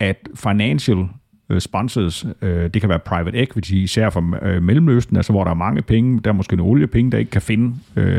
at 0.00 0.28
financial 0.34 1.08
Øh, 1.50 1.60
sponsors, 1.60 2.26
øh, 2.42 2.70
det 2.74 2.80
kan 2.80 2.88
være 2.88 2.98
private 2.98 3.38
equity, 3.38 3.72
især 3.72 4.10
fra 4.10 4.48
øh, 4.48 4.62
Mellemøsten, 4.62 5.16
altså 5.16 5.32
hvor 5.32 5.44
der 5.44 5.50
er 5.50 5.54
mange 5.54 5.82
penge, 5.82 6.20
der 6.24 6.30
er 6.30 6.34
måske 6.34 6.56
nogle 6.56 6.72
oliepenge, 6.72 7.10
der 7.10 7.18
ikke 7.18 7.30
kan 7.30 7.42
finde 7.42 7.74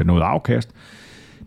noget 0.05 0.21
afkast, 0.21 0.69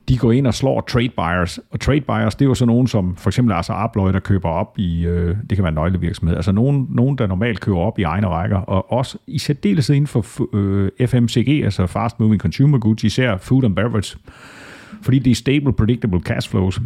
de 0.08 0.18
går 0.18 0.32
ind 0.32 0.46
og 0.46 0.54
slår 0.54 0.80
trade 0.80 1.08
buyers. 1.08 1.60
Og 1.70 1.80
trade 1.80 2.00
buyers, 2.00 2.34
det 2.34 2.44
er 2.44 2.48
jo 2.48 2.54
så 2.54 2.66
nogen 2.66 2.86
som 2.86 3.16
for 3.16 3.30
eksempel 3.30 3.54
altså 3.54 3.72
Abloy, 3.72 4.12
der 4.12 4.20
køber 4.20 4.48
op 4.48 4.78
i, 4.78 5.02
det 5.50 5.56
kan 5.56 5.58
være 5.58 5.68
en 5.68 5.74
nøglevirksomhed, 5.74 6.36
altså 6.36 6.52
nogen, 6.52 6.86
nogen, 6.90 7.18
der 7.18 7.26
normalt 7.26 7.60
køber 7.60 7.78
op 7.78 7.98
i 7.98 8.02
egne 8.02 8.26
rækker, 8.26 8.56
og 8.56 8.92
også 8.92 9.18
i 9.26 9.38
særdeleshed 9.38 9.96
inden 9.96 10.06
for 10.06 10.22
FMCG, 11.06 11.64
altså 11.64 11.86
fast 11.86 12.20
moving 12.20 12.40
consumer 12.40 12.78
goods, 12.78 13.04
især 13.04 13.36
food 13.36 13.64
and 13.64 13.76
beverage, 13.76 14.18
fordi 15.02 15.18
det 15.18 15.30
er 15.30 15.34
stable, 15.34 15.72
predictable 15.72 16.20
cash 16.20 16.50
flows. 16.50 16.80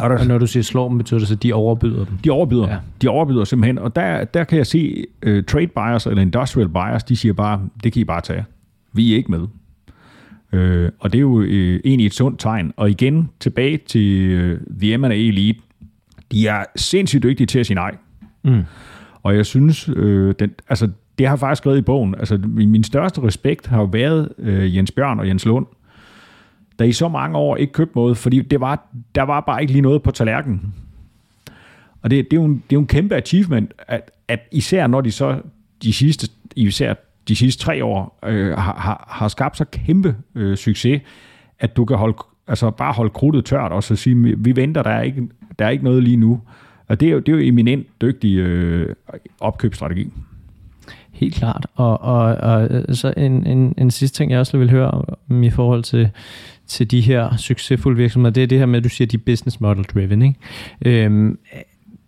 Og 0.00 0.26
når 0.26 0.38
du 0.38 0.46
siger 0.46 0.62
slår 0.62 0.88
dem, 0.88 0.98
betyder 0.98 1.18
det 1.18 1.28
så, 1.28 1.34
at 1.34 1.42
de 1.42 1.52
overbyder 1.52 2.04
dem? 2.04 2.16
de 2.24 2.30
overbyder. 2.30 2.68
Ja. 2.68 2.76
De 3.02 3.08
overbyder 3.08 3.44
simpelthen. 3.44 3.78
Og 3.78 3.96
der, 3.96 4.24
der 4.24 4.44
kan 4.44 4.58
jeg 4.58 4.66
se, 4.66 5.04
uh, 5.26 5.44
trade 5.44 5.66
buyers 5.66 6.06
eller 6.06 6.22
industrial 6.22 6.68
buyers, 6.68 7.04
de 7.04 7.16
siger 7.16 7.32
bare, 7.32 7.60
det 7.84 7.92
kan 7.92 8.00
I 8.00 8.04
bare 8.04 8.20
tage. 8.20 8.44
Vi 8.92 9.12
er 9.12 9.16
ikke 9.16 9.30
med. 9.30 9.40
Uh, 10.52 10.92
og 10.98 11.12
det 11.12 11.18
er 11.18 11.22
jo 11.22 11.38
uh, 11.38 11.44
egentlig 11.84 12.06
et 12.06 12.14
sundt 12.14 12.40
tegn. 12.40 12.72
Og 12.76 12.90
igen, 12.90 13.30
tilbage 13.40 13.78
til 13.86 14.34
uh, 14.52 14.58
The 14.80 14.96
M&A 14.96 15.14
Elite. 15.14 15.60
De 16.32 16.46
er 16.46 16.64
sindssygt 16.76 17.22
dygtige 17.22 17.46
til 17.46 17.58
at 17.58 17.66
sige 17.66 17.74
nej. 17.74 17.96
Mm. 18.44 18.64
Og 19.22 19.36
jeg 19.36 19.46
synes, 19.46 19.90
øh, 19.96 20.34
den, 20.38 20.50
altså, 20.68 20.88
det 21.18 21.26
har 21.26 21.34
jeg 21.34 21.40
faktisk 21.40 21.60
skrevet 21.60 21.78
i 21.78 21.82
bogen. 21.82 22.14
Altså, 22.14 22.38
min, 22.44 22.84
største 22.84 23.22
respekt 23.22 23.66
har 23.66 23.78
jo 23.78 23.88
været 23.92 24.28
øh, 24.38 24.76
Jens 24.76 24.90
Bjørn 24.92 25.20
og 25.20 25.28
Jens 25.28 25.46
Lund, 25.46 25.66
der 26.80 26.86
i 26.86 26.92
så 26.92 27.08
mange 27.08 27.38
år 27.38 27.56
ikke 27.56 27.72
købte 27.72 27.96
noget, 27.96 28.16
fordi 28.16 28.40
det 28.40 28.60
var, 28.60 28.88
der 29.14 29.22
var 29.22 29.40
bare 29.40 29.60
ikke 29.60 29.72
lige 29.72 29.82
noget 29.82 30.02
på 30.02 30.10
tallerkenen. 30.10 30.74
Og 32.02 32.10
det, 32.10 32.30
det, 32.30 32.36
er 32.36 32.40
jo 32.40 32.44
en, 32.44 32.54
det 32.54 32.60
er 32.72 32.76
jo 32.76 32.80
en 32.80 32.86
kæmpe 32.86 33.16
achievement, 33.16 33.72
at, 33.88 34.10
at 34.28 34.40
især 34.52 34.86
når 34.86 35.00
de 35.00 35.12
så 35.12 35.40
de 35.82 35.92
sidste, 35.92 36.28
især 36.56 36.94
de 37.28 37.36
sidste 37.36 37.62
tre 37.62 37.84
år 37.84 38.18
øh, 38.26 38.58
har, 38.58 38.74
har, 38.78 39.08
har 39.08 39.28
skabt 39.28 39.56
så 39.56 39.64
kæmpe 39.64 40.16
øh, 40.34 40.56
succes, 40.56 41.02
at 41.58 41.76
du 41.76 41.84
kan 41.84 41.96
holde 41.96 42.16
altså 42.48 42.70
bare 42.70 42.92
holde 42.92 43.10
krudtet 43.10 43.44
tørt 43.44 43.72
og 43.72 43.82
så 43.82 43.96
sige, 43.96 44.38
vi 44.38 44.56
venter, 44.56 44.82
der 44.82 44.90
er 44.90 45.02
ikke, 45.02 45.28
der 45.58 45.64
er 45.64 45.70
ikke 45.70 45.84
noget 45.84 46.02
lige 46.02 46.16
nu. 46.16 46.40
Og 46.88 47.00
det 47.00 47.08
er 47.08 47.12
jo, 47.12 47.18
det 47.18 47.28
er 47.28 47.36
jo 47.36 47.42
eminent 47.42 47.86
dygtig 48.00 48.36
øh, 48.36 48.94
opkøbsstrategi. 49.40 50.12
Helt 51.12 51.34
klart. 51.34 51.66
Og, 51.74 52.00
og, 52.00 52.38
og 52.88 52.94
så 52.96 53.14
en, 53.16 53.46
en, 53.46 53.74
en 53.78 53.90
sidste 53.90 54.16
ting, 54.16 54.30
jeg 54.30 54.40
også 54.40 54.58
vil 54.58 54.70
høre 54.70 54.90
om 55.30 55.42
i 55.42 55.50
forhold 55.50 55.82
til, 55.82 56.10
til 56.70 56.90
de 56.90 57.00
her 57.00 57.36
succesfulde 57.36 57.96
virksomheder, 57.96 58.32
det 58.32 58.42
er 58.42 58.46
det 58.46 58.58
her 58.58 58.66
med, 58.66 58.78
at 58.78 58.84
du 58.84 58.88
siger, 58.88 59.06
at 59.06 59.12
de 59.12 59.16
er 59.16 59.20
business 59.26 59.60
model 59.60 59.84
driven. 59.84 60.22
Ikke? 60.22 61.04
Øhm, 61.04 61.38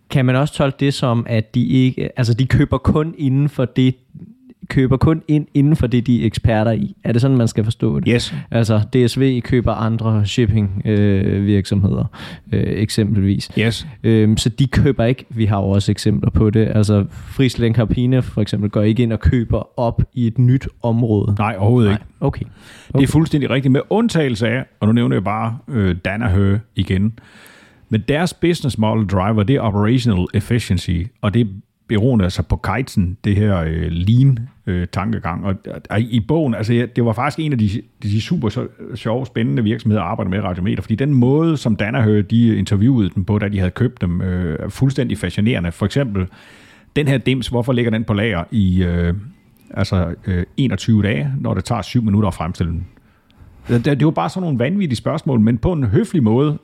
kan 0.09 0.25
man 0.25 0.35
også 0.35 0.53
tolke 0.53 0.77
det 0.79 0.93
som, 0.93 1.25
at 1.29 1.55
de 1.55 1.65
ikke, 1.65 2.09
altså 2.19 2.33
de 2.33 2.45
køber 2.45 2.77
kun 2.77 3.15
inden 3.17 3.49
for 3.49 3.65
det, 3.65 3.95
køber 4.69 4.97
kun 4.97 5.21
ind 5.27 5.47
inden 5.53 5.75
for 5.75 5.87
det, 5.87 6.07
de 6.07 6.21
er 6.21 6.25
eksperter 6.25 6.71
i. 6.71 6.95
Er 7.03 7.11
det 7.11 7.21
sådan, 7.21 7.37
man 7.37 7.47
skal 7.47 7.63
forstå 7.63 7.99
det? 7.99 8.09
Yes. 8.13 8.35
Altså 8.51 8.81
DSV 8.93 9.41
køber 9.41 9.73
andre 9.73 10.25
shipping 10.25 10.81
øh, 10.85 11.45
virksomheder, 11.45 12.05
øh, 12.51 12.63
eksempelvis. 12.65 13.49
Yes. 13.59 13.87
Øhm, 14.03 14.37
så 14.37 14.49
de 14.49 14.67
køber 14.67 15.05
ikke, 15.05 15.25
vi 15.29 15.45
har 15.45 15.57
jo 15.57 15.69
også 15.69 15.91
eksempler 15.91 16.29
på 16.29 16.49
det, 16.49 16.71
altså 16.75 17.05
Friesland 17.11 17.75
Carpina 17.75 18.19
for 18.19 18.41
eksempel 18.41 18.69
går 18.69 18.81
ikke 18.81 19.03
ind 19.03 19.13
og 19.13 19.19
køber 19.19 19.79
op 19.79 20.01
i 20.13 20.27
et 20.27 20.39
nyt 20.39 20.67
område. 20.83 21.35
Nej, 21.39 21.55
overhovedet 21.59 21.89
Nej. 21.89 21.95
ikke. 21.95 22.05
Okay. 22.19 22.45
Okay. 22.89 22.99
Det 22.99 23.03
er 23.03 23.11
fuldstændig 23.11 23.49
rigtigt, 23.49 23.71
med 23.71 23.81
undtagelse 23.89 24.47
af, 24.47 24.65
og 24.79 24.87
nu 24.87 24.93
nævner 24.93 25.15
jeg 25.15 25.23
bare 25.23 25.57
øh, 25.67 25.95
Danaher 26.05 26.59
igen, 26.75 27.19
men 27.89 28.03
deres 28.07 28.33
business 28.33 28.77
model 28.77 29.07
driver, 29.07 29.43
det 29.43 29.55
er 29.55 29.61
operational 29.61 30.25
efficiency, 30.33 31.01
og 31.21 31.33
det 31.33 31.41
er 31.41 31.45
beroende 31.87 32.25
altså 32.25 32.43
på 32.43 32.55
Kaizen, 32.55 33.17
det 33.23 33.35
her 33.35 33.57
øh, 33.57 33.91
øh, 34.67 34.87
tankegang. 34.91 35.45
og, 35.45 35.55
og 35.89 36.01
i 36.01 36.19
bogen, 36.19 36.55
altså 36.55 36.73
ja, 36.73 36.85
det 36.85 37.05
var 37.05 37.13
faktisk 37.13 37.39
en 37.39 37.51
af 37.51 37.57
de, 37.57 37.81
de 38.03 38.21
super 38.21 38.67
sjove, 38.95 39.25
spændende 39.25 39.63
virksomheder 39.63 40.01
at 40.01 40.07
arbejde 40.07 40.29
med 40.29 40.39
radiometer, 40.39 40.81
fordi 40.81 40.95
den 40.95 41.13
måde, 41.13 41.57
som 41.57 41.75
Danaher, 41.75 42.21
de 42.21 42.55
interviewede 42.55 43.09
dem 43.15 43.25
på, 43.25 43.39
da 43.39 43.47
de 43.47 43.59
havde 43.59 43.71
købt 43.71 44.01
dem, 44.01 44.21
øh, 44.21 44.59
er 44.59 44.69
fuldstændig 44.69 45.17
fascinerende. 45.17 45.71
For 45.71 45.85
eksempel, 45.85 46.27
den 46.95 47.07
her 47.07 47.17
dims, 47.17 47.47
hvorfor 47.47 47.73
ligger 47.73 47.91
den 47.91 48.03
på 48.03 48.13
lager 48.13 48.43
i 48.51 48.83
øh, 48.83 49.13
altså, 49.73 50.15
øh, 50.27 50.43
21 50.57 51.03
dage, 51.03 51.33
når 51.39 51.53
det 51.53 51.65
tager 51.65 51.81
7 51.81 52.03
minutter 52.03 52.27
at 52.27 52.33
fremstille 52.33 52.71
den? 52.71 52.85
Det, 53.67 53.85
det 53.85 54.05
var 54.05 54.11
bare 54.11 54.29
sådan 54.29 54.41
nogle 54.41 54.59
vanvittige 54.59 54.97
spørgsmål, 54.97 55.39
men 55.39 55.57
på 55.57 55.73
en 55.73 55.83
høflig 55.83 56.23
måde, 56.23 56.57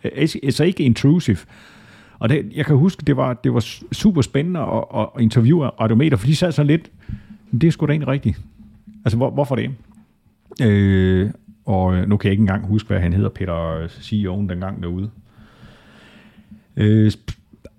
altså 0.44 0.64
ikke 0.64 0.84
intrusive. 0.84 1.38
Og 2.20 2.30
det, 2.30 2.52
jeg 2.56 2.66
kan 2.66 2.76
huske, 2.76 3.04
det 3.08 3.18
var, 3.18 3.34
det 3.34 3.54
var 3.54 3.66
super 3.92 4.22
spændende 4.22 4.60
at, 4.60 4.84
at 5.00 5.22
interviewe 5.22 5.66
radiometer, 5.66 6.18
for 6.18 6.28
de 6.28 6.36
sad 6.36 6.52
sådan 6.52 6.68
lidt, 6.68 6.92
det 7.52 7.64
er 7.64 7.72
sgu 7.72 7.86
da 7.86 7.92
egentlig 7.92 8.08
rigtigt. 8.08 8.42
Altså, 9.06 9.18
hvor, 9.18 9.30
hvorfor 9.30 9.56
det? 9.56 9.72
Øh, 10.62 11.32
og 11.66 11.96
øh, 11.96 12.10
nu 12.10 12.18
kan 12.18 12.28
jeg 12.28 12.32
ikke 12.32 12.42
engang 12.42 12.68
huske, 12.68 12.88
hvad 12.88 13.00
han 13.00 13.14
hedder, 13.14 13.30
Peter 13.30 13.76
øh, 13.76 13.86
CEO'en 13.86 14.50
dengang 14.50 14.84
derude. 14.84 15.10
Øh, 16.78 17.12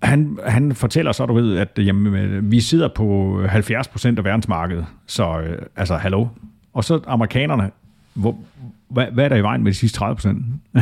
han, 0.03 0.39
han 0.47 0.75
fortæller 0.75 1.13
så, 1.13 1.27
du 1.27 1.35
ved, 1.35 1.57
at 1.57 1.79
øh, 1.79 1.87
jamen, 1.87 2.51
vi 2.51 2.61
sidder 2.61 2.89
på 2.89 3.39
70% 3.45 4.07
af 4.07 4.25
verdensmarkedet, 4.25 4.87
så 5.07 5.41
øh, 5.41 5.63
altså, 5.77 5.97
hallo. 5.97 6.27
Og 6.73 6.85
så 6.85 7.01
amerikanerne, 7.07 7.71
hvor, 8.15 8.39
hvad, 8.91 9.07
hvad 9.13 9.25
er 9.25 9.29
der 9.29 9.37
i 9.37 9.43
vejen 9.43 9.63
med 9.63 9.73
de 9.73 9.77
sidste 9.77 9.99
30 9.99 10.17
procent? 10.17 10.45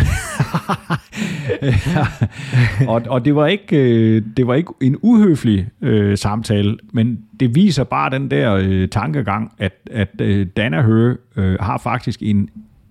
og, 2.88 3.02
og 3.06 3.24
det 3.24 3.34
var 3.34 3.46
ikke 3.46 3.76
øh, 3.76 4.22
det 4.36 4.46
var 4.46 4.54
ikke 4.54 4.72
en 4.82 4.96
uhøflig 5.02 5.68
øh, 5.82 6.18
samtale, 6.18 6.76
men 6.92 7.18
det 7.40 7.54
viser 7.54 7.84
bare 7.84 8.10
den 8.10 8.30
der 8.30 8.54
øh, 8.54 8.88
tankegang, 8.88 9.52
at, 9.58 9.72
at 9.90 10.08
øh, 10.20 10.46
Danaher 10.56 11.14
øh, 11.36 11.56
har 11.60 11.78
faktisk 11.78 12.22
en 12.22 12.48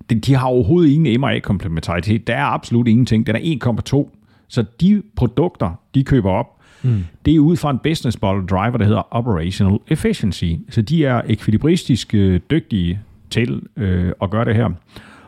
de, 0.10 0.16
de 0.16 0.36
har 0.36 0.48
overhovedet 0.48 0.90
ingen 0.90 1.22
MRA-komplementaritet. 1.22 2.28
Der 2.28 2.36
er 2.36 2.46
absolut 2.46 2.88
ingenting. 2.88 3.28
Den 3.28 3.36
er 3.36 4.00
1,2. 4.00 4.10
Så 4.48 4.66
de 4.82 5.02
produkter, 5.16 5.80
de 5.96 6.04
køber 6.04 6.32
op, 6.32 6.62
mm. 6.84 7.06
det 7.26 7.36
er 7.36 7.40
ud 7.40 7.56
fra 7.56 7.70
en 7.70 7.80
business 7.84 8.22
model 8.22 8.46
driver, 8.46 8.78
der 8.78 8.86
hedder 8.86 9.08
operational 9.12 9.80
efficiency. 9.88 10.46
Så 10.70 10.82
de 10.82 11.06
er 11.06 11.22
ekvilibristisk 11.26 12.14
øh, 12.14 12.40
dygtige 12.52 13.00
til 13.30 13.62
øh, 13.78 14.12
at 14.22 14.30
gøre 14.30 14.46
det 14.46 14.56
her. 14.56 14.70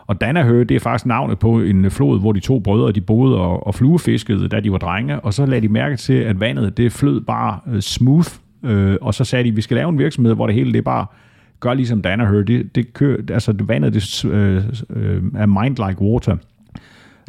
Og 0.08 0.22
Danaher, 0.22 0.64
det 0.64 0.76
er 0.76 0.80
faktisk 0.80 1.06
navnet 1.06 1.40
på 1.40 1.60
en 1.60 1.92
flod, 1.92 2.20
hvor 2.20 2.32
de 2.32 2.40
to 2.40 2.60
brødre, 2.60 2.92
de 2.92 3.02
boede 3.02 3.38
og, 3.38 3.68
og 3.68 3.76
fluefiskede, 3.76 4.48
da 4.48 4.60
de 4.60 4.72
var 4.72 4.78
drenge, 4.78 5.20
og 5.20 5.34
så 5.34 5.46
lagde 5.46 5.68
de 5.68 5.74
mærke 5.74 5.96
til, 5.96 6.14
at 6.14 6.40
vandet, 6.40 6.78
det 6.78 6.92
flød 6.92 7.22
bare 7.22 7.60
øh, 7.68 7.82
smooth, 7.82 8.30
øh, 8.64 8.98
og 9.02 9.14
så 9.14 9.24
sagde 9.24 9.44
de, 9.44 9.56
vi 9.56 9.62
skal 9.62 9.78
lave 9.78 9.90
en 9.90 10.00
virksomhed, 10.00 10.34
hvor 10.34 10.46
det 10.48 10.56
hele, 10.56 10.74
det 10.74 10.84
bare 10.84 11.06
gør 11.60 11.74
ligesom 11.74 12.02
Danaher, 12.02 12.42
det, 12.42 12.76
det 12.76 12.94
kører, 12.94 13.18
altså 13.30 13.54
det 13.54 13.68
vandet, 13.68 13.94
det 13.94 14.26
øh, 14.26 14.64
øh, 14.90 15.24
er 15.36 15.46
mind 15.46 15.88
like 15.88 16.02
water. 16.02 16.38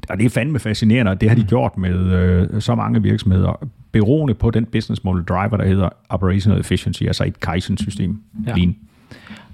Og 0.08 0.18
det 0.18 0.26
er 0.26 0.30
fandme 0.30 0.58
fascinerende, 0.58 1.10
og 1.10 1.20
det 1.20 1.28
har 1.28 1.36
de 1.36 1.44
gjort 1.44 1.78
med 1.78 2.12
øh, 2.12 2.60
så 2.60 2.74
mange 2.74 3.02
virksomheder, 3.02 3.68
beroende 3.92 4.34
på 4.34 4.50
den 4.50 4.64
business 4.64 5.04
model 5.04 5.24
driver, 5.24 5.56
der 5.56 5.64
hedder 5.64 5.88
operational 6.08 6.60
efficiency, 6.60 7.02
altså 7.02 7.24
et 7.24 7.40
Kaizen-system. 7.40 8.20
Ja. 8.46 8.54
Lean. 8.54 8.76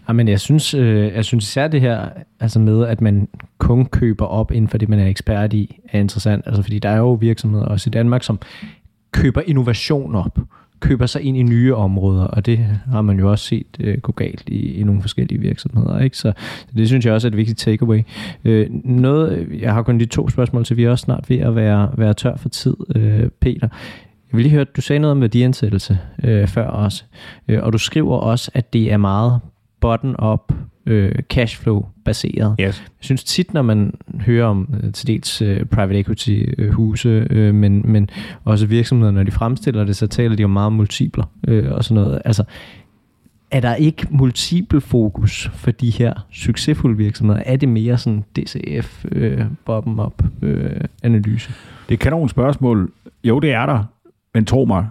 Ah, 0.06 0.08
Jamen, 0.08 0.28
jeg 0.28 0.40
synes, 0.40 0.74
øh, 0.74 1.12
jeg 1.14 1.24
synes 1.24 1.44
især 1.44 1.68
det 1.68 1.80
her 1.80 2.08
altså 2.40 2.58
med, 2.58 2.86
at 2.86 3.00
man 3.00 3.28
kun 3.58 3.86
køber 3.86 4.26
op 4.26 4.52
inden 4.52 4.68
for 4.68 4.78
det, 4.78 4.88
man 4.88 4.98
er 4.98 5.06
ekspert 5.06 5.52
i, 5.52 5.80
er 5.92 6.00
interessant. 6.00 6.46
Altså, 6.46 6.62
fordi 6.62 6.78
der 6.78 6.88
er 6.88 6.96
jo 6.96 7.12
virksomheder 7.12 7.64
også 7.64 7.90
i 7.90 7.90
Danmark, 7.90 8.22
som 8.22 8.38
køber 9.12 9.42
innovation 9.46 10.14
op, 10.14 10.38
køber 10.80 11.06
sig 11.06 11.22
ind 11.22 11.36
i 11.36 11.42
nye 11.42 11.74
områder, 11.74 12.24
og 12.24 12.46
det 12.46 12.58
har 12.90 13.02
man 13.02 13.18
jo 13.18 13.30
også 13.30 13.44
set 13.44 13.66
øh, 13.80 13.98
gå 13.98 14.12
galt 14.12 14.48
i, 14.48 14.72
i 14.72 14.82
nogle 14.84 15.00
forskellige 15.00 15.40
virksomheder. 15.40 15.98
Ikke? 15.98 16.18
Så 16.18 16.32
det 16.76 16.88
synes 16.88 17.06
jeg 17.06 17.14
også 17.14 17.28
er 17.28 17.30
et 17.30 17.36
vigtigt 17.36 17.58
takeaway. 17.58 18.02
Øh, 18.44 18.66
noget, 18.84 19.48
jeg 19.60 19.74
har 19.74 19.82
kun 19.82 20.00
de 20.00 20.06
to 20.06 20.28
spørgsmål 20.28 20.64
til, 20.64 20.76
vi 20.76 20.84
er 20.84 20.90
også 20.90 21.02
snart 21.02 21.30
ved 21.30 21.38
at 21.38 21.56
være, 21.56 21.90
være 21.96 22.14
tør 22.14 22.36
for 22.36 22.48
tid, 22.48 22.76
øh, 22.96 23.28
Peter. 23.40 23.68
Jeg 24.32 24.36
vil 24.36 24.42
lige 24.42 24.52
høre, 24.52 24.64
du 24.64 24.80
sagde 24.80 25.00
noget 25.00 25.12
om 25.12 25.20
værdiansættelse 25.20 25.98
øh, 26.24 26.48
før 26.48 26.66
også, 26.66 27.04
øh, 27.48 27.62
og 27.62 27.72
du 27.72 27.78
skriver 27.78 28.16
også, 28.16 28.50
at 28.54 28.72
det 28.72 28.92
er 28.92 28.96
meget 28.96 29.40
bottom-up 29.86 30.52
øh, 30.86 31.14
cashflow 31.30 31.84
baseret. 32.04 32.56
Yes. 32.60 32.66
Jeg 32.66 32.74
synes 33.00 33.24
tit, 33.24 33.54
når 33.54 33.62
man 33.62 33.94
hører 34.20 34.46
om 34.46 34.74
øh, 34.82 34.92
til 34.92 35.06
dels 35.06 35.42
øh, 35.42 35.64
private 35.64 35.98
equity 35.98 36.42
øh, 36.58 36.70
huse, 36.72 37.26
øh, 37.30 37.54
men, 37.54 37.82
men 37.84 38.10
også 38.44 38.66
virksomheder, 38.66 39.12
når 39.12 39.22
de 39.22 39.30
fremstiller 39.30 39.84
det, 39.84 39.96
så 39.96 40.06
taler 40.06 40.36
de 40.36 40.44
om 40.44 40.50
meget 40.50 40.72
multipler 40.72 41.24
øh, 41.48 41.72
og 41.72 41.84
sådan 41.84 42.02
noget. 42.02 42.22
Altså, 42.24 42.44
er 43.50 43.60
der 43.60 43.74
ikke 43.74 44.06
multiple 44.10 44.80
fokus 44.80 45.50
for 45.54 45.70
de 45.70 45.90
her 45.90 46.14
succesfulde 46.30 46.96
virksomheder? 46.96 47.42
Er 47.46 47.56
det 47.56 47.68
mere 47.68 47.98
sådan 47.98 48.24
DCF, 48.36 49.04
øh, 49.12 49.44
bottom-up 49.64 50.22
øh, 50.42 50.80
analyse? 51.02 51.52
Det 51.88 51.94
er 51.94 51.98
kanon 51.98 52.28
spørgsmål. 52.28 52.92
Jo, 53.24 53.40
det 53.40 53.52
er 53.52 53.66
der. 53.66 53.84
Men 54.34 54.44
tro 54.44 54.64
mig, 54.64 54.86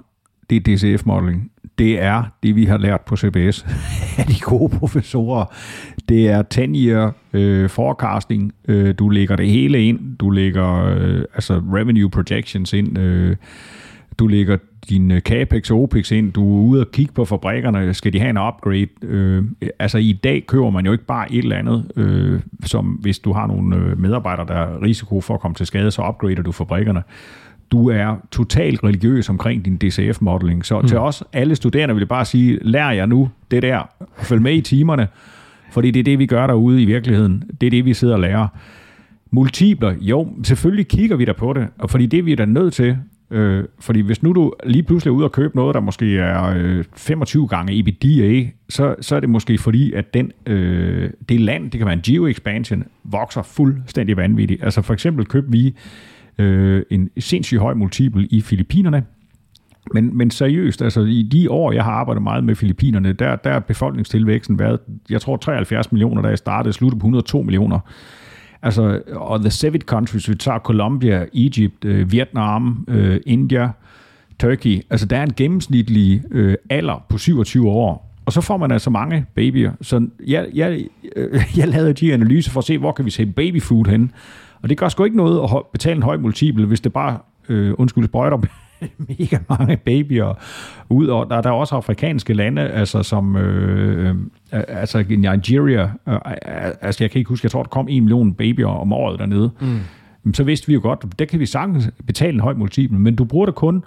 det 0.50 0.56
er 0.56 0.62
DCF-modeling 0.62 1.52
det 1.78 2.02
er 2.02 2.24
det, 2.44 2.56
vi 2.56 2.66
har 2.66 2.78
lært 2.78 3.02
på 3.02 3.16
CBS 3.16 3.66
af 4.20 4.26
de 4.26 4.40
gode 4.42 4.78
professorer. 4.78 5.46
Det 6.10 6.30
er 6.30 6.44
10-year 6.54 7.14
øh, 7.34 7.70
forecasting. 7.70 8.54
Øh, 8.68 8.96
du 9.00 9.10
lægger 9.10 9.36
det 9.36 9.50
hele 9.50 9.84
ind. 9.84 10.18
Du 10.18 10.30
lægger 10.30 10.86
øh, 10.86 11.24
altså 11.34 11.62
revenue 11.74 12.10
projections 12.10 12.74
ind. 12.74 12.98
Øh, 12.98 13.36
du 14.20 14.28
lægger 14.28 14.58
din 14.90 15.12
øh, 15.12 15.22
capex 15.22 15.72
og 15.72 15.82
opex 15.82 16.12
ind. 16.12 16.34
Du 16.34 16.58
er 16.58 16.64
ude 16.64 16.82
og 16.82 16.92
kigge 16.92 17.14
på 17.14 17.26
fabrikkerne. 17.26 17.94
Skal 17.94 18.14
de 18.14 18.20
have 18.20 18.30
en 18.30 18.38
upgrade? 18.38 18.88
Øh, 19.02 19.44
altså 19.80 19.98
i 19.98 20.14
dag 20.14 20.44
køber 20.48 20.70
man 20.70 20.86
jo 20.86 20.92
ikke 20.92 21.06
bare 21.06 21.34
et 21.34 21.44
eller 21.44 21.56
andet, 21.56 21.92
øh, 21.96 22.40
som 22.66 22.86
hvis 22.86 23.20
du 23.20 23.34
har 23.34 23.48
nogle 23.48 23.76
øh, 23.76 24.00
medarbejdere, 24.00 24.48
der 24.48 24.54
er 24.54 24.82
risiko 24.82 25.22
for 25.22 25.34
at 25.34 25.40
komme 25.40 25.56
til 25.56 25.66
skade, 25.66 25.92
så 25.92 26.08
upgrader 26.08 26.42
du 26.42 26.52
fabrikkerne 26.52 27.04
du 27.72 27.90
er 27.90 28.16
totalt 28.32 28.84
religiøs 28.84 29.30
omkring 29.30 29.66
din 29.66 29.78
DCF-modeling. 29.78 30.66
Så 30.66 30.80
mm. 30.80 30.88
til 30.88 30.98
os, 30.98 31.24
alle 31.34 31.56
studerende, 31.56 31.96
vil 31.96 32.02
jeg 32.02 32.08
bare 32.08 32.26
sige, 32.26 32.60
lær 32.62 32.90
jer 32.90 33.06
nu 33.06 33.30
det 33.52 33.62
der. 33.62 33.90
Følg 34.18 34.42
med 34.42 34.54
i 34.54 34.62
timerne, 34.62 35.08
fordi 35.72 35.92
det 35.92 36.00
er 36.00 36.04
det, 36.04 36.20
vi 36.20 36.26
gør 36.26 36.48
derude 36.48 36.82
i 36.82 36.86
virkeligheden. 36.86 37.44
Det 37.62 37.68
er 37.68 37.72
det, 37.72 37.86
vi 37.86 37.94
sidder 37.94 38.14
og 38.14 38.20
lærer. 38.20 38.48
Multipler, 39.32 39.96
jo, 40.02 40.28
selvfølgelig 40.44 40.88
kigger 40.88 41.16
vi 41.16 41.26
der 41.26 41.34
på 41.34 41.54
det, 41.54 41.68
og 41.80 41.90
fordi 41.90 42.06
det 42.06 42.20
er 42.20 42.24
vi 42.24 42.36
da 42.36 42.46
nødt 42.46 42.74
til. 42.74 42.98
Øh, 43.32 43.64
fordi 43.80 44.02
hvis 44.02 44.24
nu 44.24 44.34
du 44.34 44.54
lige 44.66 44.84
pludselig 44.84 45.12
er 45.12 45.16
ude 45.16 45.26
og 45.26 45.32
købe 45.32 45.56
noget, 45.56 45.74
der 45.74 45.80
måske 45.80 46.18
er 46.18 46.54
øh, 46.58 46.84
25 46.96 47.48
gange 47.48 47.80
EBITDA, 47.80 48.50
så, 48.70 48.96
så 49.02 49.16
er 49.16 49.20
det 49.20 49.30
måske 49.30 49.58
fordi, 49.58 49.94
at 49.94 50.14
den, 50.14 50.32
øh, 50.46 51.10
det 51.30 51.42
land, 51.42 51.72
det 51.72 51.78
kan 51.78 51.86
være 51.86 51.94
en 51.94 52.02
geo-expansion, 52.02 52.84
vokser 53.04 53.42
fuldstændig 53.42 54.18
vanvittigt. 54.18 54.64
Altså 54.64 54.82
for 54.82 54.94
eksempel 54.94 55.26
købte 55.26 55.52
vi 55.52 55.76
øh, 56.38 56.84
en 56.90 57.10
sindssygt 57.18 57.62
høj 57.62 57.74
multiple 57.74 58.26
i 58.26 58.42
Filippinerne. 58.42 59.04
Men, 59.94 60.18
men 60.18 60.32
seriøst, 60.32 60.82
altså 60.82 61.02
i 61.02 61.24
de 61.24 61.52
år, 61.52 61.72
jeg 61.72 61.84
har 61.84 61.92
arbejdet 61.92 62.24
meget 62.24 62.44
med 62.44 62.56
Filippinerne, 62.56 63.14
der, 63.14 63.36
der 63.36 63.50
er 63.50 63.60
befolkningstilvæksten 63.60 64.60
været, 64.60 64.80
jeg 65.10 65.22
tror 65.22 65.38
73 65.38 65.92
millioner, 65.92 66.22
da 66.22 66.28
jeg 66.28 66.38
startede, 66.38 66.74
sluttede 66.74 67.00
på 67.00 67.06
102 67.08 67.42
millioner. 67.42 67.80
Altså, 68.62 69.02
og 69.12 69.40
the 69.40 69.52
seven 69.52 69.82
countries, 69.82 70.30
vi 70.30 70.36
tager 70.36 70.60
Colombia, 70.60 71.26
Egypt, 71.34 71.86
øh, 71.86 72.12
Vietnam, 72.12 72.86
øh, 72.88 73.20
India, 73.26 73.70
Turkey, 74.40 74.82
altså 74.90 75.06
der 75.06 75.18
er 75.18 75.24
en 75.24 75.34
gennemsnitlig 75.34 76.24
øh, 76.32 76.56
alder 76.70 77.06
på 77.10 77.18
27 77.18 77.70
år, 77.70 78.16
og 78.26 78.34
så 78.34 78.42
får 78.42 78.58
man 78.58 78.72
altså 78.72 78.90
mange 78.90 79.26
babyer. 79.36 79.72
Så 79.82 80.08
jeg, 80.28 80.48
jeg, 80.54 80.86
øh, 81.16 81.42
jeg 81.58 81.68
lavede 81.68 81.94
de 81.94 82.14
analyser 82.14 82.52
for 82.52 82.60
at 82.60 82.66
se, 82.66 82.78
hvor 82.78 82.92
kan 82.92 83.06
vi 83.06 83.10
se 83.10 83.26
babyfood 83.26 83.86
hen. 83.86 84.12
Og 84.62 84.70
det 84.70 84.78
gør 84.78 84.90
sgu 84.90 85.04
ikke 85.04 85.18
noget 85.18 85.42
at 85.44 85.64
betale 85.72 85.96
en 85.96 86.04
høj 86.04 86.18
multiple, 86.18 86.66
hvis 86.66 86.82
det 86.82 86.94
bare, 86.94 87.18
øh, 87.50 87.74
undskyld, 87.78 88.06
sprøjter 88.06 88.38
mega 89.20 89.38
mange 89.50 89.78
babyer 89.78 90.34
ud, 90.90 91.08
og 91.08 91.30
der, 91.30 91.42
der 91.42 91.50
er 91.50 91.54
også 91.54 91.76
afrikanske 91.76 92.34
lande, 92.34 92.62
altså 92.62 93.04
som 93.04 93.36
øh, 93.36 94.10
øh, 94.10 94.16
altså 94.68 95.04
Nigeria, 95.10 95.92
øh, 96.08 96.20
altså 96.82 97.04
jeg 97.04 97.12
kan 97.12 97.20
ikke 97.20 97.30
huske, 97.30 97.46
jeg 97.46 97.52
tror, 97.52 97.64
der 97.64 97.70
kom 97.70 97.88
en 97.90 98.04
million 98.04 98.34
babyer 98.34 98.68
om 98.68 98.94
året 98.94 99.20
dernede. 99.20 99.52
Mm. 99.62 100.34
Så 100.34 100.44
vidste 100.44 100.68
vi 100.68 100.74
jo 100.74 100.80
godt, 100.82 101.20
der 101.20 101.26
kan 101.26 101.40
vi 101.40 101.46
sagtens 101.46 101.90
betale 102.08 102.34
en 102.34 102.40
høj 102.40 102.54
multiple, 102.54 103.00
men 103.00 103.16
du 103.16 103.26
bruger 103.26 103.46
det 103.46 103.56
kun 103.56 103.84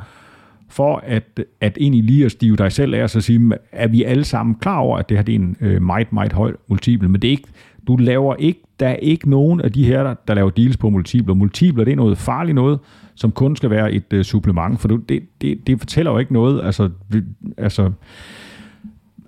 for 0.69 1.03
at, 1.07 1.41
at 1.61 1.79
egentlig 1.81 2.05
lige 2.05 2.25
at 2.25 2.33
stive 2.33 2.57
dig 2.57 2.73
selv 2.73 2.95
af 2.95 3.03
og 3.03 3.11
så 3.11 3.21
sige, 3.21 3.53
er 3.73 3.89
vi 3.89 4.03
alle 4.03 4.25
sammen 4.25 4.55
klar 4.55 4.79
over, 4.79 4.99
at 4.99 5.09
det 5.09 5.17
her 5.17 5.25
det 5.25 5.35
er 5.35 5.39
en 5.39 5.57
øh, 5.61 5.83
meget, 5.83 6.13
meget 6.13 6.33
høj 6.33 6.55
multiple, 6.69 7.09
men 7.09 7.23
det 7.23 7.29
er 7.29 7.33
ikke, 7.33 7.49
du 7.89 7.97
laver 7.97 8.35
ikke, 8.35 8.61
der 8.81 8.89
er 8.89 8.97
ikke 8.97 9.31
nogen 9.31 9.61
af 9.61 9.73
de 9.73 9.85
her, 9.85 10.03
der, 10.03 10.15
der 10.29 10.35
laver 10.35 10.51
deals 10.51 10.77
på 10.77 10.91
multipler. 10.91 11.35
Multipler, 11.35 11.85
det 11.85 11.93
er 11.93 11.97
noget 11.97 12.19
farligt 12.19 12.55
noget, 12.55 12.79
som 13.15 13.33
kun 13.33 13.57
skal 13.57 13.71
være 13.71 13.93
et 13.93 14.13
uh, 14.15 14.23
supplement, 14.23 14.81
for 14.81 14.89
det, 14.89 15.23
det, 15.41 15.67
det 15.67 15.79
fortæller 15.79 16.13
jo 16.13 16.19
ikke 16.19 16.33
noget, 16.33 16.65
altså, 16.65 16.91
vi, 17.09 17.23
altså 17.57 17.91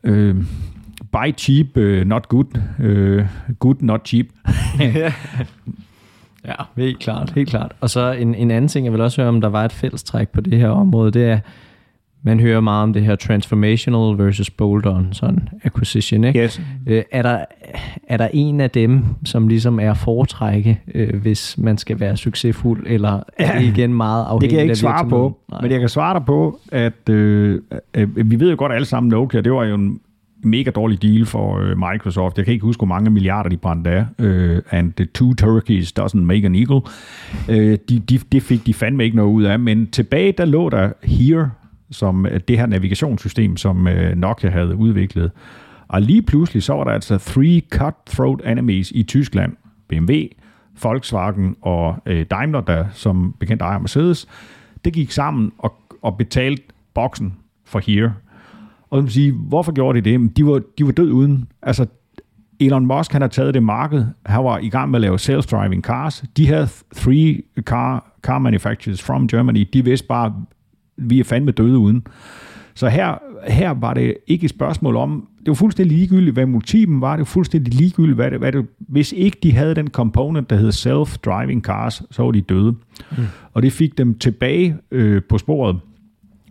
øh, 0.05 0.37
buy 1.13 1.37
cheap, 1.39 1.67
uh, 1.77 2.07
not 2.07 2.29
good, 2.29 2.59
uh, 2.79 3.27
good, 3.59 3.77
not 3.81 4.01
cheap. 4.07 4.27
ja, 6.49 6.55
helt 6.77 6.99
klart, 6.99 7.31
helt 7.31 7.49
klart. 7.49 7.73
Og 7.81 7.91
så 7.91 8.13
en, 8.13 8.35
en 8.35 8.51
anden 8.51 8.69
ting, 8.69 8.87
jeg 8.87 8.93
vil 8.93 9.01
også 9.01 9.21
høre, 9.21 9.29
om 9.29 9.41
der 9.41 9.49
var 9.49 9.65
et 9.65 9.73
fællestræk 9.73 10.29
på 10.29 10.41
det 10.41 10.59
her 10.59 10.69
område, 10.69 11.11
det 11.11 11.25
er, 11.25 11.39
man 12.23 12.41
hører 12.41 12.61
meget 12.61 12.83
om 12.83 12.93
det 12.93 13.03
her 13.03 13.17
transformational 13.17 14.19
versus 14.19 14.51
bolt-on 14.51 15.13
sådan 15.13 15.49
acquisition. 15.63 16.25
Ikke? 16.25 16.45
Yes. 16.45 16.61
Øh, 16.87 17.03
er, 17.13 17.23
der, 17.23 17.45
er 18.09 18.17
der 18.17 18.29
en 18.33 18.61
af 18.61 18.71
dem, 18.71 19.05
som 19.25 19.49
ligesom 19.49 19.81
er 19.81 19.95
foretrække, 19.95 20.81
øh, 20.95 21.21
hvis 21.21 21.59
man 21.59 21.79
skal 21.79 22.01
være 22.01 22.17
succesfuld, 22.17 22.87
eller 22.87 23.21
er 23.39 23.59
det 23.59 23.67
igen 23.77 23.95
meget 23.95 24.25
afhængigt 24.25 24.41
Det 24.43 24.51
kan 24.51 24.59
jeg 24.59 24.65
ikke 24.65 24.77
svare 24.77 25.09
på, 25.09 25.39
Nej. 25.51 25.61
men 25.63 25.71
jeg 25.71 25.81
kan 25.81 25.89
svare 25.89 26.15
dig 26.15 26.27
på, 26.27 26.61
at 26.73 27.09
øh, 27.09 27.61
øh, 27.95 28.31
vi 28.31 28.41
ved 28.41 28.51
jo 28.51 28.57
godt 28.59 28.73
alle 28.73 28.87
sammen, 28.87 29.11
Nokia, 29.11 29.41
det 29.41 29.53
var 29.53 29.65
jo 29.65 29.75
en 29.75 30.01
mega 30.43 30.71
dårlig 30.71 31.03
deal 31.03 31.27
for 31.27 31.59
øh, 31.59 31.79
Microsoft. 31.93 32.37
Jeg 32.37 32.45
kan 32.45 32.55
ikke 32.55 32.65
huske, 32.65 32.79
hvor 32.79 32.87
mange 32.87 33.11
milliarder 33.11 33.51
de 33.51 33.57
brændte 33.57 33.91
af. 33.91 34.05
Øh, 34.19 34.63
and 34.71 34.93
the 34.93 35.07
two 35.15 35.35
turkeys 35.35 35.93
doesn't 36.01 36.21
make 36.21 36.47
an 36.47 36.55
eagle. 36.55 36.81
Øh, 37.49 37.79
de, 37.89 37.99
de, 37.99 38.19
det 38.33 38.43
fik 38.43 38.67
de 38.67 38.75
fandme 38.75 39.05
ikke 39.05 39.17
noget 39.17 39.31
ud 39.31 39.43
af. 39.43 39.59
Men 39.59 39.87
tilbage, 39.87 40.33
der 40.33 40.45
lå 40.45 40.69
der 40.69 40.93
Here, 41.03 41.51
som 41.91 42.27
øh, 42.27 42.41
det 42.49 42.59
her 42.59 42.67
navigationssystem, 42.67 43.57
som 43.57 43.89
øh, 43.89 44.17
Nokia 44.17 44.51
havde 44.51 44.77
udviklet. 44.77 45.31
Og 45.89 46.03
lige 46.03 46.23
pludselig 46.23 46.63
så 46.63 46.75
var 46.75 46.85
der 46.85 46.91
altså 46.91 47.19
three 47.19 47.63
cutthroat 47.71 48.41
enemies 48.47 48.91
i 48.95 49.03
Tyskland. 49.03 49.57
BMW, 49.89 50.15
Volkswagen 50.83 51.57
og 51.63 51.97
øh, 52.07 52.27
Daimler, 52.31 52.61
der 52.61 52.85
som 52.93 53.35
bekendt 53.41 53.63
ejer 53.63 53.79
Mercedes. 53.79 54.27
Det 54.85 54.93
gik 54.93 55.11
sammen 55.11 55.53
og, 55.59 55.75
og 56.03 56.17
betalte 56.17 56.63
boksen 56.95 57.35
for 57.65 57.79
Here. 57.87 58.15
Og 58.91 58.99
man 58.99 59.09
sige, 59.09 59.33
hvorfor 59.33 59.73
gjorde 59.73 60.01
de 60.01 60.11
det? 60.11 60.37
De 60.37 60.47
var, 60.47 60.61
de 60.79 60.87
var 60.87 60.93
død 60.93 61.11
uden. 61.11 61.49
Altså, 61.63 61.87
Elon 62.61 62.87
Musk 62.87 63.13
han 63.13 63.21
har 63.21 63.29
taget 63.29 63.55
det 63.55 63.63
marked. 63.63 64.05
Han 64.27 64.45
var 64.45 64.59
i 64.59 64.69
gang 64.69 64.91
med 64.91 64.97
at 64.97 65.01
lave 65.01 65.17
self-driving 65.17 65.81
cars. 65.81 66.25
De 66.37 66.47
havde 66.47 66.69
three 66.97 67.43
car, 67.61 68.13
car 68.23 68.39
manufacturers 68.39 69.03
from 69.03 69.29
Germany. 69.29 69.69
De 69.73 69.85
vidste 69.85 70.07
bare, 70.07 70.35
vi 71.01 71.21
er 71.21 71.25
fandme 71.25 71.51
døde 71.51 71.79
uden. 71.79 72.07
Så 72.75 72.89
her, 72.89 73.23
her 73.49 73.71
var 73.71 73.95
det 73.95 74.15
ikke 74.27 74.45
et 74.45 74.51
spørgsmål 74.51 74.97
om, 74.97 75.29
det 75.39 75.49
var 75.49 75.55
fuldstændig 75.55 75.97
ligegyldigt, 75.97 76.35
hvad 76.35 76.47
multiplen 76.47 77.01
var, 77.01 77.11
det 77.11 77.19
var 77.19 77.25
fuldstændig 77.25 77.75
ligegyldigt, 77.75 78.17
hvad 78.17 78.31
det, 78.31 78.39
hvad 78.39 78.53
det, 78.53 78.67
hvis 78.79 79.13
ikke 79.13 79.39
de 79.43 79.53
havde 79.53 79.75
den 79.75 79.89
component, 79.89 80.51
der 80.51 80.57
hed 80.57 80.73
self-driving 80.73 81.61
cars, 81.61 82.03
så 82.11 82.23
var 82.23 82.31
de 82.31 82.41
døde. 82.41 82.75
Mm. 83.11 83.25
Og 83.53 83.63
det 83.63 83.73
fik 83.73 83.99
dem 83.99 84.19
tilbage 84.19 84.77
øh, 84.91 85.23
på 85.29 85.39
sporet. 85.39 85.77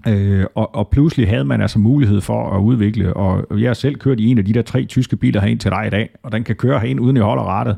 Øh, 0.08 0.45
og, 0.56 0.76
og 0.76 0.89
pludselig 0.89 1.28
havde 1.28 1.45
man 1.45 1.62
altså 1.62 1.80
mulighed 1.80 2.22
for 2.22 2.50
at 2.50 2.62
udvikle, 2.62 3.14
og 3.14 3.62
jeg 3.62 3.70
har 3.70 3.74
selv 3.74 3.95
kørt 3.95 4.20
i 4.20 4.28
en 4.28 4.38
af 4.38 4.45
de 4.45 4.54
der 4.54 4.62
tre 4.62 4.86
tyske 4.86 5.16
biler 5.16 5.41
herind 5.41 5.60
til 5.60 5.72
dig 5.72 5.84
i 5.88 5.89
dag, 5.89 6.10
og 6.24 6.32
den 6.32 6.43
kan 6.43 6.56
køre 6.56 6.80
herind 6.80 7.00
uden 7.00 7.18
jeg 7.18 7.24
holder 7.24 7.60
rettet. 7.60 7.78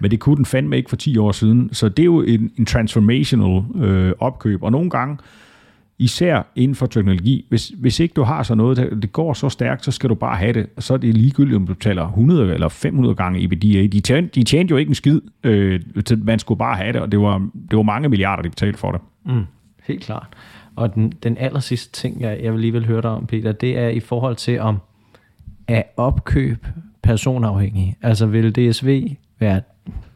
Men 0.00 0.10
det 0.10 0.20
kunne 0.20 0.36
den 0.36 0.44
fandme 0.44 0.76
ikke 0.76 0.88
for 0.88 0.96
10 0.96 1.18
år 1.18 1.32
siden. 1.32 1.68
Så 1.72 1.88
det 1.88 2.02
er 2.02 2.04
jo 2.06 2.22
en, 2.22 2.50
en 2.58 2.66
transformational 2.66 3.62
øh, 3.74 4.12
opkøb, 4.18 4.62
og 4.62 4.72
nogle 4.72 4.90
gange, 4.90 5.16
især 5.98 6.42
inden 6.56 6.74
for 6.74 6.86
teknologi, 6.86 7.46
hvis, 7.48 7.68
hvis 7.68 8.00
ikke 8.00 8.12
du 8.12 8.22
har 8.22 8.42
så 8.42 8.54
noget, 8.54 8.76
der, 8.76 8.94
det 8.94 9.12
går 9.12 9.32
så 9.32 9.48
stærkt, 9.48 9.84
så 9.84 9.90
skal 9.90 10.10
du 10.10 10.14
bare 10.14 10.36
have 10.36 10.52
det. 10.52 10.66
Så 10.78 10.94
er 10.94 10.98
det 10.98 11.14
ligegyldigt, 11.14 11.56
om 11.56 11.66
du 11.66 11.74
betaler 11.74 12.06
100 12.06 12.54
eller 12.54 12.68
500 12.68 13.14
gange 13.14 13.42
EBITDA. 13.42 13.86
De 13.86 14.00
tjente, 14.00 14.40
de 14.40 14.44
tjente 14.44 14.72
jo 14.72 14.76
ikke 14.76 14.88
en 14.88 14.94
skid. 14.94 15.20
Øh, 15.44 15.80
man 16.16 16.38
skulle 16.38 16.58
bare 16.58 16.76
have 16.76 16.92
det, 16.92 17.00
og 17.00 17.12
det 17.12 17.20
var, 17.20 17.48
det 17.70 17.76
var 17.76 17.82
mange 17.82 18.08
milliarder, 18.08 18.42
de 18.42 18.50
betalte 18.50 18.78
for 18.78 18.92
det. 18.92 19.00
Mm, 19.24 19.44
helt 19.84 20.02
klart. 20.02 20.28
Og 20.76 20.94
den, 20.94 21.12
den 21.22 21.36
aller 21.38 21.60
sidste 21.60 21.92
ting, 21.92 22.20
jeg, 22.20 22.40
jeg 22.42 22.52
vil 22.52 22.60
lige 22.60 22.72
vil 22.72 22.86
høre 22.86 23.02
dig 23.02 23.10
om, 23.10 23.26
Peter, 23.26 23.52
det 23.52 23.78
er 23.78 23.88
i 23.88 24.00
forhold 24.00 24.36
til 24.36 24.60
om 24.60 24.78
er 25.68 25.82
opkøb 25.96 26.66
personafhængig. 27.02 27.96
Altså 28.02 28.26
vil 28.26 28.52
DSV 28.52 29.16
være 29.38 29.60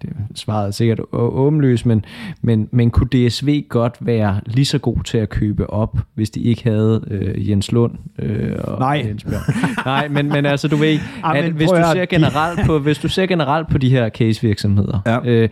det 0.03 0.11
svaret 0.35 0.67
er 0.67 0.71
sikkert 0.71 1.01
åbenløst, 1.13 1.87
men, 1.87 2.05
men, 2.43 2.69
men 2.71 2.91
kunne 2.91 3.29
DSV 3.29 3.65
godt 3.69 3.97
være 4.01 4.41
lige 4.47 4.65
så 4.65 4.79
god 4.79 5.03
til 5.05 5.19
at 5.19 5.29
købe 5.29 5.71
op, 5.71 5.99
hvis 6.15 6.31
de 6.31 6.41
ikke 6.41 6.65
havde 6.65 7.05
øh, 7.11 7.51
Jens 7.51 7.73
Lund 7.73 7.93
øh, 8.19 8.57
og 8.65 8.79
Nej. 8.79 9.05
Jens 9.09 9.25
Bjørn? 9.25 9.75
Nej, 9.85 10.09
men, 10.09 10.29
men 10.29 10.47
altså 10.47 10.69
du 10.69 10.77
ved, 10.77 10.99
at, 11.25 11.37
at 11.37 11.53
hvis, 11.53 11.69
du 11.69 11.83
ser 11.93 12.07
generelt 12.07 12.61
på, 12.67 12.79
hvis 12.79 12.99
du 12.99 13.09
ser 13.09 13.27
generelt 13.27 13.69
på 13.69 13.79
de 13.79 13.91
her 13.91 14.09
case-virksomheder, 14.09 15.01
ja. 15.07 15.19
øh, 15.25 15.49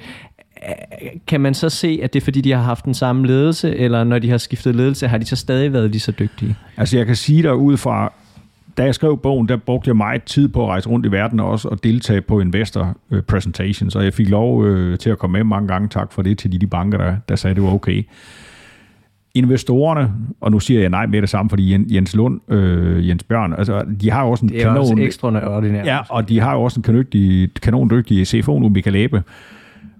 kan 1.26 1.40
man 1.40 1.54
så 1.54 1.68
se, 1.68 2.00
at 2.02 2.12
det 2.12 2.20
er 2.20 2.24
fordi, 2.24 2.40
de 2.40 2.52
har 2.52 2.62
haft 2.62 2.84
den 2.84 2.94
samme 2.94 3.26
ledelse, 3.26 3.76
eller 3.76 4.04
når 4.04 4.18
de 4.18 4.30
har 4.30 4.38
skiftet 4.38 4.74
ledelse, 4.74 5.08
har 5.08 5.18
de 5.18 5.24
så 5.24 5.36
stadig 5.36 5.72
været 5.72 5.90
lige 5.90 6.00
så 6.00 6.12
dygtige? 6.12 6.56
Altså 6.76 6.96
jeg 6.96 7.06
kan 7.06 7.16
sige 7.16 7.42
dig 7.42 7.54
ud 7.54 7.76
fra 7.76 8.12
da 8.76 8.84
jeg 8.84 8.94
skrev 8.94 9.18
bogen, 9.18 9.48
der 9.48 9.56
brugte 9.56 9.88
jeg 9.88 9.96
meget 9.96 10.22
tid 10.22 10.48
på 10.48 10.62
at 10.62 10.68
rejse 10.68 10.88
rundt 10.88 11.06
i 11.06 11.12
verden 11.12 11.40
og 11.40 11.50
også 11.50 11.68
at 11.68 11.84
deltage 11.84 12.20
på 12.20 12.40
investor 12.40 12.96
øh, 13.10 13.22
presentations, 13.22 13.96
og 13.96 14.04
jeg 14.04 14.14
fik 14.14 14.28
lov 14.28 14.64
øh, 14.64 14.98
til 14.98 15.10
at 15.10 15.18
komme 15.18 15.38
med 15.38 15.44
mange 15.44 15.68
gange. 15.68 15.88
Tak 15.88 16.12
for 16.12 16.22
det 16.22 16.38
til 16.38 16.52
de, 16.52 16.58
de 16.58 16.66
banker, 16.66 16.98
der, 16.98 17.16
der 17.28 17.36
sagde, 17.36 17.54
det 17.54 17.62
var 17.62 17.74
okay. 17.74 18.06
Investorerne, 19.34 20.12
og 20.40 20.50
nu 20.50 20.60
siger 20.60 20.80
jeg 20.80 20.90
nej 20.90 21.06
med 21.06 21.22
det 21.22 21.28
samme, 21.28 21.50
fordi 21.50 21.94
Jens 21.94 22.14
Lund, 22.14 22.52
øh, 22.52 23.08
Jens 23.08 23.24
Bjørn, 23.24 23.52
altså, 23.52 23.84
de 24.00 24.10
har 24.10 24.22
også 24.22 24.44
en 24.44 24.48
det 24.48 24.58
er 24.58 24.62
kanon... 24.62 24.78
også 24.78 24.94
ekstraordinært. 24.98 25.86
Ja, 25.86 25.98
og 26.08 26.28
de 26.28 26.40
har 26.40 26.54
jo 26.54 26.62
også 26.62 26.80
en 26.80 26.82
kanondygtig, 26.82 27.54
kanondygtig 27.54 28.26
CFO 28.26 28.58
nu, 28.58 28.68
Michael 28.68 28.96
Abe. 28.96 29.22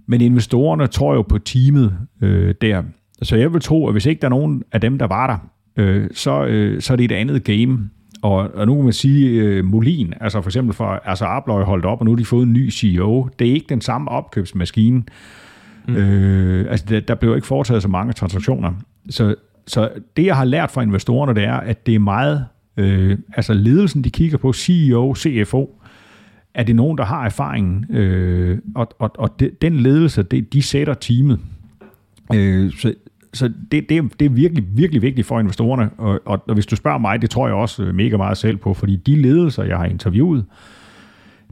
Men 0.07 0.21
investorerne 0.21 0.87
tror 0.87 1.15
jo 1.15 1.23
på 1.23 1.39
teamet 1.39 1.99
øh, 2.23 2.55
der. 2.61 2.83
Så 3.23 3.37
jeg 3.37 3.53
vil 3.53 3.61
tro, 3.61 3.87
at 3.87 3.95
hvis 3.95 4.07
ikke 4.07 4.21
der 4.21 4.27
er 4.27 4.31
nogen 4.31 4.63
af 4.73 4.81
dem, 4.81 4.99
der 4.99 5.07
var 5.07 5.27
der, 5.27 5.39
øh, 5.77 6.09
så, 6.13 6.45
øh, 6.47 6.81
så 6.81 6.93
er 6.93 6.97
det 6.97 7.05
et 7.05 7.13
andet 7.13 7.45
game. 7.45 7.89
Og, 8.27 8.51
og 8.55 8.67
nu 8.67 8.75
kan 8.75 8.85
man 8.85 8.93
sige, 8.93 9.59
uh, 9.59 9.65
Molin, 9.65 10.15
altså 10.21 10.41
for 10.41 10.49
eksempel 10.49 10.75
for 10.75 10.87
altså 10.87 11.25
Abløj 11.25 11.63
holdt 11.63 11.85
op, 11.85 11.99
og 12.01 12.05
nu 12.05 12.11
har 12.11 12.17
de 12.17 12.25
fået 12.25 12.47
en 12.47 12.53
ny 12.53 12.71
CEO. 12.71 13.29
Det 13.39 13.49
er 13.49 13.53
ikke 13.53 13.67
den 13.69 13.81
samme 13.81 14.11
opkøbsmaskine. 14.11 15.03
Mm. 15.89 15.97
Øh, 15.97 16.71
altså 16.71 16.87
der, 16.89 17.01
der 17.01 17.15
blev 17.15 17.35
ikke 17.35 17.47
foretaget 17.47 17.83
så 17.83 17.89
mange 17.89 18.13
transaktioner. 18.13 18.73
Så, 19.11 19.35
så 19.67 19.91
det, 20.17 20.27
jeg 20.27 20.37
har 20.37 20.45
lært 20.45 20.71
fra 20.71 20.83
investorerne, 20.83 21.35
det 21.35 21.45
er, 21.45 21.55
at 21.57 21.87
det 21.87 21.95
er 21.95 21.99
meget, 21.99 22.47
øh, 22.77 23.19
altså 23.37 23.55
ledelsen, 23.55 24.05
de 24.05 24.11
kigger 24.11 24.39
på, 24.39 24.53
CEO, 24.53 25.15
CFO, 25.15 25.83
er 26.55 26.63
det 26.63 26.77
nogen, 26.77 26.99
der 26.99 27.05
har 27.05 27.25
erfaringen, 27.25 27.97
øh, 27.97 28.59
og, 28.75 28.89
og, 28.99 29.11
og 29.19 29.41
det, 29.41 29.63
den 29.63 29.77
ledelse, 29.77 30.23
det, 30.23 30.53
de 30.53 30.63
sætter 30.63 30.95
teamet. 30.95 31.41
Øh, 32.35 32.73
så, 32.73 32.95
så 33.37 33.53
det, 33.71 33.89
det, 33.89 34.21
det 34.21 34.25
er 34.25 34.31
virkelig, 34.31 34.65
virkelig 34.73 35.03
vigtigt 35.03 35.27
for 35.27 35.41
investorerne, 35.41 35.91
og, 35.99 36.21
og, 36.25 36.43
og 36.49 36.55
hvis 36.55 36.67
du 36.67 36.77
spørger 36.77 36.99
mig, 36.99 37.23
det 37.23 37.31
tror 37.31 37.47
jeg 37.47 37.57
også 37.57 37.83
øh, 37.83 37.95
mega 37.95 38.17
meget 38.17 38.39
selv 38.39 38.57
på, 38.57 38.75
fordi 38.75 38.97
de 38.97 39.23
ledelser, 39.23 39.63
jeg 39.63 39.77
har 39.77 39.85
interviewet, 39.85 40.45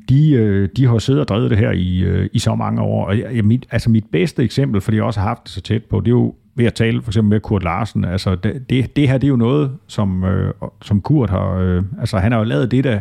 de, 0.08 0.32
øh, 0.32 0.68
de 0.76 0.86
har 0.86 0.98
siddet 0.98 1.20
og 1.20 1.28
drevet 1.28 1.50
det 1.50 1.58
her 1.58 1.70
i, 1.70 1.98
øh, 1.98 2.28
i 2.32 2.38
så 2.38 2.54
mange 2.54 2.82
år. 2.82 3.06
Og 3.06 3.18
jeg, 3.18 3.44
mit, 3.44 3.66
altså 3.70 3.90
mit 3.90 4.04
bedste 4.12 4.42
eksempel, 4.42 4.80
fordi 4.80 4.96
jeg 4.96 5.04
også 5.04 5.20
har 5.20 5.28
haft 5.28 5.44
det 5.44 5.50
så 5.50 5.60
tæt 5.60 5.84
på, 5.84 6.00
det 6.00 6.06
er 6.06 6.10
jo 6.10 6.34
ved 6.54 6.66
at 6.66 6.74
tale 6.74 7.02
for 7.02 7.10
eksempel 7.10 7.30
med 7.30 7.40
Kurt 7.40 7.62
Larsen. 7.62 8.04
Altså 8.04 8.34
det, 8.34 8.70
det, 8.70 8.96
det 8.96 9.08
her, 9.08 9.18
det 9.18 9.26
er 9.26 9.28
jo 9.28 9.36
noget, 9.36 9.70
som, 9.86 10.24
øh, 10.24 10.52
som 10.82 11.00
Kurt 11.00 11.30
har... 11.30 11.54
Øh, 11.54 11.82
altså 12.00 12.18
han 12.18 12.32
har 12.32 12.38
jo 12.38 12.44
lavet 12.44 12.70
det, 12.70 12.84
der, 12.84 13.00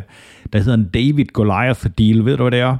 der 0.53 0.59
hedder 0.59 0.73
en 0.73 0.89
David 0.93 1.25
Goliath 1.25 1.87
deal. 1.97 2.25
Ved 2.25 2.37
du, 2.37 2.43
hvad 2.43 2.51
det 2.51 2.59
er? 2.59 2.77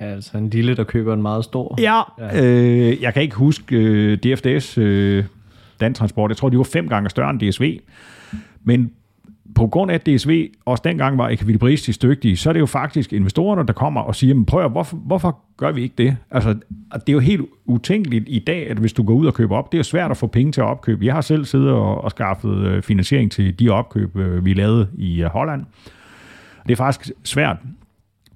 Ja, 0.00 0.04
altså 0.06 0.38
en 0.38 0.50
lille, 0.50 0.76
der 0.76 0.84
køber 0.84 1.14
en 1.14 1.22
meget 1.22 1.44
stor. 1.44 1.74
Ja, 1.80 2.00
ja. 2.18 2.44
Øh, 2.44 3.02
jeg 3.02 3.14
kan 3.14 3.22
ikke 3.22 3.36
huske 3.36 3.76
øh, 3.76 4.18
DFDS, 4.18 4.78
øh, 4.78 5.24
Dan 5.80 5.94
Transport, 5.94 6.30
jeg 6.30 6.36
tror, 6.36 6.48
de 6.48 6.58
var 6.58 6.64
fem 6.64 6.88
gange 6.88 7.10
større 7.10 7.30
end 7.30 7.40
DSV. 7.40 7.80
Men 8.64 8.92
på 9.54 9.66
grund 9.66 9.90
af, 9.90 9.94
at 9.94 10.06
DSV 10.06 10.48
også 10.64 10.82
dengang 10.84 11.18
var 11.18 11.28
ekvilibristisk 11.28 12.02
dygtige, 12.02 12.36
så 12.36 12.48
er 12.48 12.52
det 12.52 12.60
jo 12.60 12.66
faktisk 12.66 13.12
investorerne, 13.12 13.66
der 13.66 13.72
kommer 13.72 14.00
og 14.00 14.14
siger, 14.14 14.34
men 14.34 14.44
prøv 14.44 14.64
at, 14.64 14.70
hvorfor, 14.70 14.96
hvorfor 14.96 15.38
gør 15.56 15.72
vi 15.72 15.82
ikke 15.82 15.94
det? 15.98 16.16
Altså, 16.30 16.54
det 16.94 17.08
er 17.08 17.12
jo 17.12 17.18
helt 17.18 17.42
utænkeligt 17.64 18.24
i 18.26 18.38
dag, 18.38 18.70
at 18.70 18.76
hvis 18.76 18.92
du 18.92 19.02
går 19.02 19.14
ud 19.14 19.26
og 19.26 19.34
køber 19.34 19.56
op, 19.56 19.72
det 19.72 19.78
er 19.78 19.80
jo 19.80 19.84
svært 19.84 20.10
at 20.10 20.16
få 20.16 20.26
penge 20.26 20.52
til 20.52 20.60
at 20.60 20.66
opkøbe. 20.66 21.06
Jeg 21.06 21.14
har 21.14 21.20
selv 21.20 21.44
siddet 21.44 21.70
og, 21.70 22.04
og 22.04 22.10
skaffet 22.10 22.56
øh, 22.66 22.82
finansiering 22.82 23.32
til 23.32 23.58
de 23.58 23.68
opkøb, 23.68 24.16
øh, 24.16 24.44
vi 24.44 24.54
lavede 24.54 24.88
i 24.94 25.22
øh, 25.22 25.28
Holland. 25.28 25.64
Det 26.66 26.72
er 26.72 26.76
faktisk 26.76 27.10
svært 27.24 27.56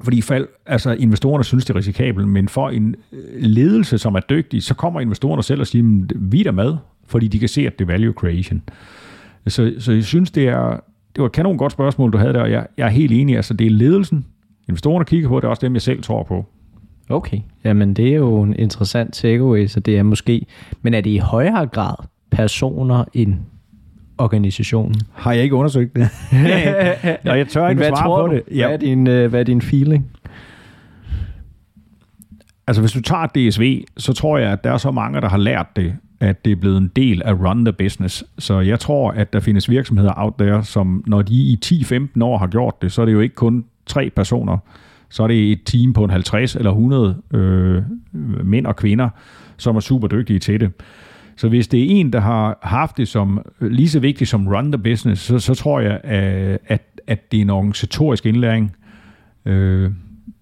fordi 0.01 0.21
fald, 0.21 0.49
altså 0.67 0.93
investorerne 0.93 1.45
synes, 1.45 1.65
det 1.65 1.75
er 1.75 1.79
risikabelt, 1.79 2.29
men 2.29 2.49
for 2.49 2.69
en 2.69 2.95
øh, 3.13 3.43
ledelse, 3.43 3.99
som 3.99 4.15
er 4.15 4.21
dygtig, 4.21 4.63
så 4.63 4.75
kommer 4.75 5.01
investorerne 5.01 5.43
selv 5.43 5.61
og 5.61 5.67
siger, 5.67 6.07
vi 6.17 6.41
er 6.41 6.45
der 6.45 6.51
med, 6.51 6.77
fordi 7.07 7.29
de 7.29 7.39
kan 7.39 7.49
se, 7.49 7.67
at 7.67 7.79
det 7.79 7.85
er 7.85 7.87
value 7.87 8.13
creation. 8.13 8.63
Så, 9.47 9.75
så 9.79 9.93
jeg 9.93 10.05
synes, 10.05 10.31
det 10.31 10.49
er, 10.49 10.71
det 11.15 11.21
var 11.23 11.27
et 11.27 11.33
kanon 11.33 11.59
godt 11.59 11.73
spørgsmål, 11.73 12.13
du 12.13 12.19
havde 12.19 12.33
der, 12.33 12.41
og 12.41 12.51
jeg, 12.51 12.67
jeg 12.77 12.85
er 12.87 12.91
helt 12.91 13.13
enig, 13.13 13.37
altså 13.37 13.55
det 13.55 13.67
er 13.67 13.71
ledelsen, 13.71 14.25
investorerne 14.69 15.05
kigger 15.05 15.29
på, 15.29 15.37
det 15.37 15.45
er 15.45 15.49
også 15.49 15.67
dem, 15.67 15.75
jeg 15.75 15.83
selv 15.83 16.03
tror 16.03 16.23
på. 16.23 16.47
Okay, 17.09 17.39
jamen 17.65 17.95
det 17.95 18.09
er 18.09 18.17
jo 18.17 18.43
en 18.43 18.55
interessant 18.59 19.15
takeaway, 19.15 19.67
så 19.67 19.81
det 19.81 19.99
er 19.99 20.03
måske, 20.03 20.47
men 20.83 20.95
er 20.95 21.01
det 21.01 21.11
i 21.11 21.19
højere 21.19 21.67
grad 21.67 21.95
personer 22.31 23.05
end 23.13 23.35
organisationen? 24.19 24.95
Har 25.13 25.33
jeg 25.33 25.43
ikke 25.43 25.55
undersøgt 25.55 25.97
det? 25.97 26.09
Nå, 27.25 27.33
jeg 27.33 27.49
tør 27.49 27.69
ikke 27.69 27.85
svare 27.85 28.21
på 28.21 28.27
du? 28.27 28.35
det. 28.35 28.43
Ja. 28.51 28.67
Hvad, 28.67 28.75
er 28.75 28.77
din, 28.77 29.07
øh, 29.07 29.31
hvad 29.31 29.41
er 29.41 29.45
din 29.45 29.63
feeling? 29.63 30.07
Altså 32.67 32.83
hvis 32.83 32.93
du 32.93 33.01
tager 33.01 33.27
DSV, 33.27 33.85
så 33.97 34.13
tror 34.13 34.39
jeg, 34.39 34.53
at 34.53 34.65
der 34.65 34.73
er 34.73 34.77
så 34.77 34.91
mange, 34.91 35.21
der 35.21 35.29
har 35.29 35.39
lært 35.39 35.67
det, 35.77 35.97
at 36.21 36.45
det 36.45 36.53
er 36.53 36.57
blevet 36.57 36.77
en 36.77 36.91
del 36.97 37.23
af 37.25 37.33
run 37.33 37.65
the 37.65 37.73
business. 37.73 38.25
Så 38.39 38.61
jeg 38.61 38.81
tror, 38.81 39.11
at 39.11 39.33
der 39.33 39.41
findes 39.41 39.71
virksomheder 39.71 40.13
out 40.17 40.35
there, 40.39 40.65
som 40.65 41.05
når 41.07 41.23
de 41.23 41.35
i 41.35 41.59
10-15 41.65 42.23
år 42.23 42.39
har 42.39 42.47
gjort 42.47 42.83
det, 42.83 42.93
så 42.93 43.03
er 43.03 43.07
det 43.07 43.13
jo 43.13 43.21
ikke 43.21 43.35
kun 43.35 43.65
tre 43.87 44.11
personer, 44.17 44.59
så 45.09 45.23
er 45.23 45.27
det 45.27 45.53
et 45.53 45.61
team 45.65 45.93
på 45.93 46.05
en 46.05 46.11
50 46.11 46.57
eller 46.57 46.71
100 46.71 47.17
øh, 47.35 47.83
mænd 48.45 48.67
og 48.67 48.77
kvinder, 48.77 49.09
som 49.57 49.77
er 49.77 49.81
super 49.81 50.09
dygtige 50.09 50.39
til 50.39 50.61
det. 50.61 50.73
Så 51.37 51.49
hvis 51.49 51.69
det 51.69 51.81
er 51.81 51.87
en, 52.01 52.13
der 52.13 52.21
har 52.21 52.59
haft 52.63 52.97
det 52.97 53.09
som 53.09 53.47
øh, 53.61 53.71
lige 53.71 53.89
så 53.89 54.01
vigtigt 54.01 54.31
som 54.31 54.49
run 54.49 54.73
the 54.73 54.83
business, 54.83 55.23
så, 55.23 55.39
så 55.39 55.55
tror 55.55 55.81
jeg, 55.81 56.01
øh, 56.05 56.59
at, 56.67 56.83
at 57.07 57.33
det 57.33 57.39
er 57.39 57.43
en 57.43 57.51
organisatorisk 57.51 58.27
indlæring. 58.27 58.77
Øh, 59.47 59.91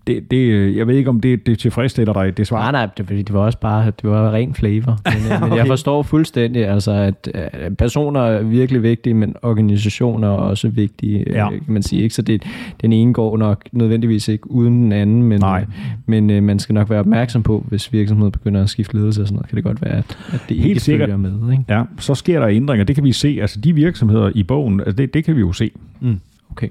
det, 0.06 0.30
det, 0.30 0.76
jeg 0.76 0.86
ved 0.86 0.96
ikke, 0.96 1.10
om 1.10 1.20
det, 1.20 1.46
det 1.46 1.58
tilfredsstiller 1.58 2.12
dig, 2.12 2.36
det 2.36 2.46
svar. 2.46 2.72
Nej, 2.72 2.72
nej, 2.72 2.88
det, 2.96 3.08
det 3.08 3.32
var 3.32 3.40
også 3.40 3.58
bare 3.58 3.86
det 3.86 4.10
var 4.10 4.32
ren 4.32 4.54
flavor. 4.54 4.98
Men, 5.04 5.32
okay. 5.32 5.48
men 5.48 5.58
jeg 5.58 5.66
forstår 5.66 6.02
fuldstændig, 6.02 6.68
altså, 6.68 6.92
at, 6.92 7.30
at 7.34 7.76
personer 7.76 8.20
er 8.20 8.42
virkelig 8.42 8.82
vigtige, 8.82 9.14
men 9.14 9.36
organisationer 9.42 10.28
er 10.28 10.32
også 10.32 10.68
vigtige, 10.68 11.24
ja. 11.32 11.50
kan 11.50 11.62
man 11.66 11.82
sige. 11.82 12.02
Ikke? 12.02 12.14
Så 12.14 12.22
det, 12.22 12.42
den 12.80 12.92
ene 12.92 13.12
går 13.12 13.36
nok 13.36 13.64
nødvendigvis 13.72 14.28
ikke 14.28 14.50
uden 14.50 14.82
den 14.82 14.92
anden, 14.92 15.22
men, 15.22 15.40
nej. 15.40 15.64
men 16.06 16.30
øh, 16.30 16.42
man 16.42 16.58
skal 16.58 16.74
nok 16.74 16.90
være 16.90 17.00
opmærksom 17.00 17.42
på, 17.42 17.64
hvis 17.68 17.92
virksomheden 17.92 18.32
begynder 18.32 18.62
at 18.62 18.70
skifte 18.70 18.96
ledelse 18.96 19.22
og 19.22 19.28
sådan 19.28 19.36
noget, 19.36 19.48
kan 19.48 19.56
det 19.56 19.64
godt 19.64 19.82
være, 19.82 19.92
at, 19.92 20.18
at 20.32 20.40
det 20.48 20.56
Helt 20.56 20.68
ikke 20.68 20.80
sikkert. 20.80 21.10
følger 21.10 21.16
med. 21.16 21.52
Ikke? 21.52 21.64
Ja, 21.68 21.82
så 21.98 22.14
sker 22.14 22.40
der 22.40 22.48
ændringer. 22.48 22.84
Det 22.84 22.94
kan 22.94 23.04
vi 23.04 23.12
se. 23.12 23.38
Altså 23.40 23.60
de 23.60 23.72
virksomheder 23.72 24.30
i 24.34 24.42
bogen, 24.42 24.80
altså 24.80 24.92
det, 24.92 25.14
det 25.14 25.24
kan 25.24 25.36
vi 25.36 25.40
jo 25.40 25.52
se. 25.52 25.70
Mm. 26.00 26.20
Okay. 26.50 26.68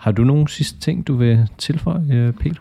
Har 0.00 0.12
du 0.12 0.24
nogle 0.24 0.48
sidste 0.48 0.80
ting, 0.80 1.06
du 1.06 1.16
vil 1.16 1.48
tilføje, 1.58 2.04
øh, 2.12 2.32
Peter? 2.32 2.60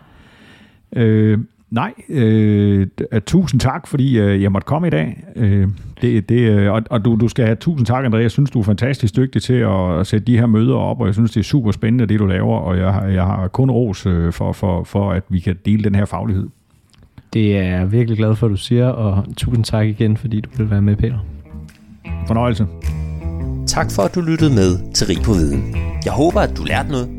Øh, 0.95 1.39
nej, 1.71 1.93
øh, 2.09 2.87
tusind 3.25 3.61
tak, 3.61 3.87
fordi 3.87 4.19
øh, 4.19 4.41
jeg 4.41 4.51
måtte 4.51 4.65
komme 4.65 4.87
i 4.87 4.89
dag. 4.89 5.23
Øh, 5.35 5.67
det, 6.01 6.29
det, 6.29 6.39
øh, 6.39 6.71
og 6.71 6.81
og 6.89 7.05
du, 7.05 7.15
du 7.15 7.27
skal 7.27 7.45
have 7.45 7.55
tusind 7.55 7.85
tak, 7.85 8.05
André. 8.05 8.17
Jeg 8.17 8.31
synes, 8.31 8.51
du 8.51 8.59
er 8.59 8.63
fantastisk 8.63 9.15
dygtig 9.15 9.41
til 9.41 9.53
at, 9.53 10.07
sætte 10.07 10.27
de 10.27 10.37
her 10.37 10.45
møder 10.45 10.75
op, 10.75 11.01
og 11.01 11.07
jeg 11.07 11.13
synes, 11.13 11.31
det 11.31 11.39
er 11.39 11.43
super 11.43 11.71
spændende, 11.71 12.05
det 12.05 12.19
du 12.19 12.25
laver, 12.25 12.57
og 12.57 12.77
jeg, 12.77 12.93
har, 12.93 13.05
jeg 13.05 13.23
har 13.23 13.47
kun 13.47 13.71
ros 13.71 14.05
øh, 14.05 14.33
for, 14.33 14.51
for, 14.51 14.83
for, 14.83 15.11
at 15.11 15.23
vi 15.29 15.39
kan 15.39 15.55
dele 15.65 15.83
den 15.83 15.95
her 15.95 16.05
faglighed. 16.05 16.47
Det 17.33 17.57
er 17.57 17.63
jeg 17.63 17.91
virkelig 17.91 18.17
glad 18.17 18.35
for, 18.35 18.47
at 18.47 18.51
du 18.51 18.57
siger, 18.57 18.87
og 18.87 19.25
tusind 19.37 19.63
tak 19.63 19.87
igen, 19.87 20.17
fordi 20.17 20.41
du 20.41 20.49
vil 20.57 20.69
være 20.69 20.81
med, 20.81 20.95
Peter. 20.95 21.17
Fornøjelse. 22.27 22.65
Tak 23.67 23.91
for, 23.91 24.01
at 24.01 24.15
du 24.15 24.21
lyttede 24.21 24.55
med 24.55 24.93
til 24.93 25.07
Rig 25.07 25.17
på 25.25 25.31
Viden. 25.31 25.75
Jeg 26.05 26.13
håber, 26.13 26.39
at 26.39 26.57
du 26.57 26.63
lærte 26.63 26.91
noget, 26.91 27.18